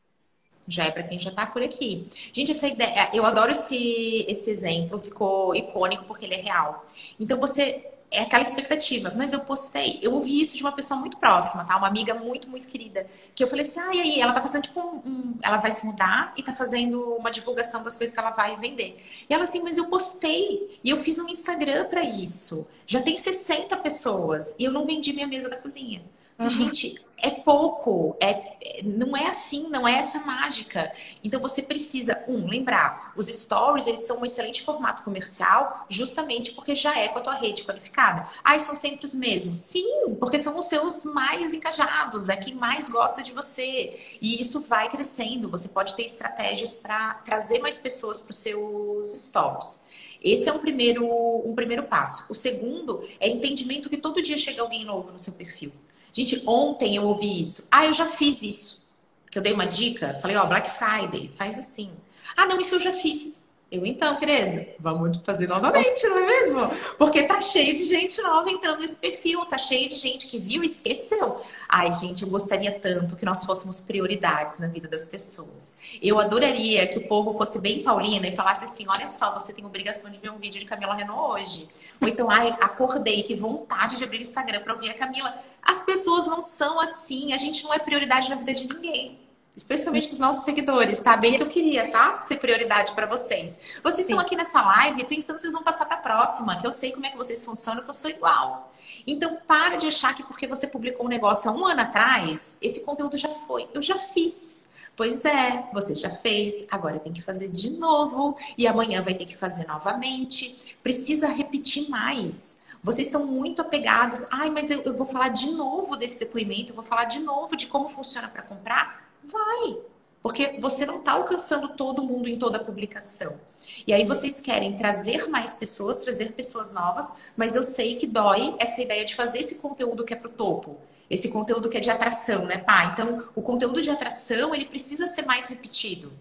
Já 0.68 0.86
é 0.86 0.92
para 0.92 1.04
quem 1.04 1.20
já 1.20 1.30
está 1.30 1.46
por 1.46 1.62
aqui. 1.62 2.08
Gente, 2.34 2.52
essa 2.52 2.68
ideia, 2.68 3.10
eu 3.14 3.26
adoro 3.26 3.52
esse, 3.52 4.26
esse 4.28 4.50
exemplo, 4.50 5.00
ficou 5.00 5.56
icônico 5.56 6.06
porque 6.06 6.26
ele 6.26 6.36
é 6.36 6.42
real. 6.42 6.88
Então 7.20 7.40
você 7.40 7.86
é 8.12 8.22
aquela 8.22 8.42
expectativa, 8.44 9.12
mas 9.16 9.34
eu 9.34 9.42
postei, 9.42 10.00
eu 10.02 10.14
ouvi 10.14 10.42
isso 10.42 10.56
de 10.56 10.64
uma 10.64 10.72
pessoa 10.72 11.00
muito 11.00 11.18
próxima, 11.18 11.66
tá? 11.66 11.76
Uma 11.78 11.88
amiga 11.88 12.14
muito, 12.14 12.50
muito 12.50 12.68
querida, 12.68 13.06
que 13.36 13.44
eu 13.44 13.48
falei 13.48 13.64
assim: 13.64 13.80
"Ah, 13.80 13.94
e 13.94 14.00
aí, 14.02 14.20
ela 14.22 14.34
tá 14.34 14.42
fazendo 14.42 14.64
tipo 14.64 14.80
um, 14.80 14.98
um, 15.10 15.38
ela 15.42 15.58
vai 15.58 15.72
se 15.72 15.86
mudar 15.86 16.34
e 16.38 16.44
tá 16.44 16.54
fazendo 16.54 17.00
uma 17.16 17.30
divulgação 17.32 17.84
das 17.84 17.98
coisas 17.98 18.14
que 18.14 18.20
ela 18.20 18.32
vai 18.32 18.56
vender". 18.58 19.04
E 19.30 19.34
ela 19.34 19.44
assim: 19.44 19.62
"Mas 19.62 19.78
eu 19.78 19.86
postei 19.88 20.80
e 20.84 20.90
eu 20.90 20.98
fiz 20.98 21.20
um 21.20 21.28
Instagram 21.28 21.86
para 21.86 22.04
isso. 22.04 22.68
Já 22.88 23.02
tem 23.02 23.18
60 23.18 23.78
pessoas 23.78 24.56
e 24.58 24.64
eu 24.64 24.72
não 24.72 24.86
vendi 24.86 25.12
minha 25.14 25.28
mesa 25.28 25.50
da 25.50 25.58
cozinha". 25.58 26.02
Uhum. 26.38 26.50
Gente, 26.50 26.96
é 27.18 27.32
pouco, 27.32 28.18
é, 28.22 28.84
não 28.84 29.16
é 29.16 29.28
assim, 29.28 29.70
não 29.70 29.88
é 29.88 29.94
essa 29.94 30.20
mágica. 30.20 30.92
Então 31.24 31.40
você 31.40 31.62
precisa, 31.62 32.24
um, 32.28 32.48
lembrar, 32.48 33.14
os 33.16 33.28
stories 33.28 33.88
eles 33.88 34.02
são 34.02 34.20
um 34.20 34.26
excelente 34.26 34.62
formato 34.62 35.02
comercial, 35.04 35.86
justamente 35.90 36.52
porque 36.52 36.76
já 36.76 36.98
é 36.98 37.08
com 37.08 37.20
a 37.20 37.22
tua 37.22 37.36
rede 37.36 37.64
qualificada. 37.64 38.28
Ah, 38.44 38.60
são 38.60 38.76
sempre 38.76 39.06
os 39.06 39.16
mesmos? 39.16 39.56
Sim, 39.56 40.16
porque 40.20 40.38
são 40.38 40.58
os 40.58 40.66
seus 40.66 41.06
mais 41.06 41.54
engajados, 41.54 42.28
é 42.28 42.36
quem 42.36 42.54
mais 42.54 42.90
gosta 42.90 43.24
de 43.24 43.32
você. 43.32 43.98
E 44.22 44.42
isso 44.42 44.60
vai 44.62 44.90
crescendo. 44.90 45.50
Você 45.50 45.70
pode 45.70 45.96
ter 45.96 46.04
estratégias 46.04 46.76
para 46.76 47.16
trazer 47.26 47.60
mais 47.60 47.78
pessoas 47.78 48.20
para 48.20 48.32
os 48.32 48.38
seus 48.38 49.08
stories. 49.08 49.80
Esse 50.22 50.50
é 50.50 50.54
um 50.54 50.60
primeiro, 50.60 51.08
um 51.48 51.56
primeiro 51.56 51.84
passo. 51.84 52.26
O 52.30 52.36
segundo 52.36 53.02
é 53.20 53.30
entendimento 53.30 53.90
que 53.90 53.98
todo 53.98 54.22
dia 54.22 54.38
chega 54.38 54.62
alguém 54.62 54.84
novo 54.84 55.12
no 55.12 55.20
seu 55.20 55.34
perfil. 55.34 55.72
Gente, 56.16 56.42
ontem 56.48 56.96
eu 56.96 57.04
ouvi 57.04 57.42
isso. 57.42 57.68
Ah, 57.70 57.86
eu 57.86 57.94
já 57.94 58.06
fiz 58.08 58.42
isso. 58.42 58.82
Que 59.30 59.38
eu 59.38 59.42
dei 59.42 59.52
uma 59.52 59.68
dica, 59.68 60.18
falei, 60.22 60.38
ó, 60.38 60.46
Black 60.46 60.70
Friday, 60.72 61.30
faz 61.36 61.60
assim. 61.60 61.92
Ah, 62.38 62.46
não, 62.46 62.62
isso 62.62 62.76
eu 62.76 62.80
já 62.80 62.94
fiz. 62.94 63.44
Eu 63.72 63.84
então, 63.84 64.16
querido, 64.18 64.64
vamos 64.80 65.18
fazer 65.24 65.48
novamente, 65.48 66.08
não 66.08 66.20
é 66.20 66.26
mesmo? 66.26 66.60
Porque 67.00 67.24
tá 67.24 67.42
cheio 67.42 67.76
de 67.76 67.84
gente 67.84 68.22
nova 68.22 68.50
entrando 68.50 68.80
nesse 68.80 68.98
perfil, 68.98 69.44
tá 69.48 69.58
cheio 69.58 69.90
de 69.90 69.96
gente 69.96 70.28
que 70.28 70.38
viu 70.38 70.64
e 70.64 70.68
esqueceu. 70.68 71.42
Ai, 71.68 71.92
gente, 71.92 72.22
eu 72.22 72.30
gostaria 72.30 72.72
tanto 72.80 73.16
que 73.16 73.26
nós 73.26 73.44
fôssemos 73.44 73.82
prioridades 73.82 74.60
na 74.60 74.68
vida 74.68 74.88
das 74.88 75.08
pessoas. 75.08 75.76
Eu 76.00 76.20
adoraria 76.20 76.88
que 76.88 77.00
o 77.00 77.08
povo 77.08 77.34
fosse 77.34 77.60
bem 77.60 77.82
paulina 77.82 78.28
e 78.28 78.36
falasse 78.36 78.66
assim: 78.66 78.86
olha 78.88 79.08
só, 79.08 79.34
você 79.34 79.52
tem 79.52 79.66
obrigação 79.66 80.12
de 80.12 80.20
ver 80.20 80.30
um 80.30 80.38
vídeo 80.38 80.60
de 80.60 80.66
Camila 80.66 80.94
Renault 80.94 81.42
hoje. 81.42 81.68
Ou 82.00 82.08
então, 82.08 82.30
ai, 82.30 82.56
acordei, 82.62 83.24
que 83.24 83.34
vontade 83.34 83.98
de 83.98 84.04
abrir 84.04 84.20
o 84.20 84.22
Instagram 84.22 84.62
para 84.62 84.76
ouvir 84.76 84.92
a 84.92 84.94
Camila. 84.94 85.38
As 85.64 85.84
pessoas 85.84 86.28
não 86.28 86.42
são 86.42 86.80
assim, 86.80 87.34
a 87.34 87.38
gente 87.38 87.64
não 87.64 87.74
é 87.74 87.80
prioridade 87.80 88.30
na 88.30 88.36
vida 88.36 88.54
de 88.54 88.68
ninguém 88.68 89.25
especialmente 89.56 90.10
dos 90.10 90.20
nossos 90.20 90.44
seguidores, 90.44 91.00
tá? 91.00 91.16
Bem 91.16 91.38
que 91.38 91.44
eu 91.44 91.48
queria, 91.48 91.92
tá? 91.92 92.20
Ser 92.22 92.38
prioridade 92.38 92.94
para 92.94 93.06
vocês. 93.06 93.60
Vocês 93.82 94.06
Sim. 94.06 94.14
estão 94.14 94.20
aqui 94.20 94.36
nessa 94.36 94.62
live 94.62 95.04
pensando 95.06 95.38
que 95.38 95.44
vocês 95.44 95.54
vão 95.54 95.64
passar 95.64 95.86
para 95.86 95.96
a 95.96 96.02
próxima, 96.02 96.60
que 96.60 96.68
eu 96.68 96.72
sei 96.72 96.92
como 96.92 97.06
é 97.06 97.10
que 97.10 97.18
vocês 97.18 97.44
funcionam, 97.44 97.84
que 97.84 97.90
eu 97.90 97.94
sou 97.94 98.10
igual. 98.10 98.74
Então, 99.08 99.38
para 99.48 99.78
de 99.78 99.88
achar 99.88 100.14
que 100.16 100.24
porque 100.24 100.48
você 100.48 100.68
publicou 100.68 101.06
um 101.06 101.10
negócio 101.10 101.50
há 101.50 101.54
um 101.54 101.66
ano 101.66 101.82
atrás, 101.82 102.58
esse 102.62 102.82
conteúdo 102.84 103.18
já 103.18 103.30
foi. 103.30 103.68
Eu 103.74 103.82
já 103.82 103.98
fiz. 103.98 104.66
Pois 104.96 105.26
é, 105.26 105.70
você 105.74 105.94
já 105.94 106.10
fez, 106.10 106.66
agora 106.72 107.00
tem 107.00 107.12
que 107.12 107.22
fazer 107.22 107.50
de 107.50 107.70
novo 107.70 108.38
e 108.58 108.66
amanhã 108.66 109.02
vai 109.02 109.14
ter 109.14 109.26
que 109.26 109.36
fazer 109.36 109.68
novamente. 109.68 110.78
Precisa 110.82 111.28
repetir 111.28 111.90
mais. 111.90 112.58
Vocês 112.82 113.08
estão 113.08 113.26
muito 113.26 113.62
apegados. 113.62 114.26
Ai, 114.32 114.50
mas 114.50 114.72
eu, 114.72 114.82
eu 114.84 114.94
vou 114.94 115.06
falar 115.06 115.30
de 115.30 115.50
novo 115.50 115.98
desse 115.98 116.20
depoimento, 116.20 116.72
eu 116.72 116.76
vou 116.76 116.84
falar 116.84 117.06
de 117.06 117.20
novo 117.20 117.58
de 117.58 117.68
como 117.68 117.90
funciona 117.90 118.28
para 118.28 118.42
comprar. 118.42 119.05
Vai. 119.32 119.78
Porque 120.22 120.60
você 120.60 120.86
não 120.86 121.00
está 121.00 121.12
alcançando 121.12 121.76
todo 121.76 122.04
mundo 122.04 122.28
em 122.28 122.40
toda 122.40 122.58
a 122.58 122.64
publicação. 122.64 123.40
E 123.86 123.94
aí 123.94 124.06
vocês 124.06 124.42
querem 124.42 124.76
trazer 124.76 125.28
mais 125.30 125.54
pessoas, 125.54 126.00
trazer 126.00 126.32
pessoas 126.32 126.74
novas, 126.74 127.14
mas 127.38 127.56
eu 127.56 127.62
sei 127.62 127.96
que 127.96 128.08
dói 128.08 128.56
essa 128.58 128.82
ideia 128.82 129.06
de 129.06 129.16
fazer 129.16 129.40
esse 129.40 129.56
conteúdo 129.56 130.04
que 130.04 130.14
é 130.14 130.16
pro 130.16 130.30
topo. 130.30 130.78
Esse 131.10 131.30
conteúdo 131.30 131.70
que 131.70 131.78
é 131.78 131.80
de 131.80 131.92
atração, 131.92 132.46
né, 132.46 132.58
pá? 132.58 132.86
Então, 132.86 133.24
o 133.36 133.42
conteúdo 133.42 133.82
de 133.82 133.92
atração, 133.92 134.56
ele 134.56 134.66
precisa 134.66 135.06
ser 135.06 135.26
mais 135.26 135.48
repetido. 135.48 136.12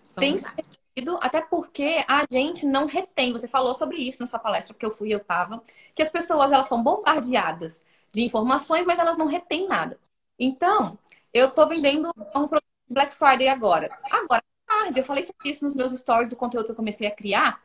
Então, 0.00 0.14
Tem 0.20 0.34
que 0.34 0.40
ser 0.40 0.52
repetido, 0.56 1.18
até 1.20 1.42
porque 1.42 2.02
a 2.08 2.24
gente 2.30 2.64
não 2.64 2.86
retém. 2.86 3.32
Você 3.32 3.46
falou 3.46 3.74
sobre 3.74 3.98
isso 3.98 4.22
na 4.22 4.26
sua 4.26 4.38
palestra, 4.38 4.72
porque 4.72 4.86
eu 4.86 4.90
fui 4.90 5.08
e 5.08 5.12
eu 5.12 5.20
tava. 5.20 5.62
Que 5.94 6.02
as 6.02 6.08
pessoas, 6.08 6.50
elas 6.50 6.66
são 6.66 6.82
bombardeadas 6.82 7.84
de 8.12 8.22
informações, 8.22 8.86
mas 8.86 8.98
elas 8.98 9.18
não 9.18 9.26
retêm 9.26 9.68
nada. 9.68 9.98
Então, 10.38 10.98
eu 11.36 11.50
tô 11.50 11.66
vendendo 11.66 12.10
um 12.34 12.48
produto 12.48 12.64
Black 12.88 13.14
Friday 13.14 13.48
agora. 13.48 13.88
Agora, 14.10 14.42
tarde, 14.66 15.00
eu 15.00 15.04
falei 15.04 15.22
sobre 15.22 15.50
isso 15.50 15.64
nos 15.64 15.74
meus 15.74 15.92
stories 15.98 16.28
do 16.28 16.36
conteúdo 16.36 16.66
que 16.66 16.72
eu 16.72 16.76
comecei 16.76 17.06
a 17.06 17.10
criar. 17.10 17.60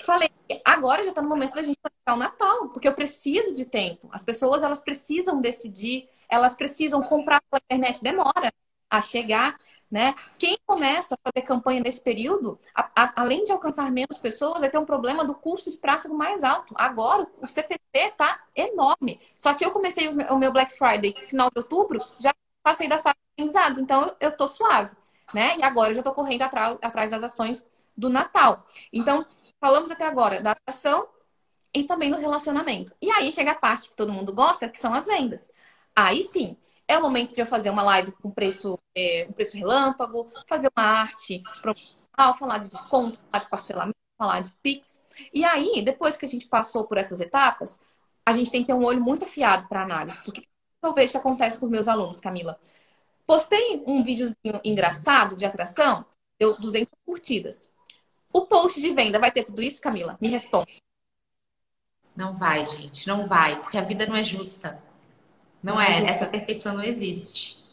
Falei, 0.00 0.28
agora 0.64 1.02
já 1.02 1.10
está 1.10 1.22
no 1.22 1.28
momento 1.28 1.54
da 1.54 1.62
gente 1.62 1.78
planejar 1.80 2.14
o 2.14 2.16
Natal, 2.16 2.68
porque 2.68 2.86
eu 2.86 2.94
preciso 2.94 3.54
de 3.54 3.64
tempo. 3.64 4.08
As 4.12 4.22
pessoas, 4.22 4.62
elas 4.62 4.80
precisam 4.80 5.40
decidir, 5.40 6.08
elas 6.28 6.54
precisam 6.54 7.02
comprar 7.02 7.40
pela 7.50 7.60
internet, 7.64 8.02
demora 8.02 8.52
a 8.90 9.00
chegar, 9.00 9.58
né? 9.90 10.14
Quem 10.38 10.58
começa 10.66 11.14
a 11.14 11.30
fazer 11.30 11.46
campanha 11.46 11.80
nesse 11.80 12.00
período, 12.02 12.60
a, 12.74 12.90
a, 12.94 13.22
além 13.22 13.44
de 13.44 13.52
alcançar 13.52 13.90
menos 13.90 14.18
pessoas, 14.18 14.60
vai 14.60 14.70
ter 14.70 14.78
um 14.78 14.84
problema 14.84 15.24
do 15.24 15.34
custo 15.34 15.70
de 15.70 15.78
tráfego 15.78 16.14
mais 16.14 16.44
alto. 16.44 16.74
Agora, 16.76 17.26
o 17.40 17.46
CTT 17.46 18.12
tá 18.16 18.44
enorme. 18.54 19.20
Só 19.38 19.54
que 19.54 19.64
eu 19.64 19.70
comecei 19.70 20.08
o 20.08 20.38
meu 20.38 20.52
Black 20.52 20.76
Friday 20.76 21.14
final 21.26 21.48
de 21.50 21.58
outubro, 21.58 22.00
já 22.20 22.32
passei 22.68 22.86
da 22.86 22.98
fase 22.98 23.16
de 23.16 23.42
aprendizado, 23.42 23.80
então 23.80 24.14
eu 24.20 24.30
tô 24.30 24.46
suave, 24.46 24.94
né? 25.32 25.56
E 25.56 25.62
agora 25.62 25.90
eu 25.90 25.94
já 25.94 26.02
tô 26.02 26.12
correndo 26.12 26.42
atrás, 26.42 26.76
atrás 26.82 27.10
das 27.10 27.22
ações 27.22 27.64
do 27.96 28.10
Natal. 28.10 28.66
Então, 28.92 29.24
falamos 29.58 29.90
até 29.90 30.06
agora 30.06 30.42
da 30.42 30.50
atração 30.50 31.08
e 31.74 31.84
também 31.84 32.10
do 32.10 32.18
relacionamento. 32.18 32.94
E 33.00 33.10
aí 33.10 33.32
chega 33.32 33.52
a 33.52 33.54
parte 33.54 33.88
que 33.88 33.96
todo 33.96 34.12
mundo 34.12 34.34
gosta, 34.34 34.68
que 34.68 34.78
são 34.78 34.92
as 34.92 35.06
vendas. 35.06 35.50
Aí 35.96 36.22
sim, 36.24 36.58
é 36.86 36.98
o 36.98 37.02
momento 37.02 37.34
de 37.34 37.40
eu 37.40 37.46
fazer 37.46 37.70
uma 37.70 37.82
live 37.82 38.12
com 38.12 38.30
preço, 38.30 38.78
é, 38.94 39.26
um 39.28 39.32
preço 39.32 39.56
relâmpago, 39.56 40.30
fazer 40.46 40.70
uma 40.76 40.84
arte 40.84 41.42
profissional, 41.62 42.34
falar 42.38 42.58
de 42.58 42.68
desconto, 42.68 43.18
falar 43.30 43.44
de 43.44 43.50
parcelamento, 43.50 43.96
falar 44.18 44.40
de 44.40 44.52
Pix. 44.62 45.00
E 45.32 45.42
aí, 45.42 45.80
depois 45.82 46.18
que 46.18 46.26
a 46.26 46.28
gente 46.28 46.46
passou 46.46 46.84
por 46.84 46.98
essas 46.98 47.20
etapas, 47.20 47.78
a 48.26 48.32
gente 48.34 48.50
tem 48.50 48.60
que 48.60 48.66
ter 48.66 48.74
um 48.74 48.84
olho 48.84 49.00
muito 49.00 49.24
afiado 49.24 49.66
para 49.68 49.82
análise. 49.82 50.22
Porque 50.22 50.42
eu 50.82 50.94
vejo 50.94 51.12
que 51.12 51.18
acontece 51.18 51.58
com 51.58 51.66
os 51.66 51.72
meus 51.72 51.88
alunos, 51.88 52.20
Camila. 52.20 52.58
Postei 53.26 53.82
um 53.86 54.02
videozinho 54.02 54.60
engraçado 54.64 55.36
de 55.36 55.44
atração, 55.44 56.04
deu 56.38 56.58
200 56.58 56.88
curtidas. 57.04 57.70
O 58.32 58.46
post 58.46 58.80
de 58.80 58.92
venda 58.92 59.18
vai 59.18 59.30
ter 59.30 59.44
tudo 59.44 59.62
isso, 59.62 59.82
Camila? 59.82 60.16
Me 60.20 60.28
responde. 60.28 60.76
Não 62.16 62.36
vai, 62.36 62.66
gente, 62.66 63.06
não 63.06 63.26
vai, 63.26 63.60
porque 63.60 63.78
a 63.78 63.82
vida 63.82 64.06
não 64.06 64.16
é 64.16 64.24
justa. 64.24 64.82
Não, 65.62 65.74
não 65.74 65.80
é, 65.80 66.00
é 66.00 66.04
essa 66.04 66.26
perfeição 66.26 66.74
não 66.74 66.82
existe. 66.82 67.64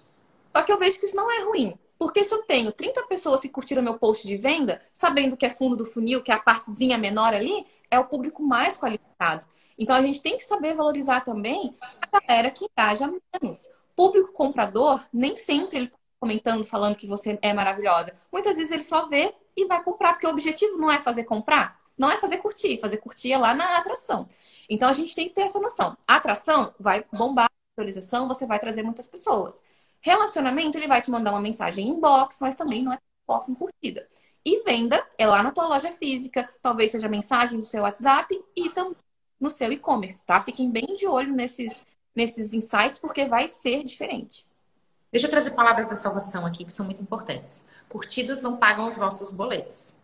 Só 0.55 0.63
que 0.63 0.71
eu 0.71 0.79
vejo 0.79 0.99
que 0.99 1.05
isso 1.05 1.15
não 1.15 1.31
é 1.31 1.43
ruim. 1.43 1.77
Porque 1.97 2.23
se 2.23 2.33
eu 2.33 2.43
tenho 2.43 2.71
30 2.71 3.03
pessoas 3.07 3.41
que 3.41 3.49
curtiram 3.49 3.81
meu 3.81 3.97
post 3.97 4.27
de 4.27 4.37
venda, 4.37 4.81
sabendo 4.93 5.37
que 5.37 5.45
é 5.45 5.49
fundo 5.49 5.75
do 5.75 5.85
funil, 5.85 6.21
que 6.21 6.31
é 6.31 6.35
a 6.35 6.39
partezinha 6.39 6.97
menor 6.97 7.33
ali, 7.33 7.65
é 7.89 7.97
o 7.97 8.05
público 8.05 8.43
mais 8.43 8.77
qualificado. 8.77 9.45
Então 9.77 9.95
a 9.95 10.01
gente 10.01 10.21
tem 10.21 10.37
que 10.37 10.43
saber 10.43 10.73
valorizar 10.73 11.21
também 11.21 11.75
a 11.81 12.19
galera 12.19 12.51
que 12.51 12.65
engaja 12.65 13.11
menos. 13.41 13.69
Público 13.95 14.31
comprador, 14.33 15.05
nem 15.11 15.35
sempre 15.35 15.77
ele 15.77 15.87
tá 15.87 15.97
comentando, 16.19 16.63
falando 16.63 16.95
que 16.95 17.07
você 17.07 17.37
é 17.41 17.53
maravilhosa. 17.53 18.15
Muitas 18.31 18.57
vezes 18.57 18.71
ele 18.71 18.83
só 18.83 19.07
vê 19.07 19.33
e 19.55 19.65
vai 19.65 19.83
comprar, 19.83 20.13
porque 20.13 20.27
o 20.27 20.31
objetivo 20.31 20.77
não 20.77 20.91
é 20.91 20.99
fazer 20.99 21.23
comprar, 21.23 21.79
não 21.97 22.11
é 22.11 22.17
fazer 22.17 22.37
curtir, 22.37 22.79
fazer 22.79 22.97
curtir 22.97 23.31
é 23.31 23.37
lá 23.37 23.53
na 23.53 23.77
atração. 23.77 24.27
Então 24.69 24.89
a 24.89 24.93
gente 24.93 25.15
tem 25.15 25.29
que 25.29 25.35
ter 25.35 25.41
essa 25.41 25.59
noção. 25.59 25.97
A 26.07 26.15
atração 26.15 26.73
vai 26.79 27.05
bombar 27.11 27.45
a 27.77 28.25
você 28.25 28.45
vai 28.45 28.59
trazer 28.59 28.83
muitas 28.83 29.07
pessoas. 29.07 29.61
Relacionamento, 29.99 30.77
ele 30.77 30.87
vai 30.87 31.01
te 31.01 31.11
mandar 31.11 31.31
uma 31.31 31.41
mensagem 31.41 31.87
inbox, 31.89 32.37
mas 32.39 32.55
também 32.55 32.81
não 32.81 32.93
é 32.93 32.99
foco 33.25 33.51
em 33.51 33.55
curtida. 33.55 34.07
E 34.45 34.63
venda 34.63 35.05
é 35.17 35.25
lá 35.25 35.41
na 35.41 35.51
tua 35.51 35.67
loja 35.67 35.91
física, 35.91 36.49
talvez 36.61 36.91
seja 36.91 37.09
mensagem 37.09 37.59
do 37.59 37.65
seu 37.65 37.81
WhatsApp 37.81 38.39
e 38.55 38.69
também 38.69 38.95
no 39.39 39.49
seu 39.49 39.71
e-commerce, 39.71 40.23
tá? 40.25 40.39
Fiquem 40.39 40.69
bem 40.69 40.95
de 40.95 41.07
olho 41.07 41.33
nesses, 41.33 41.83
nesses 42.15 42.53
insights, 42.53 42.99
porque 42.99 43.25
vai 43.25 43.47
ser 43.47 43.83
diferente. 43.83 44.45
Deixa 45.11 45.27
eu 45.27 45.31
trazer 45.31 45.51
palavras 45.51 45.87
da 45.87 45.95
salvação 45.95 46.45
aqui 46.45 46.65
que 46.65 46.73
são 46.73 46.85
muito 46.85 47.01
importantes. 47.01 47.65
Curtidas 47.87 48.41
não 48.41 48.57
pagam 48.57 48.87
os 48.87 48.97
nossos 48.97 49.31
boletos. 49.31 49.97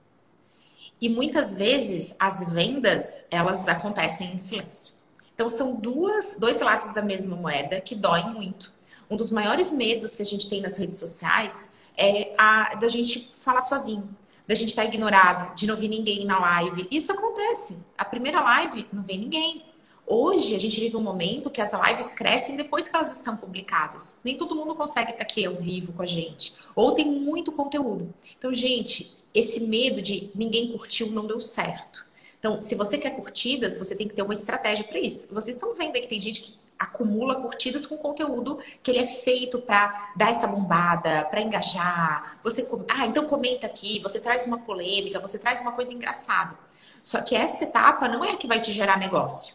E 1.01 1.09
muitas 1.09 1.55
vezes 1.55 2.15
as 2.19 2.45
vendas, 2.45 3.25
elas 3.31 3.67
acontecem 3.67 4.33
em 4.33 4.37
silêncio. 4.37 4.95
Então 5.33 5.49
são 5.49 5.75
duas, 5.75 6.37
dois 6.37 6.61
lados 6.61 6.93
da 6.93 7.01
mesma 7.01 7.35
moeda 7.35 7.81
que 7.81 7.95
doem 7.95 8.31
muito. 8.31 8.73
Um 9.09 9.15
dos 9.15 9.31
maiores 9.31 9.71
medos 9.71 10.15
que 10.15 10.21
a 10.21 10.25
gente 10.25 10.49
tem 10.49 10.61
nas 10.61 10.77
redes 10.77 10.97
sociais 10.97 11.73
é 11.97 12.33
a 12.37 12.75
da 12.75 12.87
gente 12.87 13.29
falar 13.33 13.61
sozinho, 13.61 14.07
da 14.51 14.55
gente 14.55 14.71
estar 14.71 14.81
tá 14.81 14.87
ignorado, 14.89 15.55
de 15.55 15.65
não 15.65 15.77
ver 15.77 15.87
ninguém 15.87 16.25
na 16.25 16.37
live. 16.37 16.85
Isso 16.91 17.09
acontece. 17.13 17.77
A 17.97 18.03
primeira 18.03 18.41
live 18.41 18.85
não 18.91 19.01
vem 19.01 19.17
ninguém. 19.17 19.63
Hoje 20.05 20.53
a 20.53 20.59
gente 20.59 20.77
vive 20.77 20.97
um 20.97 21.01
momento 21.01 21.49
que 21.49 21.61
as 21.61 21.71
lives 21.71 22.13
crescem 22.13 22.57
depois 22.57 22.89
que 22.89 22.93
elas 22.93 23.15
estão 23.15 23.37
publicadas. 23.37 24.19
Nem 24.21 24.37
todo 24.37 24.53
mundo 24.53 24.75
consegue 24.75 25.11
estar 25.11 25.23
aqui 25.23 25.45
ao 25.45 25.55
vivo 25.55 25.93
com 25.93 26.01
a 26.03 26.05
gente. 26.05 26.53
Ou 26.75 26.91
tem 26.91 27.05
muito 27.05 27.53
conteúdo. 27.53 28.13
Então, 28.37 28.53
gente, 28.53 29.17
esse 29.33 29.61
medo 29.61 30.01
de 30.01 30.29
ninguém 30.35 30.69
curtiu 30.73 31.09
não 31.09 31.25
deu 31.25 31.39
certo. 31.39 32.05
Então, 32.41 32.59
se 32.59 32.73
você 32.73 32.97
quer 32.97 33.11
curtidas, 33.11 33.77
você 33.77 33.95
tem 33.95 34.07
que 34.07 34.15
ter 34.15 34.23
uma 34.23 34.33
estratégia 34.33 34.83
para 34.83 34.97
isso. 34.97 35.31
Vocês 35.31 35.55
estão 35.55 35.75
vendo 35.75 35.95
aí 35.95 36.01
que 36.01 36.07
tem 36.07 36.19
gente 36.19 36.41
que 36.41 36.55
acumula 36.77 37.35
curtidas 37.35 37.85
com 37.85 37.95
conteúdo 37.95 38.57
que 38.81 38.89
ele 38.89 38.97
é 38.97 39.05
feito 39.05 39.59
para 39.59 40.11
dar 40.15 40.31
essa 40.31 40.47
bombada, 40.47 41.23
para 41.25 41.39
engajar. 41.39 42.39
Você, 42.43 42.67
ah, 42.89 43.05
então 43.05 43.27
comenta 43.27 43.67
aqui, 43.67 43.99
você 43.99 44.19
traz 44.19 44.47
uma 44.47 44.57
polêmica, 44.57 45.19
você 45.19 45.37
traz 45.37 45.61
uma 45.61 45.73
coisa 45.73 45.93
engraçada. 45.93 46.57
Só 47.03 47.21
que 47.21 47.35
essa 47.35 47.63
etapa 47.63 48.07
não 48.07 48.25
é 48.25 48.31
a 48.31 48.37
que 48.37 48.47
vai 48.47 48.59
te 48.59 48.73
gerar 48.73 48.97
negócio. 48.97 49.53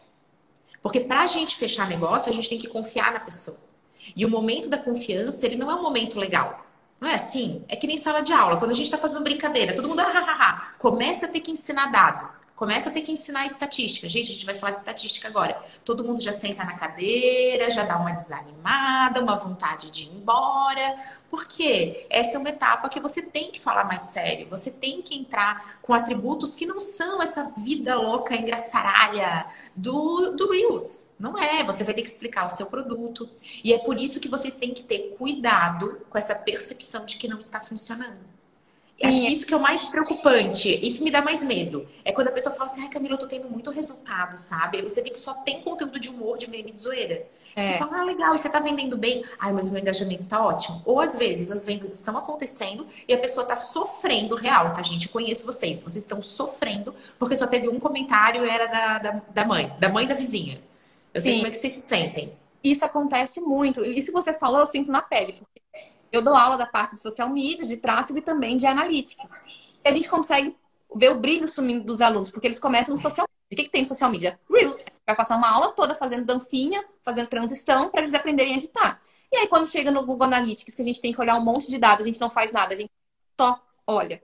Porque 0.81 1.01
para 1.01 1.23
a 1.23 1.27
gente 1.27 1.57
fechar 1.57 1.89
negócio, 1.89 2.31
a 2.31 2.33
gente 2.33 2.49
tem 2.49 2.59
que 2.59 2.69
confiar 2.69 3.13
na 3.13 3.19
pessoa. 3.19 3.59
E 4.15 4.25
o 4.25 4.31
momento 4.31 4.69
da 4.69 4.79
confiança, 4.79 5.45
ele 5.45 5.57
não 5.57 5.69
é 5.69 5.75
um 5.75 5.83
momento 5.83 6.21
legal. 6.21 6.65
Não 7.01 7.09
é 7.09 7.17
assim? 7.17 7.65
É 7.67 7.75
que 7.75 7.89
nem 7.89 7.99
sala 7.99 8.21
de 8.21 8.33
aula. 8.33 8.59
Quando 8.59 8.71
a 8.71 8.75
gente 8.75 8.87
está 8.87 8.97
fazendo 8.97 9.25
brincadeira, 9.25 9.75
todo 9.75 9.89
mundo, 9.89 9.99
ah, 9.99 10.13
ah, 10.15 10.37
ah, 10.39 10.75
começa 10.79 11.27
a 11.27 11.29
ter 11.29 11.41
que 11.41 11.51
ensinar 11.51 11.91
dado 11.91 12.37
começa 12.57 12.89
a 12.89 12.93
ter 12.93 13.03
que 13.03 13.13
ensinar 13.13 13.45
estatística. 13.45 14.09
Gente, 14.09 14.31
a 14.31 14.33
gente 14.33 14.47
vai 14.47 14.55
falar 14.55 14.73
de 14.73 14.79
estatística 14.79 15.29
agora. 15.29 15.63
Todo 15.85 16.03
mundo 16.03 16.23
já 16.23 16.33
senta 16.33 16.65
na 16.65 16.73
cadeira, 16.73 17.71
já 17.71 17.85
dá 17.85 17.99
uma 17.99 18.13
desanimada, 18.13 19.23
uma 19.23 19.37
vontade 19.37 19.91
de 19.91 20.05
ir 20.05 20.17
embora. 20.17 20.99
Por 21.29 21.47
quê? 21.47 22.07
Essa 22.09 22.37
é 22.37 22.41
uma 22.41 22.49
etapa 22.49 22.89
que 22.89 22.99
você 22.99 23.21
tem 23.21 23.51
que 23.51 23.61
falar 23.61 23.85
mais 23.85 24.03
sério. 24.03 24.49
Você 24.49 24.71
tem 24.71 25.03
que 25.03 25.19
entrar 25.19 25.79
com 25.83 25.93
atributos 25.93 26.55
que 26.55 26.65
não 26.65 26.81
são 26.81 27.21
essa 27.21 27.53
vida 27.59 27.95
louca, 27.95 28.35
engraçaralha 28.35 29.47
do, 29.75 30.33
do 30.33 30.51
Reels. 30.51 31.11
Não 31.19 31.37
é. 31.39 31.63
Você 31.63 31.85
vai 31.85 31.93
ter 31.93 32.03
que 32.03 32.09
explicar 32.09 32.47
o 32.47 32.49
seu 32.49 32.67
produto. 32.67 33.29
E 33.63 33.75
é 33.75 33.79
por 33.79 34.01
isso 34.01 34.19
que 34.19 34.31
vocês 34.31 34.57
têm 34.57 34.73
que 34.73 34.83
ter 34.83 35.15
cuidado 35.19 36.01
com 36.09 36.17
essa 36.17 36.35
percepção 36.35 37.05
de 37.05 37.19
que 37.19 37.29
não 37.29 37.39
está 37.39 37.61
funcionando. 37.61 38.36
Acho 39.03 39.21
que 39.21 39.27
isso 39.27 39.47
que 39.47 39.53
é 39.53 39.57
o 39.57 39.61
mais 39.61 39.85
preocupante. 39.87 40.71
Isso 40.87 41.05
me 41.05 41.11
dá 41.11 41.21
mais 41.21 41.43
medo. 41.45 41.87
É 42.05 42.13
quando 42.13 42.29
a 42.29 42.33
pessoa 42.33 42.55
fala 42.55 42.71
assim, 42.71 42.81
ai 42.83 42.89
Camila, 42.89 43.15
eu 43.15 43.19
tô 43.19 43.27
tendo 43.27 43.49
muito 43.49 43.71
resultado, 43.71 44.37
sabe? 44.37 44.79
Aí 44.79 44.83
você 44.83 45.03
vê 45.03 45.11
que 45.11 45.19
só 45.19 45.35
tem 45.35 45.61
conteúdo 45.61 46.01
de 46.01 46.09
humor, 46.09 46.39
de 46.39 46.49
meme, 46.49 46.73
de 46.73 46.81
zoeira. 46.81 47.27
É. 47.55 47.73
Você 47.73 47.79
fala, 47.79 48.01
ah, 48.01 48.05
legal, 48.05 48.35
e 48.35 48.39
você 48.39 48.49
tá 48.49 48.59
vendendo 48.59 48.97
bem. 48.97 49.23
Ai, 49.39 49.53
mas 49.53 49.69
o 49.69 49.73
meu 49.73 49.81
engajamento 49.81 50.25
tá 50.25 50.45
ótimo. 50.45 50.83
Ou 50.85 51.01
às 51.01 51.15
vezes 51.15 51.51
as 51.51 51.65
vendas 51.65 51.93
estão 51.93 52.17
acontecendo 52.17 52.87
e 53.07 53.13
a 53.13 53.19
pessoa 53.19 53.47
tá 53.47 53.57
sofrendo 53.57 54.35
real, 54.35 54.73
tá, 54.73 54.83
gente? 54.83 55.09
Conheço 55.09 55.45
vocês. 55.45 55.83
Vocês 55.83 56.05
estão 56.05 56.23
sofrendo 56.23 56.95
porque 57.19 57.37
só 57.37 57.47
teve 57.47 57.69
um 57.69 57.79
comentário 57.79 58.45
e 58.47 58.49
era 58.49 58.67
da, 58.67 58.99
da, 58.99 59.23
da 59.29 59.45
mãe, 59.45 59.75
da 59.79 59.91
mãe 59.91 60.07
da 60.07 60.15
vizinha. 60.15 60.61
Eu 61.13 61.21
sei 61.21 61.33
Sim. 61.33 61.39
como 61.39 61.49
é 61.49 61.51
que 61.51 61.57
vocês 61.57 61.73
se 61.73 61.81
sentem. 61.81 62.33
Isso 62.63 62.85
acontece 62.85 63.41
muito. 63.41 63.85
E 63.85 64.01
se 64.03 64.11
você 64.11 64.33
falou, 64.33 64.61
eu 64.61 64.67
sinto 64.67 64.91
na 64.91 65.01
pele. 65.01 65.43
Eu 66.13 66.23
dou 66.23 66.35
aula 66.35 66.57
da 66.57 66.67
parte 66.67 66.95
de 66.95 67.01
social 67.01 67.29
media, 67.29 67.67
de 67.67 67.77
tráfego 67.77 68.19
e 68.19 68.23
também 68.23 68.57
de 68.57 68.67
analytics. 68.67 69.43
E 69.85 69.89
a 69.89 69.93
gente 69.93 70.09
consegue 70.09 70.57
ver 70.95 71.11
o 71.11 71.19
brilho 71.19 71.49
sumindo 71.49 71.85
dos 71.85 72.01
alunos, 72.01 72.31
porque 72.31 72.47
eles 72.47 72.59
começam 72.59 72.95
no 72.95 73.01
social 73.01 73.27
media. 73.27 73.37
O 73.53 73.57
que, 73.57 73.65
que 73.65 73.71
tem 73.71 73.83
no 73.83 73.89
social 73.89 74.11
media? 74.11 74.41
Reels. 74.51 74.85
Vai 75.07 75.15
passar 75.15 75.37
uma 75.37 75.49
aula 75.49 75.73
toda 75.73 75.95
fazendo 75.95 76.25
dancinha, 76.25 76.85
fazendo 77.03 77.29
transição 77.29 77.91
para 77.91 78.01
eles 78.01 78.15
aprenderem 78.15 78.55
a 78.55 78.57
editar. 78.57 79.01
E 79.33 79.37
aí, 79.37 79.49
quando 79.49 79.67
chega 79.67 79.91
no 79.91 80.05
Google 80.05 80.27
Analytics, 80.27 80.75
que 80.75 80.83
a 80.83 80.85
gente 80.85 81.01
tem 81.01 81.13
que 81.13 81.21
olhar 81.21 81.37
um 81.37 81.45
monte 81.45 81.69
de 81.69 81.79
dados, 81.79 82.05
a 82.05 82.09
gente 82.09 82.21
não 82.21 82.31
faz 82.31 82.53
nada, 82.53 82.75
a 82.75 82.77
gente 82.77 82.91
só 83.39 83.61
olha. 83.87 84.23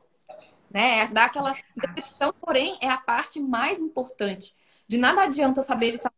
Né? 0.70 1.00
É 1.00 1.06
dá 1.08 1.26
aquela 1.26 1.54
decepção, 1.76 2.32
porém, 2.40 2.78
é 2.80 2.88
a 2.88 2.96
parte 2.96 3.38
mais 3.40 3.80
importante. 3.80 4.54
De 4.88 4.96
nada 4.96 5.22
adianta 5.22 5.60
eu 5.60 5.64
saber 5.64 5.88
editar 5.88 6.12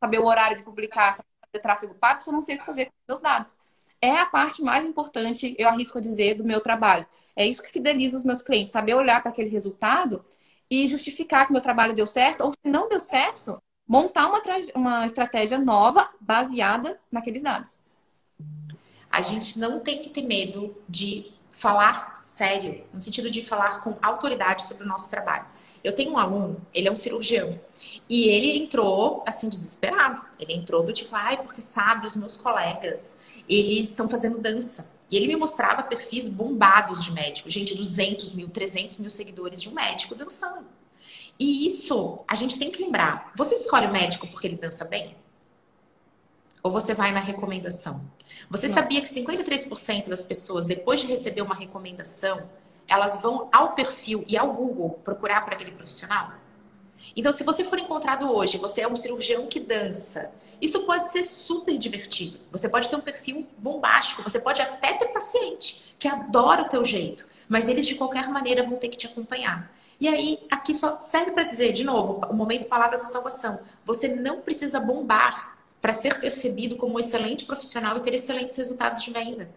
saber 0.00 0.18
o 0.20 0.24
horário 0.24 0.56
de 0.56 0.62
publicar, 0.62 1.12
saber 1.12 1.60
tráfego 1.60 1.94
pago, 1.94 2.22
se 2.22 2.30
eu 2.30 2.32
não 2.32 2.40
sei 2.40 2.54
o 2.54 2.58
que 2.60 2.64
fazer 2.64 2.86
com 2.86 2.92
os 2.92 3.08
meus 3.08 3.20
dados 3.20 3.58
é 4.00 4.16
a 4.16 4.26
parte 4.26 4.62
mais 4.62 4.86
importante, 4.86 5.54
eu 5.58 5.68
arrisco 5.68 5.98
a 5.98 6.00
dizer, 6.00 6.34
do 6.34 6.44
meu 6.44 6.60
trabalho. 6.60 7.06
É 7.34 7.46
isso 7.46 7.62
que 7.62 7.70
fideliza 7.70 8.16
os 8.16 8.24
meus 8.24 8.42
clientes, 8.42 8.72
saber 8.72 8.94
olhar 8.94 9.22
para 9.22 9.30
aquele 9.30 9.48
resultado 9.48 10.24
e 10.70 10.86
justificar 10.88 11.46
que 11.46 11.52
meu 11.52 11.62
trabalho 11.62 11.94
deu 11.94 12.06
certo, 12.06 12.42
ou 12.42 12.52
se 12.52 12.58
não 12.64 12.88
deu 12.88 13.00
certo, 13.00 13.62
montar 13.86 14.28
uma, 14.28 14.42
uma 14.74 15.06
estratégia 15.06 15.58
nova 15.58 16.10
baseada 16.20 16.98
naqueles 17.10 17.42
dados. 17.42 17.80
A 19.10 19.22
gente 19.22 19.58
não 19.58 19.80
tem 19.80 20.02
que 20.02 20.10
ter 20.10 20.22
medo 20.22 20.76
de 20.88 21.32
falar 21.50 22.14
sério, 22.14 22.84
no 22.92 23.00
sentido 23.00 23.30
de 23.30 23.42
falar 23.42 23.80
com 23.80 23.96
autoridade 24.02 24.64
sobre 24.64 24.84
o 24.84 24.86
nosso 24.86 25.08
trabalho. 25.08 25.46
Eu 25.82 25.94
tenho 25.94 26.12
um 26.12 26.18
aluno, 26.18 26.60
ele 26.74 26.88
é 26.88 26.92
um 26.92 26.96
cirurgião, 26.96 27.58
e 28.08 28.28
ele 28.28 28.58
entrou 28.58 29.22
assim 29.26 29.48
desesperado. 29.48 30.22
Ele 30.38 30.54
entrou 30.54 30.82
do 30.82 30.92
tipo, 30.92 31.14
ai, 31.14 31.36
porque 31.36 31.60
sabe, 31.60 32.06
os 32.06 32.16
meus 32.16 32.36
colegas 32.36 33.18
eles 33.48 33.88
estão 33.88 34.08
fazendo 34.08 34.38
dança. 34.38 34.88
E 35.10 35.16
ele 35.16 35.26
me 35.26 35.36
mostrava 35.36 35.82
perfis 35.82 36.28
bombados 36.28 37.02
de 37.02 37.12
médico. 37.12 37.48
Gente, 37.48 37.74
200 37.74 38.34
mil, 38.34 38.48
300 38.48 38.98
mil 38.98 39.08
seguidores 39.08 39.62
de 39.62 39.68
um 39.68 39.72
médico 39.72 40.14
dançando. 40.14 40.66
E 41.38 41.66
isso, 41.66 42.20
a 42.28 42.34
gente 42.34 42.58
tem 42.58 42.70
que 42.70 42.82
lembrar. 42.82 43.32
Você 43.36 43.54
escolhe 43.54 43.86
o 43.86 43.92
médico 43.92 44.26
porque 44.26 44.46
ele 44.46 44.56
dança 44.56 44.84
bem? 44.84 45.16
Ou 46.62 46.70
você 46.70 46.94
vai 46.94 47.12
na 47.12 47.20
recomendação? 47.20 48.02
Você 48.50 48.66
Não. 48.66 48.74
sabia 48.74 49.00
que 49.00 49.08
53% 49.08 50.08
das 50.08 50.24
pessoas, 50.24 50.66
depois 50.66 51.00
de 51.00 51.06
receber 51.06 51.42
uma 51.42 51.54
recomendação, 51.54 52.48
elas 52.88 53.20
vão 53.20 53.48
ao 53.52 53.74
perfil 53.74 54.24
e 54.26 54.36
ao 54.36 54.52
Google 54.52 55.00
procurar 55.04 55.44
por 55.44 55.54
aquele 55.54 55.70
profissional? 55.70 56.32
Então, 57.16 57.32
se 57.32 57.44
você 57.44 57.64
for 57.64 57.78
encontrado 57.78 58.30
hoje, 58.30 58.58
você 58.58 58.80
é 58.82 58.88
um 58.88 58.96
cirurgião 58.96 59.46
que 59.46 59.60
dança 59.60 60.30
isso 60.60 60.84
pode 60.84 61.08
ser 61.08 61.22
super 61.24 61.76
divertido. 61.78 62.38
Você 62.50 62.68
pode 62.68 62.88
ter 62.88 62.96
um 62.96 63.00
perfil 63.00 63.46
bombástico, 63.58 64.22
você 64.22 64.38
pode 64.40 64.60
até 64.60 64.94
ter 64.94 65.08
paciente 65.08 65.94
que 65.98 66.08
adora 66.08 66.62
o 66.62 66.68
teu 66.68 66.84
jeito, 66.84 67.26
mas 67.48 67.68
eles 67.68 67.86
de 67.86 67.94
qualquer 67.94 68.28
maneira 68.28 68.62
vão 68.62 68.76
ter 68.76 68.88
que 68.88 68.96
te 68.96 69.06
acompanhar. 69.06 69.72
E 70.00 70.06
aí, 70.06 70.38
aqui 70.50 70.72
só 70.72 71.00
serve 71.00 71.32
para 71.32 71.42
dizer, 71.42 71.72
de 71.72 71.82
novo, 71.82 72.24
o 72.30 72.34
momento 72.34 72.68
palavras 72.68 73.00
da 73.00 73.06
salvação. 73.06 73.58
Você 73.84 74.06
não 74.06 74.40
precisa 74.40 74.78
bombar 74.78 75.58
para 75.80 75.92
ser 75.92 76.20
percebido 76.20 76.76
como 76.76 76.94
um 76.94 76.98
excelente 76.98 77.44
profissional 77.44 77.96
e 77.96 78.00
ter 78.00 78.14
excelentes 78.14 78.56
resultados 78.56 79.02
de 79.02 79.10
venda. 79.10 79.50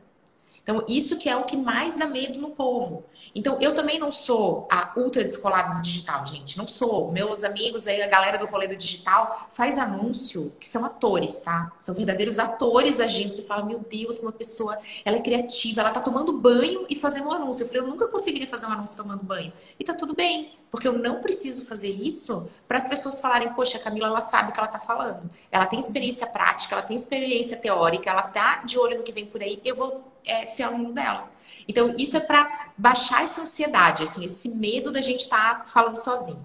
Então, 0.63 0.85
isso 0.87 1.17
que 1.17 1.27
é 1.27 1.35
o 1.35 1.43
que 1.43 1.57
mais 1.57 1.95
dá 1.95 2.05
medo 2.05 2.39
no 2.39 2.51
povo. 2.51 3.05
Então, 3.33 3.57
eu 3.59 3.73
também 3.73 3.97
não 3.97 4.11
sou 4.11 4.67
a 4.71 4.93
ultra 4.95 5.23
descolada 5.23 5.73
do 5.75 5.81
digital, 5.81 6.25
gente. 6.25 6.57
Não 6.57 6.67
sou. 6.67 7.11
Meus 7.11 7.43
amigos 7.43 7.87
aí, 7.87 8.01
a 8.01 8.07
galera 8.07 8.37
do 8.37 8.45
rolê 8.45 8.67
do 8.67 8.75
digital, 8.75 9.49
faz 9.53 9.77
anúncio 9.77 10.53
que 10.59 10.67
são 10.67 10.85
atores, 10.85 11.41
tá? 11.41 11.71
São 11.79 11.95
verdadeiros 11.95 12.37
atores 12.37 12.99
agentes. 12.99 13.37
Você 13.37 13.43
fala, 13.43 13.65
meu 13.65 13.79
Deus, 13.79 14.17
como 14.17 14.29
uma 14.29 14.37
pessoa, 14.37 14.77
ela 15.03 15.17
é 15.17 15.21
criativa, 15.21 15.81
ela 15.81 15.91
tá 15.91 15.99
tomando 15.99 16.37
banho 16.37 16.85
e 16.89 16.95
fazendo 16.95 17.27
um 17.27 17.31
anúncio. 17.31 17.63
Eu 17.63 17.67
falei, 17.67 17.81
eu 17.81 17.87
nunca 17.87 18.07
conseguiria 18.07 18.47
fazer 18.47 18.67
um 18.67 18.71
anúncio 18.71 18.95
tomando 18.95 19.23
banho. 19.23 19.51
E 19.79 19.83
tá 19.83 19.93
tudo 19.95 20.13
bem. 20.13 20.60
Porque 20.71 20.87
eu 20.87 20.93
não 20.97 21.19
preciso 21.19 21.65
fazer 21.65 21.91
isso 21.91 22.49
para 22.65 22.77
as 22.77 22.87
pessoas 22.87 23.19
falarem, 23.19 23.53
poxa, 23.53 23.77
a 23.77 23.81
Camila, 23.81 24.07
ela 24.07 24.21
sabe 24.21 24.49
o 24.49 24.53
que 24.53 24.59
ela 24.59 24.67
está 24.67 24.79
falando. 24.79 25.29
Ela 25.51 25.65
tem 25.65 25.77
experiência 25.77 26.25
prática, 26.25 26.73
ela 26.73 26.81
tem 26.81 26.95
experiência 26.95 27.57
teórica, 27.57 28.09
ela 28.09 28.23
tá 28.23 28.63
de 28.63 28.79
olho 28.79 28.97
no 28.97 29.03
que 29.03 29.11
vem 29.11 29.25
por 29.25 29.43
aí, 29.43 29.59
eu 29.65 29.75
vou 29.75 30.01
é, 30.25 30.45
ser 30.45 30.63
aluno 30.63 30.93
dela. 30.93 31.29
Então, 31.67 31.93
isso 31.97 32.15
é 32.15 32.21
para 32.21 32.71
baixar 32.77 33.21
essa 33.23 33.41
ansiedade, 33.41 34.03
assim, 34.03 34.23
esse 34.23 34.47
medo 34.47 34.93
da 34.93 35.01
gente 35.01 35.23
estar 35.23 35.59
tá 35.59 35.65
falando 35.65 35.97
sozinho. 35.97 36.41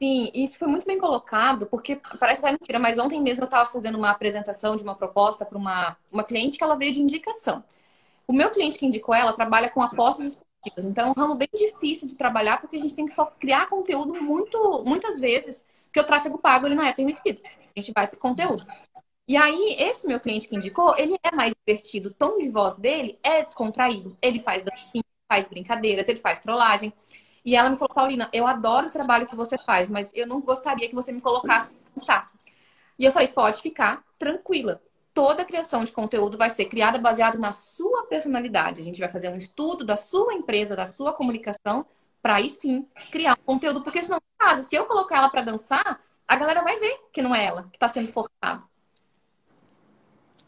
Sim, 0.00 0.30
isso 0.32 0.58
foi 0.58 0.68
muito 0.68 0.86
bem 0.86 0.98
colocado, 0.98 1.66
porque 1.66 1.96
parece 2.20 2.42
que 2.42 2.46
é 2.46 2.52
mentira, 2.52 2.78
mas 2.78 2.98
ontem 2.98 3.20
mesmo 3.20 3.42
eu 3.42 3.46
estava 3.46 3.68
fazendo 3.68 3.96
uma 3.96 4.10
apresentação 4.10 4.76
de 4.76 4.84
uma 4.84 4.94
proposta 4.94 5.44
para 5.44 5.56
uma, 5.56 5.96
uma 6.12 6.22
cliente 6.22 6.58
que 6.58 6.64
ela 6.64 6.76
veio 6.76 6.92
de 6.92 7.00
indicação. 7.00 7.64
O 8.28 8.32
meu 8.32 8.50
cliente 8.50 8.78
que 8.78 8.86
indicou 8.86 9.14
ela 9.14 9.32
trabalha 9.32 9.70
com 9.70 9.80
apostas 9.82 10.38
então, 10.84 11.08
é 11.08 11.10
um 11.10 11.12
ramo 11.12 11.34
bem 11.34 11.48
difícil 11.54 12.08
de 12.08 12.14
trabalhar 12.14 12.60
porque 12.60 12.76
a 12.76 12.80
gente 12.80 12.94
tem 12.94 13.06
que 13.06 13.14
criar 13.38 13.66
conteúdo 13.68 14.20
muito, 14.22 14.82
muitas 14.84 15.20
vezes, 15.20 15.64
porque 15.86 16.00
o 16.00 16.04
tráfego 16.04 16.38
pago 16.38 16.66
ele 16.66 16.74
não 16.74 16.84
é 16.84 16.92
permitido. 16.92 17.40
A 17.44 17.80
gente 17.80 17.92
vai 17.94 18.06
para 18.06 18.18
conteúdo. 18.18 18.66
E 19.28 19.36
aí, 19.36 19.76
esse 19.78 20.06
meu 20.06 20.20
cliente 20.20 20.48
que 20.48 20.56
indicou, 20.56 20.96
ele 20.96 21.16
é 21.22 21.34
mais 21.34 21.54
divertido. 21.54 22.10
O 22.10 22.14
tom 22.14 22.38
de 22.38 22.48
voz 22.48 22.76
dele 22.76 23.18
é 23.22 23.42
descontraído. 23.42 24.16
Ele 24.22 24.38
faz 24.38 24.62
dancinha, 24.62 25.04
faz 25.28 25.48
brincadeiras, 25.48 26.08
ele 26.08 26.20
faz 26.20 26.38
trollagem. 26.38 26.92
E 27.44 27.56
ela 27.56 27.70
me 27.70 27.76
falou, 27.76 27.94
Paulina, 27.94 28.28
eu 28.32 28.46
adoro 28.46 28.88
o 28.88 28.90
trabalho 28.90 29.26
que 29.26 29.36
você 29.36 29.58
faz, 29.58 29.88
mas 29.88 30.12
eu 30.14 30.26
não 30.26 30.40
gostaria 30.40 30.88
que 30.88 30.94
você 30.94 31.12
me 31.12 31.20
colocasse 31.20 31.70
para 31.70 31.90
pensar. 31.94 32.32
E 32.98 33.04
eu 33.04 33.12
falei, 33.12 33.28
pode 33.28 33.60
ficar 33.62 34.04
tranquila 34.18 34.80
toda 35.16 35.46
criação 35.46 35.82
de 35.82 35.90
conteúdo 35.90 36.36
vai 36.36 36.50
ser 36.50 36.66
criada 36.66 36.98
baseada 36.98 37.38
na 37.38 37.50
sua 37.50 37.95
personalidade. 38.06 38.80
A 38.80 38.84
gente 38.84 39.00
vai 39.00 39.08
fazer 39.08 39.28
um 39.28 39.36
estudo 39.36 39.84
da 39.84 39.96
sua 39.96 40.34
empresa, 40.34 40.74
da 40.74 40.86
sua 40.86 41.12
comunicação, 41.12 41.86
para 42.22 42.36
aí 42.36 42.48
sim 42.48 42.86
criar 43.10 43.34
um 43.34 43.44
conteúdo. 43.44 43.82
Porque 43.82 44.02
senão, 44.02 44.20
caso, 44.38 44.68
se 44.68 44.74
eu 44.74 44.86
colocar 44.86 45.18
ela 45.18 45.28
para 45.28 45.42
dançar, 45.42 46.00
a 46.26 46.36
galera 46.36 46.62
vai 46.62 46.78
ver 46.78 46.98
que 47.12 47.22
não 47.22 47.34
é 47.34 47.44
ela 47.44 47.64
que 47.64 47.76
está 47.76 47.88
sendo 47.88 48.10
forçada. 48.10 48.64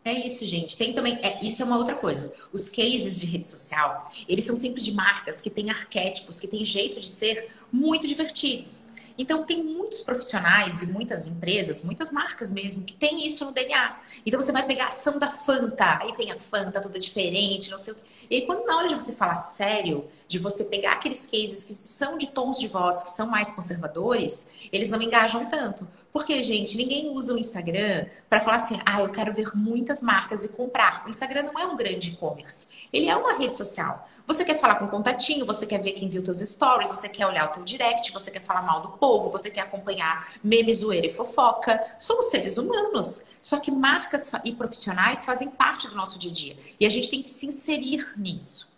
É 0.05 0.27
isso, 0.27 0.47
gente. 0.47 0.77
Tem 0.77 0.95
também, 0.95 1.19
é, 1.23 1.39
isso 1.45 1.61
é 1.61 1.65
uma 1.65 1.77
outra 1.77 1.95
coisa. 1.95 2.33
Os 2.53 2.69
cases 2.69 3.21
de 3.21 3.27
rede 3.27 3.47
social, 3.47 4.11
eles 4.27 4.45
são 4.45 4.57
sempre 4.57 4.81
de 4.81 4.93
marcas 4.93 5.41
que 5.41 5.51
têm 5.51 5.71
arquétipos, 5.71 6.41
que 6.41 6.49
têm 6.49 6.65
jeito 6.65 6.99
de 6.99 7.09
ser 7.09 7.51
muito 7.71 8.09
divertidos. 8.09 8.91
Então, 9.19 9.45
tem 9.45 9.63
muitos 9.65 10.01
profissionais 10.01 10.81
e 10.81 10.87
muitas 10.87 11.27
empresas, 11.27 11.85
muitas 11.85 12.13
marcas 12.13 12.53
mesmo, 12.53 12.85
que 12.85 12.95
tem 12.95 13.27
isso 13.27 13.45
no 13.45 13.51
DNA. 13.51 13.99
Então, 14.25 14.41
você 14.41 14.53
vai 14.53 14.65
pegar 14.65 14.85
a 14.85 14.89
ação 14.89 15.19
da 15.19 15.29
Fanta, 15.29 15.99
aí 16.01 16.15
vem 16.17 16.31
a 16.31 16.39
Fanta 16.39 16.81
toda 16.81 16.99
diferente, 16.99 17.71
não 17.71 17.79
sei 17.79 17.95
o 17.95 17.97
quê. 17.97 18.03
E 18.31 18.37
aí, 18.37 18.43
quando 18.43 18.67
na 18.67 18.77
hora 18.77 18.89
de 18.89 18.95
você 18.95 19.13
falar 19.13 19.35
sério, 19.35 20.07
de 20.27 20.39
você 20.39 20.65
pegar 20.65 20.93
aqueles 20.93 21.27
cases 21.27 21.65
que 21.65 21.73
são 21.73 22.19
de 22.19 22.27
tons 22.27 22.59
de 22.59 22.69
voz 22.69 23.03
que 23.03 23.11
são 23.11 23.27
mais 23.27 23.51
conservadores, 23.53 24.47
eles 24.71 24.91
não 24.91 25.01
engajam 25.01 25.47
tanto. 25.47 25.89
Porque, 26.13 26.43
gente, 26.43 26.77
ninguém 26.77 27.09
usa 27.11 27.35
o 27.35 27.39
Instagram 27.39 28.07
para 28.29 28.41
falar 28.41 28.57
assim, 28.57 28.79
ah, 28.85 29.01
eu 29.01 29.09
quero 29.09 29.33
ver 29.33 29.51
muitas 29.55 30.03
marcas 30.03 30.45
e 30.45 30.51
comprar. 30.51 31.05
O 31.07 31.09
Instagram 31.09 31.45
não 31.45 31.59
é 31.59 31.67
um 31.67 31.77
grande 31.77 32.11
e-commerce. 32.11 32.69
Ele 32.93 33.09
é 33.09 33.17
uma 33.17 33.39
rede 33.39 33.57
social. 33.57 34.09
Você 34.29 34.45
quer 34.45 34.59
falar 34.59 34.75
com 34.75 34.85
um 34.85 34.89
contatinho, 34.89 35.47
você 35.47 35.67
quer 35.67 35.81
ver 35.81 35.93
quem 35.93 36.07
viu 36.07 36.23
teus 36.23 36.41
stories, 36.41 36.91
você 36.91 37.09
quer 37.09 37.27
olhar 37.27 37.49
o 37.49 37.49
teu 37.49 37.65
direct, 37.65 38.13
você 38.13 38.31
quer 38.31 38.43
falar 38.43 38.61
mal 38.61 38.83
do 38.83 38.91
povo, 38.91 39.31
você 39.31 39.49
quer 39.49 39.63
acompanhar 39.63 40.29
meme, 40.45 40.75
zoeira 40.75 41.07
e 41.07 41.11
fofoca. 41.11 41.83
Somos 41.99 42.27
seres 42.27 42.59
humanos. 42.59 43.25
Só 43.41 43.59
que 43.59 43.71
marcas 43.71 44.31
e 44.45 44.53
profissionais 44.53 45.25
fazem 45.25 45.49
parte 45.49 45.89
do 45.89 45.97
nosso 45.97 46.19
dia 46.19 46.31
a 46.31 46.35
dia. 46.35 46.57
E 46.79 46.85
a 46.85 46.91
gente 46.91 47.09
tem 47.09 47.23
que 47.23 47.31
se 47.31 47.47
inserir 47.47 48.07
nisso. 48.19 48.69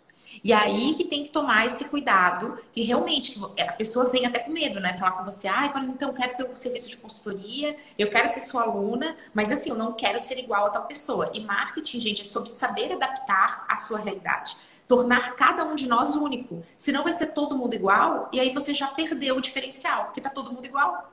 E 0.41 0.53
aí 0.53 0.95
que 0.95 1.03
tem 1.03 1.25
que 1.25 1.29
tomar 1.31 1.65
esse 1.65 1.83
cuidado, 1.83 2.57
que 2.71 2.83
realmente 2.83 3.37
a 3.59 3.73
pessoa 3.73 4.07
vem 4.07 4.25
até 4.25 4.39
com 4.39 4.51
medo, 4.51 4.79
né? 4.79 4.97
Falar 4.97 5.11
com 5.11 5.25
você, 5.25 5.49
ah, 5.49 5.65
então 5.83 6.09
eu 6.09 6.15
quero 6.15 6.37
ter 6.37 6.49
um 6.49 6.55
serviço 6.55 6.89
de 6.89 6.95
consultoria, 6.95 7.75
eu 7.99 8.09
quero 8.09 8.29
ser 8.29 8.39
sua 8.39 8.63
aluna, 8.63 9.17
mas 9.33 9.51
assim, 9.51 9.69
eu 9.69 9.75
não 9.75 9.91
quero 9.91 10.17
ser 10.17 10.39
igual 10.39 10.67
a 10.67 10.69
tal 10.69 10.85
pessoa. 10.85 11.29
E 11.33 11.41
marketing, 11.41 11.99
gente, 11.99 12.21
é 12.21 12.23
sobre 12.23 12.49
saber 12.49 12.93
adaptar 12.93 13.65
a 13.67 13.75
sua 13.75 13.99
realidade 13.99 14.55
tornar 14.87 15.35
cada 15.35 15.63
um 15.65 15.75
de 15.75 15.87
nós 15.87 16.15
único. 16.15 16.63
Senão 16.77 17.03
vai 17.03 17.13
ser 17.13 17.27
todo 17.27 17.57
mundo 17.57 17.73
igual 17.73 18.29
e 18.31 18.39
aí 18.39 18.53
você 18.53 18.73
já 18.73 18.87
perdeu 18.87 19.37
o 19.37 19.41
diferencial, 19.41 20.05
porque 20.05 20.21
tá 20.21 20.29
todo 20.29 20.51
mundo 20.51 20.65
igual. 20.65 21.11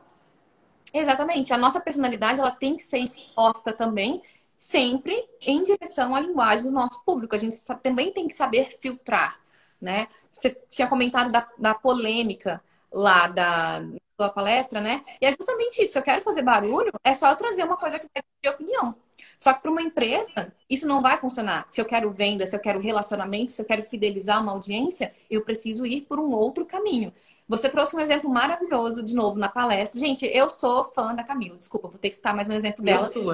Exatamente. 0.93 1.53
A 1.53 1.59
nossa 1.59 1.81
personalidade 1.81 2.41
ela 2.41 2.51
tem 2.51 2.77
que 2.77 2.83
ser 2.83 2.99
exposta 2.99 3.73
também, 3.73 4.23
sempre 4.57 5.15
em 5.41 5.63
direção 5.63 6.15
à 6.15 6.21
linguagem 6.21 6.65
do 6.65 6.71
nosso 6.71 7.03
público. 7.05 7.35
A 7.35 7.39
gente 7.39 7.57
também 7.83 8.13
tem 8.13 8.27
que 8.27 8.35
saber 8.35 8.77
filtrar, 8.81 9.39
né? 9.81 10.09
Você 10.33 10.51
tinha 10.69 10.89
comentado 10.89 11.31
da, 11.31 11.47
da 11.59 11.75
polêmica 11.75 12.63
lá 12.93 13.29
da 13.29 13.83
sua 14.19 14.31
palestra, 14.31 14.81
né? 14.81 15.03
E 15.21 15.27
é 15.27 15.33
justamente 15.33 15.83
isso. 15.83 15.99
Eu 15.99 16.03
quero 16.03 16.23
fazer 16.23 16.43
barulho, 16.43 16.91
é 17.05 17.15
só 17.15 17.31
eu 17.31 17.37
trazer 17.37 17.65
uma 17.65 17.77
coisa 17.77 17.99
que 17.99 18.07
vai 18.15 18.23
de 18.43 18.49
opinião. 18.49 18.95
Só 19.39 19.53
que 19.53 19.63
para 19.63 19.71
uma 19.71 19.81
empresa, 19.81 20.53
isso 20.69 20.87
não 20.87 21.01
vai 21.01 21.17
funcionar. 21.17 21.65
Se 21.69 21.81
eu 21.81 21.85
quero 21.85 22.11
venda, 22.11 22.45
se 22.45 22.57
eu 22.57 22.61
quero 22.61 22.81
relacionamento, 22.81 23.53
se 23.53 23.63
eu 23.63 23.67
quero 23.67 23.85
fidelizar 23.85 24.43
uma 24.43 24.51
audiência, 24.51 25.15
eu 25.31 25.43
preciso 25.43 25.87
ir 25.87 26.03
por 26.03 26.19
um 26.19 26.33
outro 26.33 26.67
caminho. 26.67 27.13
Você 27.49 27.69
trouxe 27.69 27.97
um 27.97 28.01
exemplo 28.01 28.29
maravilhoso 28.29 29.03
de 29.03 29.15
novo 29.15 29.39
na 29.39 29.49
palestra. 29.49 29.99
Gente, 29.99 30.27
eu 30.27 30.51
sou 30.51 30.91
fã 30.91 31.15
da 31.15 31.23
Camila. 31.23 31.57
Desculpa, 31.57 31.89
vou 31.89 31.99
ter 31.99 32.11
que 32.11 32.17
citar 32.17 32.35
mais 32.35 32.49
um 32.49 32.53
exemplo 32.53 32.85
dela. 32.85 33.01
Eu 33.01 33.07
sou. 33.07 33.25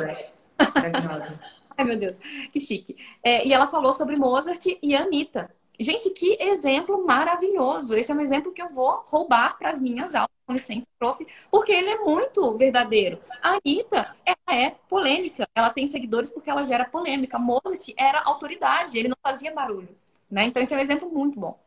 Maravilhosa. 0.74 1.40
Ai, 1.76 1.84
meu 1.84 1.96
Deus, 1.96 2.16
que 2.52 2.60
chique. 2.60 2.96
É, 3.22 3.44
e 3.44 3.52
ela 3.52 3.66
falou 3.66 3.92
sobre 3.92 4.14
Mozart 4.14 4.64
e 4.80 4.94
Anitta. 4.94 5.50
Gente, 5.78 6.10
que 6.10 6.36
exemplo 6.40 7.04
maravilhoso. 7.04 7.94
Esse 7.94 8.12
é 8.12 8.14
um 8.14 8.20
exemplo 8.20 8.52
que 8.52 8.62
eu 8.62 8.70
vou 8.70 9.02
roubar 9.06 9.58
para 9.58 9.70
as 9.70 9.80
minhas 9.80 10.14
aulas, 10.14 10.30
com 10.46 10.52
licença, 10.52 10.86
prof, 10.98 11.26
porque 11.50 11.72
ele 11.72 11.90
é 11.90 11.98
muito 11.98 12.56
verdadeiro. 12.56 13.18
A 13.42 13.58
Anitta, 13.58 14.14
ela 14.24 14.60
é 14.60 14.70
polêmica. 14.88 15.46
Ela 15.54 15.70
tem 15.70 15.86
seguidores 15.86 16.30
porque 16.30 16.48
ela 16.48 16.64
gera 16.64 16.84
polêmica. 16.84 17.38
Mozart 17.38 17.92
era 17.96 18.22
autoridade, 18.22 18.96
ele 18.96 19.08
não 19.08 19.16
fazia 19.20 19.52
barulho. 19.52 19.88
Né? 20.30 20.44
Então, 20.44 20.62
esse 20.62 20.72
é 20.72 20.76
um 20.76 20.80
exemplo 20.80 21.10
muito 21.10 21.38
bom. 21.38 21.58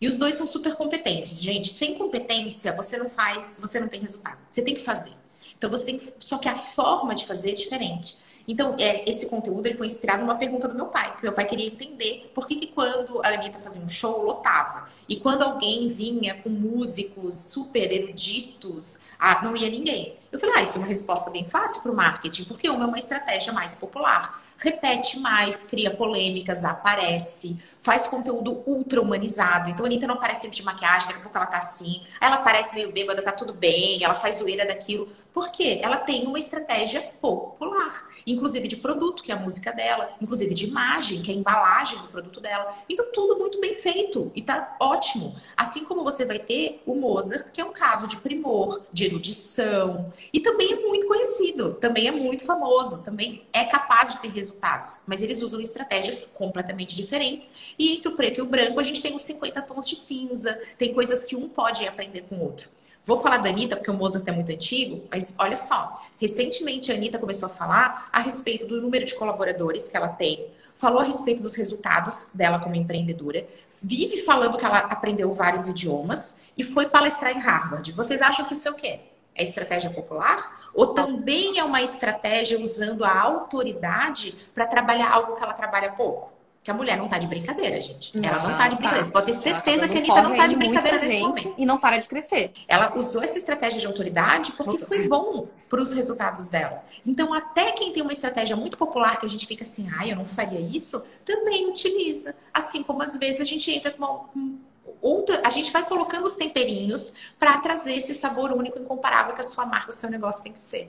E 0.00 0.08
os 0.08 0.16
dois 0.16 0.34
são 0.34 0.46
super 0.46 0.74
competentes, 0.74 1.40
gente. 1.40 1.72
Sem 1.72 1.94
competência, 1.96 2.74
você 2.74 2.96
não 2.96 3.08
faz, 3.08 3.58
você 3.60 3.78
não 3.78 3.88
tem 3.88 4.00
resultado. 4.00 4.38
Você 4.48 4.62
tem 4.62 4.74
que 4.74 4.82
fazer. 4.82 5.12
Então, 5.56 5.70
você 5.70 5.84
tem 5.84 5.98
que. 5.98 6.12
Só 6.18 6.38
que 6.38 6.48
a 6.48 6.56
forma 6.56 7.14
de 7.14 7.26
fazer 7.26 7.50
é 7.50 7.54
diferente. 7.54 8.18
Então, 8.46 8.76
é, 8.78 9.08
esse 9.08 9.26
conteúdo 9.26 9.66
ele 9.66 9.76
foi 9.76 9.86
inspirado 9.86 10.22
numa 10.22 10.34
pergunta 10.34 10.68
do 10.68 10.74
meu 10.74 10.86
pai, 10.86 11.16
que 11.16 11.22
meu 11.22 11.32
pai 11.32 11.44
queria 11.44 11.66
entender 11.66 12.30
por 12.34 12.46
que, 12.46 12.56
que 12.56 12.66
quando 12.68 13.20
a 13.24 13.28
Anitta 13.28 13.58
fazia 13.58 13.82
um 13.82 13.88
show, 13.88 14.22
lotava. 14.22 14.88
E 15.08 15.16
quando 15.16 15.42
alguém 15.42 15.88
vinha 15.88 16.34
com 16.42 16.48
músicos 16.48 17.34
super 17.36 17.92
eruditos, 17.92 18.98
ah, 19.18 19.42
não 19.44 19.56
ia 19.56 19.68
ninguém. 19.68 20.16
Eu 20.30 20.38
falei, 20.38 20.56
ah, 20.56 20.62
isso 20.62 20.76
é 20.76 20.78
uma 20.78 20.86
resposta 20.86 21.30
bem 21.30 21.44
fácil 21.44 21.82
para 21.82 21.92
o 21.92 21.94
marketing, 21.94 22.44
porque 22.44 22.68
uma 22.68 22.84
é 22.84 22.86
uma 22.86 22.98
estratégia 22.98 23.52
mais 23.52 23.76
popular. 23.76 24.42
Repete 24.56 25.18
mais, 25.18 25.62
cria 25.64 25.90
polêmicas, 25.90 26.64
aparece, 26.64 27.58
faz 27.82 28.06
conteúdo 28.06 28.62
ultra 28.64 29.02
humanizado. 29.02 29.68
Então 29.68 29.84
a 29.84 29.88
Anitta 29.88 30.06
não 30.06 30.14
aparece 30.14 30.42
sempre 30.42 30.56
de 30.56 30.64
maquiagem, 30.64 31.08
daqui 31.08 31.20
a 31.20 31.22
pouco 31.22 31.36
ela 31.36 31.46
tá 31.46 31.58
assim. 31.58 32.02
Ela 32.20 32.38
parece 32.38 32.74
meio 32.74 32.92
bêbada, 32.92 33.20
tá 33.20 33.32
tudo 33.32 33.52
bem, 33.52 34.02
ela 34.02 34.14
faz 34.14 34.36
zoeira 34.36 34.64
daquilo. 34.64 35.08
Porque 35.32 35.80
ela 35.82 35.96
tem 35.96 36.26
uma 36.26 36.38
estratégia 36.38 37.10
popular, 37.20 38.06
inclusive 38.26 38.68
de 38.68 38.76
produto, 38.76 39.22
que 39.22 39.32
é 39.32 39.34
a 39.34 39.38
música 39.38 39.72
dela, 39.72 40.10
inclusive 40.20 40.52
de 40.52 40.66
imagem, 40.66 41.22
que 41.22 41.30
é 41.30 41.34
a 41.34 41.36
embalagem 41.38 41.98
do 42.00 42.08
produto 42.08 42.38
dela. 42.38 42.74
Então, 42.86 43.06
tudo 43.12 43.38
muito 43.38 43.58
bem 43.58 43.74
feito 43.74 44.30
e 44.34 44.42
tá 44.42 44.76
ótimo. 44.78 45.34
Assim 45.56 45.86
como 45.86 46.04
você 46.04 46.26
vai 46.26 46.38
ter 46.38 46.82
o 46.84 46.94
Mozart, 46.94 47.50
que 47.50 47.62
é 47.62 47.64
um 47.64 47.72
caso 47.72 48.06
de 48.06 48.18
primor, 48.18 48.82
de 48.92 49.06
erudição, 49.06 50.12
e 50.32 50.38
também 50.38 50.74
é 50.74 50.76
muito 50.76 51.06
conhecido, 51.06 51.74
também 51.74 52.08
é 52.08 52.12
muito 52.12 52.44
famoso, 52.44 53.02
também 53.02 53.46
é 53.54 53.64
capaz 53.64 54.12
de 54.12 54.18
ter 54.18 54.28
resultados, 54.30 55.00
mas 55.06 55.22
eles 55.22 55.40
usam 55.40 55.62
estratégias 55.62 56.28
completamente 56.34 56.94
diferentes. 56.94 57.54
E 57.78 57.94
entre 57.94 58.08
o 58.08 58.16
preto 58.16 58.38
e 58.38 58.42
o 58.42 58.46
branco, 58.46 58.78
a 58.78 58.82
gente 58.82 59.02
tem 59.02 59.14
uns 59.14 59.22
50 59.22 59.62
tons 59.62 59.88
de 59.88 59.96
cinza, 59.96 60.58
tem 60.76 60.92
coisas 60.92 61.24
que 61.24 61.36
um 61.36 61.48
pode 61.48 61.86
aprender 61.86 62.22
com 62.22 62.36
o 62.36 62.42
outro. 62.42 62.68
Vou 63.04 63.16
falar 63.16 63.38
da 63.38 63.50
Anitta, 63.50 63.74
porque 63.74 63.90
o 63.90 63.94
Mozart 63.94 64.26
é 64.28 64.30
muito 64.30 64.52
antigo, 64.52 65.04
mas 65.10 65.34
olha 65.36 65.56
só. 65.56 66.06
Recentemente 66.20 66.92
a 66.92 66.94
Anitta 66.94 67.18
começou 67.18 67.48
a 67.48 67.50
falar 67.50 68.08
a 68.12 68.20
respeito 68.20 68.64
do 68.64 68.80
número 68.80 69.04
de 69.04 69.14
colaboradores 69.16 69.88
que 69.88 69.96
ela 69.96 70.08
tem, 70.08 70.46
falou 70.76 71.00
a 71.00 71.04
respeito 71.04 71.42
dos 71.42 71.54
resultados 71.54 72.28
dela 72.32 72.60
como 72.60 72.76
empreendedora, 72.76 73.46
vive 73.82 74.18
falando 74.18 74.56
que 74.56 74.64
ela 74.64 74.78
aprendeu 74.78 75.32
vários 75.32 75.66
idiomas 75.66 76.36
e 76.56 76.62
foi 76.62 76.86
palestrar 76.86 77.36
em 77.36 77.40
Harvard. 77.40 77.90
Vocês 77.92 78.22
acham 78.22 78.46
que 78.46 78.52
isso 78.52 78.68
é 78.68 78.70
o 78.70 78.74
quê? 78.74 79.00
É 79.34 79.42
estratégia 79.42 79.90
popular? 79.90 80.70
Ou 80.74 80.88
também 80.88 81.58
é 81.58 81.64
uma 81.64 81.82
estratégia 81.82 82.60
usando 82.60 83.04
a 83.04 83.20
autoridade 83.20 84.36
para 84.54 84.66
trabalhar 84.66 85.10
algo 85.10 85.34
que 85.34 85.42
ela 85.42 85.54
trabalha 85.54 85.90
pouco? 85.92 86.31
Que 86.62 86.70
a 86.70 86.74
mulher 86.74 86.96
não 86.96 87.08
tá 87.08 87.18
de 87.18 87.26
brincadeira, 87.26 87.80
gente. 87.80 88.16
Não, 88.16 88.28
ela 88.28 88.48
não 88.48 88.56
tá 88.56 88.68
de 88.68 88.76
brincadeira. 88.76 89.04
Tá. 89.04 89.06
Você 89.06 89.12
pode 89.12 89.26
ter 89.26 89.32
certeza 89.32 89.80
tá 89.80 89.88
que 89.88 89.94
a 89.94 89.98
Anitta 89.98 90.22
não 90.22 90.36
tá 90.36 90.46
de 90.46 90.56
brincadeira 90.56 90.98
nesse 91.00 91.20
momento. 91.20 91.54
E 91.58 91.66
não 91.66 91.78
para 91.78 91.98
de 91.98 92.08
crescer. 92.08 92.52
Ela 92.68 92.96
usou 92.96 93.20
essa 93.20 93.36
estratégia 93.36 93.80
de 93.80 93.86
autoridade 93.86 94.52
porque 94.52 94.78
foi 94.78 95.08
bom 95.08 95.48
para 95.68 95.82
os 95.82 95.92
resultados 95.92 96.48
dela. 96.48 96.84
Então, 97.04 97.34
até 97.34 97.72
quem 97.72 97.92
tem 97.92 98.00
uma 98.00 98.12
estratégia 98.12 98.54
muito 98.54 98.78
popular 98.78 99.18
que 99.18 99.26
a 99.26 99.28
gente 99.28 99.44
fica 99.44 99.62
assim, 99.62 99.90
ai, 99.98 100.12
eu 100.12 100.16
não 100.16 100.24
faria 100.24 100.60
isso, 100.60 101.04
também 101.24 101.68
utiliza. 101.68 102.36
Assim 102.54 102.84
como 102.84 103.02
às 103.02 103.18
vezes 103.18 103.40
a 103.40 103.44
gente 103.44 103.68
entra 103.72 103.90
com 103.90 104.04
uma, 104.04 104.60
outra, 105.00 105.42
a 105.44 105.50
gente 105.50 105.72
vai 105.72 105.84
colocando 105.84 106.24
os 106.24 106.36
temperinhos 106.36 107.12
para 107.40 107.58
trazer 107.58 107.94
esse 107.94 108.14
sabor 108.14 108.52
único 108.52 108.78
e 108.78 108.82
incomparável 108.82 109.34
que 109.34 109.40
a 109.40 109.44
sua 109.44 109.66
marca, 109.66 109.90
o 109.90 109.92
seu 109.92 110.08
negócio 110.08 110.44
tem 110.44 110.52
que 110.52 110.60
ser. 110.60 110.88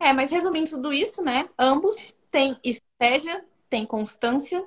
É, 0.00 0.14
mas 0.14 0.30
resumindo 0.30 0.70
tudo 0.70 0.94
isso, 0.94 1.22
né? 1.22 1.46
Ambos 1.58 2.14
têm 2.30 2.58
estratégia, 2.64 3.44
têm 3.68 3.84
constância 3.84 4.64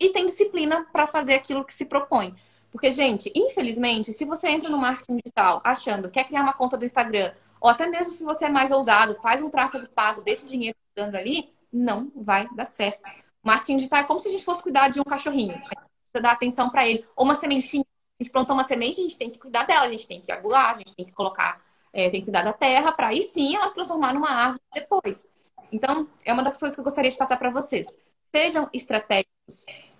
e 0.00 0.08
tem 0.08 0.26
disciplina 0.26 0.86
para 0.92 1.06
fazer 1.06 1.34
aquilo 1.34 1.64
que 1.64 1.74
se 1.74 1.84
propõe. 1.84 2.34
Porque, 2.72 2.90
gente, 2.90 3.30
infelizmente, 3.34 4.12
se 4.12 4.24
você 4.24 4.48
entra 4.48 4.68
no 4.68 4.78
marketing 4.78 5.18
digital 5.18 5.60
achando 5.64 6.08
que 6.08 6.14
quer 6.14 6.24
criar 6.24 6.42
uma 6.42 6.52
conta 6.52 6.78
do 6.78 6.84
Instagram, 6.84 7.32
ou 7.60 7.68
até 7.68 7.86
mesmo 7.86 8.12
se 8.12 8.24
você 8.24 8.46
é 8.46 8.48
mais 8.48 8.70
ousado, 8.70 9.14
faz 9.16 9.42
um 9.42 9.50
tráfego 9.50 9.86
pago, 9.88 10.22
deixa 10.22 10.44
o 10.44 10.48
dinheiro 10.48 10.76
dando 10.94 11.16
ali, 11.16 11.52
não 11.72 12.10
vai 12.16 12.48
dar 12.54 12.64
certo. 12.64 13.00
Marketing 13.42 13.76
digital 13.76 14.00
é 14.00 14.04
como 14.04 14.20
se 14.20 14.28
a 14.28 14.30
gente 14.30 14.44
fosse 14.44 14.62
cuidar 14.62 14.88
de 14.88 15.00
um 15.00 15.04
cachorrinho. 15.04 15.52
A 15.52 15.54
gente 15.54 15.68
precisa 15.68 16.22
dar 16.22 16.32
atenção 16.32 16.70
para 16.70 16.86
ele. 16.86 17.04
Ou 17.16 17.24
uma 17.24 17.34
sementinha. 17.34 17.84
A 18.18 18.22
gente 18.22 18.32
plantou 18.32 18.54
uma 18.54 18.64
semente, 18.64 19.00
a 19.00 19.02
gente 19.02 19.16
tem 19.16 19.30
que 19.30 19.38
cuidar 19.38 19.64
dela, 19.64 19.86
a 19.86 19.90
gente 19.90 20.06
tem 20.06 20.20
que 20.20 20.30
agular, 20.30 20.72
a 20.72 20.76
gente 20.76 20.94
tem 20.94 21.06
que 21.06 21.12
colocar, 21.12 21.58
é, 21.90 22.10
tem 22.10 22.20
que 22.20 22.26
cuidar 22.26 22.42
da 22.42 22.52
terra, 22.52 22.92
para 22.92 23.08
aí 23.08 23.22
sim 23.22 23.56
ela 23.56 23.66
se 23.66 23.74
transformar 23.74 24.12
numa 24.12 24.28
árvore 24.28 24.60
depois. 24.74 25.26
Então, 25.72 26.06
é 26.22 26.32
uma 26.32 26.42
das 26.42 26.58
coisas 26.58 26.74
que 26.74 26.80
eu 26.80 26.84
gostaria 26.84 27.10
de 27.10 27.16
passar 27.16 27.38
para 27.38 27.50
vocês. 27.50 27.98
Sejam 28.34 28.68
estratégicos, 28.74 29.29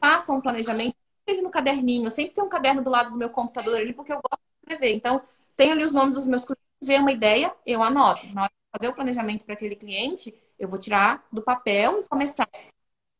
façam 0.00 0.36
um 0.36 0.40
planejamento, 0.40 0.94
seja 1.28 1.42
no 1.42 1.50
caderninho. 1.50 2.10
sempre 2.10 2.34
tem 2.34 2.44
um 2.44 2.48
caderno 2.48 2.82
do 2.82 2.90
lado 2.90 3.10
do 3.10 3.16
meu 3.16 3.30
computador 3.30 3.76
ali, 3.76 3.92
porque 3.92 4.12
eu 4.12 4.16
gosto 4.16 4.42
de 4.42 4.72
escrever. 4.72 4.94
Então, 4.94 5.22
tenho 5.56 5.72
ali 5.72 5.84
os 5.84 5.92
nomes 5.92 6.16
dos 6.16 6.26
meus 6.26 6.44
clientes, 6.44 6.64
vê 6.82 6.96
uma 6.96 7.12
ideia, 7.12 7.54
eu 7.66 7.82
anoto. 7.82 8.26
Na 8.28 8.42
hora 8.42 8.50
de 8.50 8.78
fazer 8.78 8.92
o 8.92 8.94
planejamento 8.94 9.44
para 9.44 9.54
aquele 9.54 9.76
cliente, 9.76 10.34
eu 10.58 10.68
vou 10.68 10.78
tirar 10.78 11.26
do 11.32 11.42
papel 11.42 12.00
e 12.00 12.08
começar, 12.08 12.48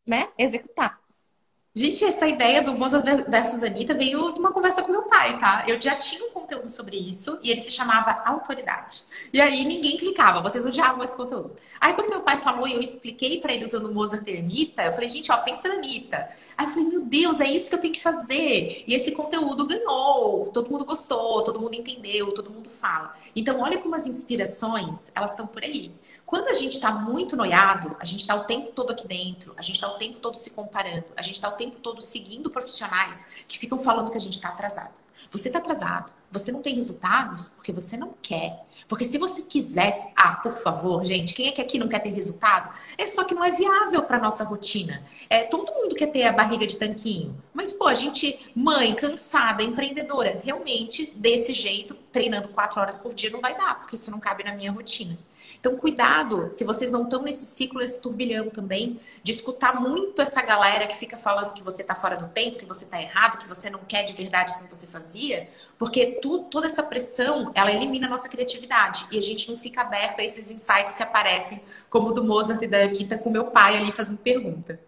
né, 0.07 0.31
executar. 0.39 1.01
Gente, 1.73 2.05
essa 2.05 2.27
ideia 2.27 2.63
do 2.63 2.77
Moza 2.77 3.01
versus 3.29 3.63
Anitta 3.63 3.95
veio 3.95 4.33
de 4.33 4.41
uma 4.41 4.51
conversa 4.53 4.83
com 4.83 4.91
meu 4.91 5.05
pai, 5.05 5.39
tá? 5.39 5.65
Eu 5.69 5.81
já 5.81 5.95
tinha 5.95 6.25
um 6.25 6.31
conteúdo 6.31 6.69
sobre 6.69 6.97
isso 6.97 7.39
e 7.45 7.51
ele 7.53 7.61
se 7.61 7.71
chamava 7.71 8.23
Autoridade. 8.25 9.05
E 9.33 9.41
aí 9.41 9.65
ninguém 9.65 9.97
clicava, 9.97 10.41
vocês 10.43 10.67
odiavam 10.67 11.05
esse 11.05 11.17
conteúdo. 11.17 11.55
Aí 11.81 11.93
quando 11.95 12.11
meu 12.11 12.23
pai 12.23 12.41
falou 12.41 12.67
e 12.67 12.75
eu 12.75 12.81
expliquei 12.81 13.41
para 13.41 13.53
ele 13.53 13.65
usando 13.65 13.93
Mozart 13.95 14.27
e 14.27 14.39
Anitta, 14.39 14.83
eu 14.83 14.93
falei, 14.93 15.09
gente, 15.09 15.31
ó, 15.31 15.37
pensa 15.37 15.69
na 15.69 15.75
Anitta. 15.75 16.29
Aí 16.59 16.67
eu 16.67 16.71
falei, 16.71 16.89
meu 16.89 17.01
Deus, 17.03 17.41
é 17.41 17.49
isso 17.49 17.69
que 17.69 17.77
eu 17.77 17.81
tenho 17.81 17.95
que 17.95 18.03
fazer. 18.03 18.83
E 18.85 18.93
esse 18.93 19.13
conteúdo 19.13 19.65
ganhou, 19.65 20.51
todo 20.53 20.69
mundo 20.69 20.85
gostou, 20.85 21.45
todo 21.45 21.61
mundo 21.61 21.75
entendeu, 21.75 22.33
todo 22.33 22.51
mundo 22.51 22.69
fala. 22.69 23.15
Então, 23.35 23.61
olha 23.61 23.79
como 23.79 23.95
as 23.95 24.09
inspirações, 24.09 25.13
elas 25.15 25.31
estão 25.31 25.47
por 25.47 25.63
aí. 25.63 25.93
Quando 26.31 26.47
a 26.47 26.55
gente 26.55 26.75
está 26.75 26.93
muito 26.93 27.37
noiado, 27.37 27.97
a 27.99 28.05
gente 28.05 28.21
está 28.21 28.37
o 28.37 28.45
tempo 28.45 28.71
todo 28.71 28.93
aqui 28.93 29.05
dentro, 29.05 29.53
a 29.57 29.63
gente 29.63 29.75
está 29.75 29.89
o 29.89 29.99
tempo 29.99 30.21
todo 30.21 30.37
se 30.37 30.51
comparando, 30.51 31.07
a 31.17 31.23
gente 31.23 31.35
está 31.35 31.49
o 31.49 31.57
tempo 31.57 31.81
todo 31.81 32.01
seguindo 32.01 32.49
profissionais 32.49 33.29
que 33.49 33.59
ficam 33.59 33.81
falando 33.81 34.13
que 34.13 34.17
a 34.17 34.21
gente 34.21 34.35
está 34.35 34.51
atrasado. 34.51 34.93
Você 35.29 35.49
está 35.49 35.59
atrasado, 35.59 36.13
você 36.31 36.53
não 36.53 36.63
tem 36.63 36.77
resultados 36.77 37.49
porque 37.49 37.73
você 37.73 37.97
não 37.97 38.15
quer. 38.23 38.65
Porque 38.87 39.05
se 39.05 39.19
você 39.19 39.43
quisesse, 39.43 40.09
ah, 40.15 40.35
por 40.37 40.53
favor, 40.53 41.05
gente, 41.05 41.35
quem 41.35 41.49
é 41.49 41.51
que 41.51 41.61
aqui 41.61 41.81
não 41.81 41.89
quer 41.89 41.99
ter 41.99 42.11
resultado? 42.11 42.73
É 42.97 43.09
só 43.09 43.25
que 43.25 43.35
não 43.35 43.45
é 43.45 43.51
viável 43.51 44.01
para 44.05 44.21
nossa 44.21 44.45
rotina. 44.45 45.05
É, 45.29 45.43
todo 45.43 45.75
mundo 45.75 45.97
quer 45.97 46.13
ter 46.13 46.29
a 46.29 46.33
barriga 46.33 46.65
de 46.65 46.77
tanquinho, 46.77 47.37
mas 47.53 47.73
pô, 47.73 47.89
a 47.89 47.95
gente, 47.95 48.39
mãe, 48.55 48.95
cansada, 48.95 49.65
empreendedora, 49.65 50.41
realmente 50.45 51.13
desse 51.17 51.53
jeito, 51.55 51.97
treinando 52.13 52.51
quatro 52.51 52.81
horas 52.81 52.99
por 52.99 53.13
dia 53.15 53.31
não 53.31 53.41
vai 53.41 53.59
dar, 53.59 53.81
porque 53.81 53.97
isso 53.97 54.13
não 54.13 54.21
cabe 54.21 54.45
na 54.45 54.55
minha 54.55 54.71
rotina. 54.71 55.19
Então, 55.59 55.77
cuidado, 55.77 56.51
se 56.51 56.65
vocês 56.65 56.93
não 56.93 57.05
estão 57.05 57.23
nesse 57.23 57.45
ciclo, 57.45 57.81
nesse 57.81 58.01
turbilhão 58.01 58.51
também, 58.51 59.01
de 59.23 59.33
escutar 59.33 59.81
muito 59.81 60.23
essa 60.23 60.43
galera 60.43 60.87
que 60.87 60.97
fica 60.97 61.19
falando 61.19 61.53
que 61.53 61.63
você 61.63 61.83
está 61.83 61.95
fora 61.95 62.17
do 62.17 62.29
tempo, 62.29 62.59
que 62.59 62.65
você 62.65 62.85
está 62.85 63.01
errado, 63.01 63.39
que 63.39 63.49
você 63.49 63.69
não 63.71 63.81
quer 63.81 64.05
de 64.05 64.13
verdade 64.13 64.51
assim 64.51 64.65
que 64.65 64.75
você 64.77 64.87
fazia, 64.87 65.49
porque 65.79 66.19
tu, 66.23 66.45
toda 66.45 66.67
essa 66.67 66.83
pressão, 66.83 67.51
ela 67.55 67.73
elimina 67.73 68.07
a 68.07 68.11
nossa 68.11 68.29
criatividade 68.29 69.07
e 69.11 69.19
a 69.19 69.23
gente 69.23 69.51
não 69.51 69.59
fica 69.59 69.81
aberto 69.83 70.21
a 70.21 70.25
esses 70.25 70.51
insights 70.51 70.95
que 70.95 71.03
aparecem, 71.03 71.63
como 71.89 72.09
o 72.09 72.13
do 72.13 72.25
Mozart 72.25 72.63
e 72.63 72.69
da 72.69 72.83
Anitta, 72.85 73.19
com 73.19 73.31
meu 73.31 73.47
pai 73.47 73.77
ali 73.77 73.93
fazendo 73.93 74.19
pergunta. 74.19 74.81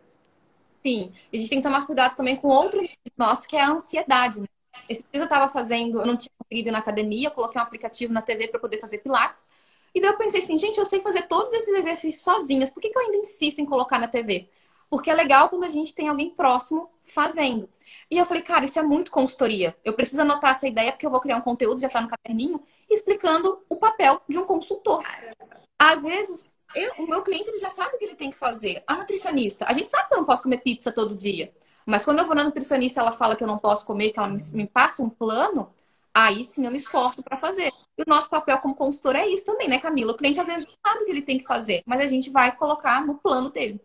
Sim, 0.84 1.12
a 1.32 1.36
gente 1.36 1.48
tem 1.48 1.58
que 1.58 1.64
tomar 1.64 1.86
cuidado 1.86 2.16
também 2.16 2.36
com 2.36 2.48
outro 2.48 2.80
nosso, 3.16 3.48
que 3.48 3.56
é 3.56 3.62
a 3.62 3.70
ansiedade, 3.70 4.40
né? 4.40 4.46
Esse 4.88 5.02
dia 5.12 5.20
eu 5.20 5.24
estava 5.24 5.48
fazendo, 5.48 6.00
eu 6.00 6.06
não 6.06 6.16
tinha 6.16 6.30
conseguido 6.38 6.68
ir 6.68 6.72
na 6.72 6.78
academia, 6.78 7.30
coloquei 7.30 7.60
um 7.60 7.64
aplicativo 7.64 8.12
na 8.12 8.22
TV 8.22 8.48
para 8.48 8.58
poder 8.58 8.78
fazer 8.78 8.98
pilates. 8.98 9.48
E 9.94 10.00
daí 10.00 10.10
eu 10.10 10.16
pensei 10.16 10.40
assim, 10.40 10.58
gente, 10.58 10.78
eu 10.78 10.86
sei 10.86 11.00
fazer 11.00 11.22
todos 11.22 11.52
esses 11.52 11.74
exercícios 11.74 12.24
sozinhas, 12.24 12.70
por 12.70 12.80
que, 12.80 12.88
que 12.88 12.98
eu 12.98 13.02
ainda 13.02 13.18
insisto 13.18 13.60
em 13.60 13.66
colocar 13.66 13.98
na 13.98 14.08
TV? 14.08 14.48
Porque 14.88 15.10
é 15.10 15.14
legal 15.14 15.48
quando 15.48 15.64
a 15.64 15.68
gente 15.68 15.94
tem 15.94 16.08
alguém 16.08 16.30
próximo 16.30 16.90
fazendo. 17.04 17.68
E 18.10 18.18
eu 18.18 18.26
falei, 18.26 18.42
cara, 18.42 18.64
isso 18.64 18.78
é 18.78 18.82
muito 18.82 19.10
consultoria. 19.10 19.76
Eu 19.84 19.94
preciso 19.94 20.20
anotar 20.22 20.50
essa 20.50 20.68
ideia 20.68 20.92
porque 20.92 21.06
eu 21.06 21.10
vou 21.10 21.20
criar 21.20 21.36
um 21.36 21.40
conteúdo, 21.40 21.80
já 21.80 21.88
tá 21.88 22.00
no 22.00 22.08
caderninho, 22.08 22.62
explicando 22.90 23.62
o 23.68 23.76
papel 23.76 24.20
de 24.28 24.38
um 24.38 24.44
consultor. 24.44 25.02
Às 25.78 26.02
vezes, 26.02 26.50
eu, 26.74 26.92
o 26.98 27.06
meu 27.08 27.22
cliente 27.22 27.48
ele 27.48 27.58
já 27.58 27.70
sabe 27.70 27.96
o 27.96 27.98
que 27.98 28.04
ele 28.04 28.14
tem 28.14 28.30
que 28.30 28.36
fazer. 28.36 28.82
A 28.86 28.96
nutricionista, 28.96 29.64
a 29.66 29.72
gente 29.72 29.88
sabe 29.88 30.08
que 30.08 30.14
eu 30.14 30.18
não 30.18 30.26
posso 30.26 30.42
comer 30.42 30.58
pizza 30.58 30.92
todo 30.92 31.14
dia. 31.14 31.52
Mas 31.84 32.04
quando 32.04 32.20
eu 32.20 32.26
vou 32.26 32.34
na 32.34 32.44
nutricionista, 32.44 33.00
ela 33.00 33.12
fala 33.12 33.34
que 33.34 33.42
eu 33.42 33.48
não 33.48 33.58
posso 33.58 33.84
comer, 33.84 34.10
que 34.10 34.18
ela 34.18 34.28
me, 34.28 34.38
me 34.52 34.66
passa 34.66 35.02
um 35.02 35.10
plano, 35.10 35.72
aí 36.14 36.44
sim 36.44 36.64
eu 36.66 36.70
me 36.70 36.76
esforço 36.78 37.22
para 37.22 37.36
fazer. 37.36 37.70
E 37.98 38.02
o 38.02 38.08
nosso 38.08 38.28
papel 38.30 38.58
como 38.58 38.74
consultor 38.74 39.16
é 39.16 39.26
isso 39.26 39.44
também, 39.44 39.68
né, 39.68 39.78
Camila? 39.78 40.12
O 40.12 40.16
cliente 40.16 40.40
às 40.40 40.46
vezes 40.46 40.66
não 40.66 40.74
sabe 40.86 41.02
o 41.02 41.06
que 41.06 41.10
ele 41.12 41.22
tem 41.22 41.38
que 41.38 41.44
fazer, 41.44 41.82
mas 41.86 42.00
a 42.00 42.06
gente 42.06 42.30
vai 42.30 42.54
colocar 42.56 43.04
no 43.06 43.18
plano 43.18 43.50
dele. 43.50 43.80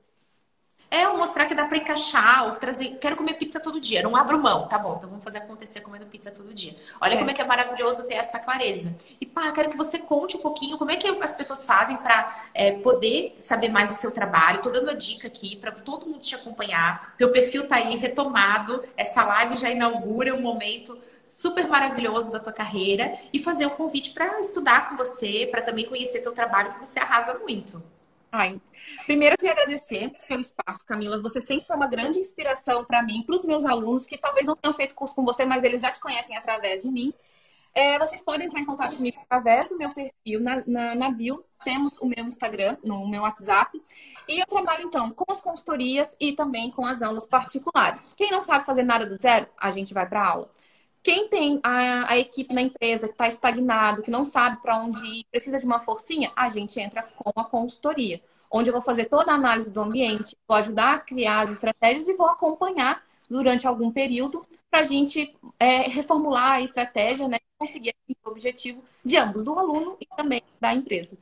É, 0.90 1.06
mostrar 1.08 1.46
que 1.46 1.54
dá 1.54 1.66
para 1.66 1.78
encaixar, 1.78 2.46
ou 2.46 2.54
trazer. 2.54 2.98
Quero 3.02 3.18
comer 3.18 3.34
pizza 3.34 3.60
todo 3.60 3.80
dia, 3.80 4.02
não 4.02 4.16
abro 4.16 4.40
mão. 4.40 4.68
Tá 4.68 4.78
bom, 4.78 4.96
então 4.98 5.10
vamos 5.10 5.24
fazer 5.24 5.40
acontecer 5.40 5.82
comendo 5.82 6.06
pizza 6.06 6.32
todo 6.32 6.54
dia. 6.54 6.76
Olha 7.02 7.16
é. 7.16 7.18
como 7.18 7.30
é 7.30 7.34
que 7.34 7.42
é 7.42 7.46
maravilhoso 7.46 8.08
ter 8.08 8.16
essa 8.16 8.40
clareza. 8.40 8.96
E 9.20 9.26
pá, 9.26 9.52
quero 9.52 9.70
que 9.70 9.78
você 9.78 10.00
conte 10.00 10.38
um 10.38 10.40
pouquinho 10.40 10.78
como 10.78 10.92
é 10.92 10.96
que 10.96 11.08
as 11.08 11.34
pessoas 11.34 11.66
fazem 11.66 11.98
para 11.98 12.50
é, 12.54 12.74
poder 12.80 13.36
saber 13.40 13.70
mais 13.70 13.90
do 13.90 13.96
seu 13.96 14.12
trabalho. 14.12 14.62
Tô 14.62 14.70
dando 14.70 14.90
a 14.90 14.94
dica 14.94 15.28
aqui 15.28 15.58
para 15.58 15.72
todo 15.72 16.06
mundo 16.06 16.20
te 16.20 16.36
acompanhar. 16.36 17.16
Teu 17.18 17.32
perfil 17.32 17.68
tá 17.68 17.76
aí 17.76 17.98
retomado. 17.98 18.84
Essa 18.96 19.26
live 19.26 19.58
já 19.58 19.70
inaugura 19.70 20.34
um 20.34 20.42
momento 20.42 20.98
super 21.22 21.68
maravilhoso 21.68 22.32
da 22.32 22.40
tua 22.40 22.54
carreira 22.54 23.20
e 23.34 23.40
fazer 23.40 23.66
um 23.66 23.72
convite 23.72 24.12
para 24.12 24.40
estudar 24.40 24.90
com 24.90 24.96
você, 24.96 25.48
para 25.52 25.62
também 25.62 25.86
conhecer 25.86 26.22
teu 26.22 26.32
trabalho, 26.32 26.74
que 26.76 26.88
você 26.88 27.00
arrasa 27.00 27.38
muito. 27.40 27.84
Ai, 28.32 28.60
primeiro 29.06 29.34
eu 29.34 29.38
queria 29.38 29.54
agradecer 29.54 30.12
pelo 30.28 30.42
espaço, 30.42 30.86
Camila. 30.86 31.22
Você 31.22 31.40
sempre 31.40 31.66
foi 31.66 31.76
uma 31.76 31.88
grande 31.88 32.20
inspiração 32.20 32.84
para 32.84 33.02
mim, 33.02 33.24
para 33.24 33.36
os 33.36 33.46
meus 33.46 33.66
alunos, 33.66 34.06
que 34.06 34.18
talvez 34.18 34.46
não 34.46 34.56
tenham 34.56 34.76
feito 34.76 34.96
curso 34.96 35.16
com 35.16 35.24
você, 35.24 35.46
mas 35.46 35.64
eles 35.64 35.82
já 35.82 35.92
te 35.92 36.00
conhecem 36.00 36.36
através 36.36 36.84
de 36.84 36.92
mim. 36.92 37.14
É, 37.74 38.00
vocês 38.00 38.22
podem 38.22 38.48
entrar 38.48 38.60
em 38.60 38.66
contato 38.66 38.96
comigo 38.96 39.18
através 39.22 39.70
do 39.70 39.78
meu 39.78 39.94
perfil 39.94 40.42
na, 40.42 40.64
na, 40.66 40.96
na, 40.96 41.12
bio. 41.12 41.46
Temos 41.64 42.00
o 42.00 42.06
meu 42.06 42.26
Instagram, 42.26 42.76
no 42.84 43.08
meu 43.08 43.22
WhatsApp. 43.22 43.80
E 44.28 44.40
eu 44.40 44.48
trabalho, 44.48 44.86
então, 44.88 45.12
com 45.12 45.32
as 45.32 45.42
consultorias 45.42 46.16
e 46.20 46.34
também 46.34 46.72
com 46.72 46.86
as 46.86 47.02
aulas 47.02 47.28
particulares. 47.28 48.14
Quem 48.18 48.32
não 48.32 48.42
sabe 48.42 48.66
fazer 48.66 48.84
nada 48.84 49.06
do 49.06 49.16
zero, 49.16 49.48
a 49.58 49.70
gente 49.72 49.94
vai 49.94 50.08
para 50.08 50.26
aula. 50.26 50.52
Quem 51.08 51.30
tem 51.30 51.58
a, 51.64 52.12
a 52.12 52.18
equipe 52.18 52.54
na 52.54 52.60
empresa 52.60 53.08
que 53.08 53.14
está 53.14 53.30
estagnado, 53.30 54.04
que 54.04 54.12
não 54.12 54.26
sabe 54.26 54.62
para 54.62 54.78
onde 54.78 55.00
ir, 55.06 55.26
precisa 55.32 55.58
de 55.58 55.66
uma 55.66 55.80
forcinha, 55.80 56.34
a 56.36 56.50
gente 56.50 56.78
entra 56.82 57.02
com 57.02 57.32
a 57.34 57.46
consultoria, 57.46 58.22
onde 58.52 58.70
eu 58.70 58.74
vou 58.74 58.82
fazer 58.82 59.06
toda 59.06 59.32
a 59.32 59.36
análise 59.36 59.72
do 59.72 59.80
ambiente, 59.80 60.36
vou 60.46 60.58
ajudar 60.58 60.96
a 60.96 61.00
criar 61.00 61.44
as 61.44 61.52
estratégias 61.52 62.10
e 62.10 62.14
vou 62.14 62.28
acompanhar 62.28 63.02
durante 63.30 63.66
algum 63.66 63.90
período 63.90 64.46
para 64.70 64.82
a 64.82 64.84
gente 64.84 65.34
é, 65.58 65.84
reformular 65.84 66.56
a 66.56 66.62
estratégia 66.62 67.26
né, 67.26 67.38
conseguir 67.58 67.96
o 68.26 68.30
objetivo 68.30 68.84
de 69.02 69.16
ambos, 69.16 69.46
do 69.46 69.58
aluno 69.58 69.96
e 70.02 70.06
também 70.08 70.44
da 70.60 70.74
empresa. 70.74 71.18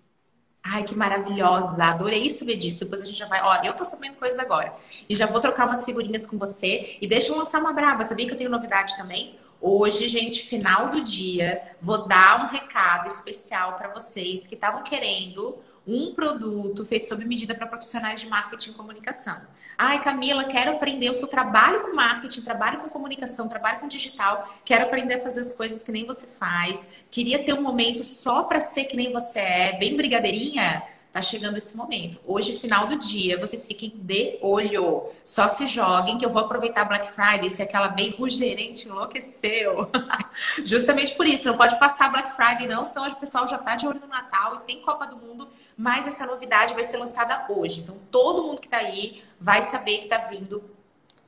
Ai, 0.64 0.84
que 0.84 0.96
maravilhosa! 0.96 1.84
Adorei 1.84 2.28
saber 2.32 2.56
disso. 2.56 2.80
Depois 2.80 3.04
a 3.04 3.06
gente 3.06 3.20
já 3.20 3.28
vai. 3.28 3.40
Ó, 3.44 3.62
eu 3.64 3.76
tô 3.76 3.86
sabendo 3.86 4.16
coisas 4.16 4.40
agora. 4.40 4.74
E 5.08 5.16
já 5.16 5.28
vou 5.28 5.40
trocar 5.40 5.68
umas 5.68 5.86
figurinhas 5.86 6.26
com 6.26 6.40
você. 6.40 6.98
E 7.00 7.08
deixa 7.08 7.32
eu 7.32 7.38
lançar 7.38 7.62
uma 7.62 7.72
braba. 7.72 8.04
Sabia 8.04 8.26
que 8.26 8.34
eu 8.34 8.38
tenho 8.38 8.50
novidade 8.50 8.98
também? 8.98 9.38
Hoje, 9.68 10.08
gente, 10.08 10.46
final 10.46 10.92
do 10.92 11.02
dia, 11.02 11.60
vou 11.82 12.08
dar 12.08 12.46
um 12.46 12.50
recado 12.50 13.08
especial 13.08 13.74
para 13.74 13.92
vocês 13.92 14.46
que 14.46 14.54
estavam 14.54 14.84
querendo 14.84 15.58
um 15.88 16.14
produto 16.14 16.86
feito 16.86 17.08
sob 17.08 17.26
medida 17.26 17.56
para 17.56 17.66
profissionais 17.66 18.22
de 18.22 18.30
marketing 18.30 18.70
e 18.70 18.74
comunicação. 18.76 19.42
Ai, 19.76 20.04
Camila, 20.04 20.44
quero 20.44 20.74
aprender. 20.74 21.08
Eu 21.08 21.16
sou 21.16 21.28
trabalho 21.28 21.82
com 21.82 21.96
marketing, 21.96 22.42
trabalho 22.42 22.82
com 22.82 22.90
comunicação, 22.90 23.50
trabalho 23.50 23.80
com 23.80 23.88
digital. 23.88 24.56
Quero 24.64 24.86
aprender 24.86 25.16
a 25.16 25.22
fazer 25.22 25.42
as 25.42 25.54
coisas 25.54 25.84
que 25.84 25.92
nem 25.92 26.06
você 26.06 26.28
faz. 26.40 26.88
Queria 27.10 27.44
ter 27.44 27.54
um 27.54 27.62
momento 27.64 28.04
só 28.04 28.44
para 28.44 28.60
ser 28.60 28.86
que 28.86 28.96
nem 28.96 29.12
você 29.12 29.40
é, 29.40 29.80
bem 29.80 29.98
brigadeirinha. 29.98 30.84
Tá 31.16 31.22
chegando 31.22 31.58
esse 31.58 31.78
momento. 31.78 32.20
Hoje, 32.26 32.58
final 32.58 32.88
do 32.88 32.98
dia, 32.98 33.40
vocês 33.40 33.66
fiquem 33.66 33.90
de 33.90 34.38
olho. 34.42 35.12
Só 35.24 35.48
se 35.48 35.66
joguem 35.66 36.18
que 36.18 36.26
eu 36.26 36.30
vou 36.30 36.42
aproveitar 36.42 36.84
Black 36.84 37.10
Friday. 37.10 37.50
Se 37.50 37.62
aquela 37.62 37.88
bem 37.88 38.14
gerente 38.28 38.90
enlouqueceu. 38.90 39.90
Justamente 40.66 41.16
por 41.16 41.26
isso, 41.26 41.48
não 41.48 41.56
pode 41.56 41.80
passar 41.80 42.12
Black 42.12 42.36
Friday, 42.36 42.68
não, 42.68 42.84
senão 42.84 43.08
o 43.08 43.16
pessoal 43.16 43.48
já 43.48 43.58
tá 43.58 43.78
de 43.78 43.88
olho 43.88 44.02
no 44.02 44.08
Natal 44.08 44.56
e 44.58 44.60
tem 44.68 44.82
Copa 44.82 45.08
do 45.08 45.16
Mundo. 45.16 45.48
Mas 45.78 46.06
essa 46.06 46.26
novidade 46.26 46.74
vai 46.74 46.84
ser 46.84 46.98
lançada 46.98 47.46
hoje. 47.48 47.80
Então, 47.80 47.96
todo 48.12 48.44
mundo 48.44 48.60
que 48.60 48.68
tá 48.68 48.80
aí 48.80 49.24
vai 49.40 49.62
saber 49.62 50.00
que 50.00 50.10
tá 50.10 50.18
vindo 50.18 50.70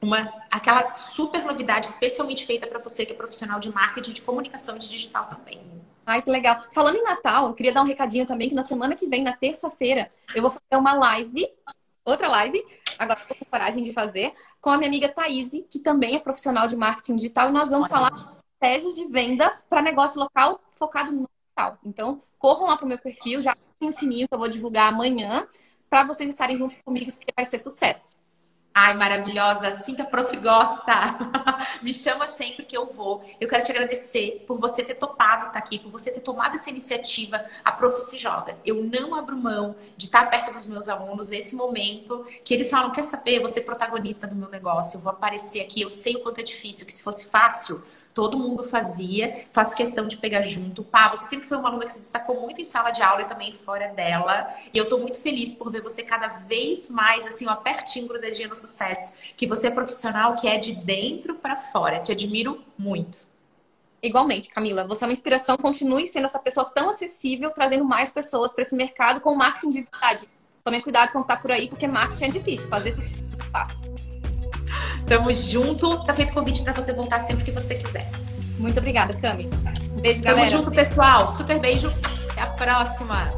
uma 0.02 0.32
aquela 0.52 0.94
super 0.96 1.44
novidade 1.44 1.88
especialmente 1.88 2.46
feita 2.46 2.68
para 2.68 2.80
você 2.80 3.06
que 3.06 3.14
é 3.14 3.16
profissional 3.16 3.60
de 3.60 3.72
marketing, 3.72 4.12
de 4.12 4.22
comunicação 4.22 4.76
e 4.76 4.80
de 4.80 4.88
digital 4.88 5.26
também. 5.26 5.62
Ai, 6.06 6.22
que 6.22 6.30
legal. 6.30 6.58
Falando 6.72 6.98
em 6.98 7.04
Natal, 7.04 7.48
eu 7.48 7.54
queria 7.54 7.74
dar 7.74 7.82
um 7.82 7.86
recadinho 7.86 8.26
também 8.26 8.48
que 8.48 8.56
na 8.56 8.64
semana 8.64 8.96
que 8.96 9.06
vem, 9.08 9.22
na 9.22 9.34
terça-feira, 9.34 10.10
eu 10.34 10.42
vou 10.42 10.50
fazer 10.50 10.80
uma 10.80 10.94
live, 10.94 11.52
outra 12.06 12.30
live, 12.30 12.64
agora 12.98 13.20
estou 13.22 13.36
com 13.36 13.46
coragem 13.46 13.84
de 13.84 13.92
fazer, 13.92 14.34
com 14.62 14.70
a 14.70 14.78
minha 14.78 14.90
amiga 14.90 15.10
Thaís, 15.10 15.52
que 15.70 15.80
também 15.80 16.16
é 16.16 16.20
profissional 16.20 16.66
de 16.66 16.78
marketing 16.78 17.18
digital, 17.18 17.50
e 17.50 17.52
nós 17.52 17.72
vamos 17.72 17.92
Olha. 17.92 18.10
falar 18.10 18.38
estratégias 18.54 18.96
de 18.96 19.06
venda 19.08 19.62
para 19.70 19.82
negócio 19.82 20.20
local 20.20 20.62
focado 20.72 21.12
no 21.12 21.28
digital. 21.28 21.78
Então, 21.84 22.22
corram 22.40 22.68
lá 22.68 22.78
para 22.78 22.86
o 22.86 22.88
meu 22.88 22.98
perfil, 22.98 23.42
já 23.42 23.54
tem 23.78 23.90
o 23.90 23.92
sininho 23.92 24.28
que 24.30 24.34
eu 24.34 24.40
vou 24.40 24.48
divulgar 24.48 24.94
amanhã, 24.94 25.46
para 25.90 26.04
vocês 26.04 26.30
estarem 26.30 26.58
juntos 26.58 26.78
comigo, 26.86 27.12
porque 27.12 27.34
vai 27.36 27.46
ser 27.46 27.60
sucesso. 27.60 28.17
Ai, 28.80 28.94
maravilhosa, 28.94 29.70
assim 29.70 29.96
que 29.96 30.04
a 30.04 30.06
prof 30.06 30.38
gosta. 30.38 30.94
Me 31.82 31.92
chama 31.92 32.28
sempre 32.28 32.64
que 32.64 32.78
eu 32.78 32.86
vou. 32.86 33.28
Eu 33.42 33.48
quero 33.48 33.66
te 33.66 33.72
agradecer 33.72 34.44
por 34.46 34.60
você 34.60 34.84
ter 34.84 34.94
topado 34.94 35.48
estar 35.48 35.58
aqui, 35.58 35.80
por 35.80 35.92
você 35.92 36.12
ter 36.12 36.20
tomado 36.20 36.54
essa 36.54 36.70
iniciativa. 36.70 37.44
A 37.66 37.72
prof 37.72 38.00
se 38.00 38.20
joga. 38.20 38.56
Eu 38.64 38.84
não 38.84 39.16
abro 39.16 39.36
mão 39.36 39.76
de 39.98 40.06
estar 40.06 40.30
perto 40.30 40.52
dos 40.52 40.68
meus 40.68 40.88
alunos 40.90 41.28
nesse 41.28 41.56
momento 41.56 42.24
que 42.44 42.54
eles 42.54 42.70
falam: 42.70 42.92
quer 42.92 43.02
saber, 43.02 43.40
você 43.40 43.62
é 43.62 43.64
protagonista 43.64 44.28
do 44.28 44.36
meu 44.36 44.48
negócio, 44.48 44.98
eu 44.98 45.02
vou 45.02 45.12
aparecer 45.12 45.60
aqui. 45.60 45.82
Eu 45.82 45.90
sei 45.90 46.16
o 46.16 46.20
quanto 46.20 46.40
é 46.40 46.44
difícil, 46.44 46.86
que 46.86 46.94
se 46.94 47.02
fosse 47.02 47.26
fácil, 47.26 47.84
todo 48.18 48.36
mundo 48.36 48.64
fazia, 48.64 49.46
faço 49.52 49.78
questão 49.78 50.08
de 50.08 50.18
pegar 50.18 50.42
junto. 50.42 50.84
Pá, 50.84 51.08
você 51.08 51.26
sempre 51.28 51.48
foi 51.48 51.56
uma 51.56 51.70
aluna 51.70 51.86
que 51.86 51.92
se 51.92 52.00
destacou 52.00 52.42
muito 52.42 52.60
em 52.60 52.64
sala 52.64 52.90
de 52.90 53.00
aula 53.00 53.22
e 53.22 53.26
também 53.26 53.54
fora 53.54 53.90
dela. 53.90 54.52
E 54.74 54.78
eu 54.80 54.90
tô 54.90 54.98
muito 54.98 55.22
feliz 55.22 55.54
por 55.54 55.72
ver 55.72 55.84
você 55.84 56.02
cada 56.02 56.28
vez 56.28 56.90
mais, 56.90 57.28
assim, 57.28 57.46
ó, 57.46 57.56
pertinho, 57.56 58.08
grudadinha 58.08 58.48
no 58.48 58.56
sucesso. 58.56 59.14
Que 59.38 59.46
você 59.46 59.68
é 59.68 59.70
profissional 59.70 60.36
que 60.36 60.48
é 60.48 60.58
de 60.58 60.74
dentro 60.74 61.36
para 61.36 61.58
fora. 61.58 62.00
Te 62.00 62.12
admiro 62.12 62.60
muito. 62.76 63.28
Igualmente, 64.02 64.50
Camila, 64.50 64.88
você 64.88 65.04
é 65.04 65.08
uma 65.08 65.14
inspiração. 65.14 65.56
Continue 65.56 66.08
sendo 66.08 66.26
essa 66.26 66.40
pessoa 66.40 66.66
tão 66.74 66.90
acessível, 66.90 67.52
trazendo 67.52 67.86
mais 67.86 68.12
pessoas 68.12 68.52
para 68.52 68.64
esse 68.64 68.76
mercado 68.76 69.22
com 69.22 69.36
marketing 69.36 69.70
de 69.70 69.82
verdade. 69.84 70.28
Tome 70.64 70.82
cuidado 70.82 71.12
com 71.12 71.20
o 71.20 71.22
que 71.22 71.28
tá 71.28 71.38
por 71.38 71.52
aí, 71.52 71.70
porque 71.70 71.86
marketing 71.86 72.26
é 72.26 72.30
difícil. 72.30 72.68
Fazer 72.68 72.90
isso 72.90 73.02
é 73.40 73.44
fácil. 73.52 74.17
Tamo 75.08 75.34
junto. 75.34 76.04
Tá 76.04 76.14
feito 76.14 76.34
convite 76.34 76.62
para 76.62 76.74
você 76.74 76.94
voltar 76.94 77.20
sempre 77.20 77.46
que 77.46 77.52
você 77.52 77.76
quiser. 77.76 78.10
Muito 78.58 78.78
obrigada, 78.80 79.14
Cami. 79.14 79.50
Beijo, 80.02 80.22
galera. 80.22 80.50
Tamo 80.50 80.64
junto, 80.64 80.72
pessoal. 80.76 81.30
Super 81.30 81.60
beijo. 81.60 81.92
Até 82.32 82.42
a 82.42 82.48
próxima. 82.48 83.30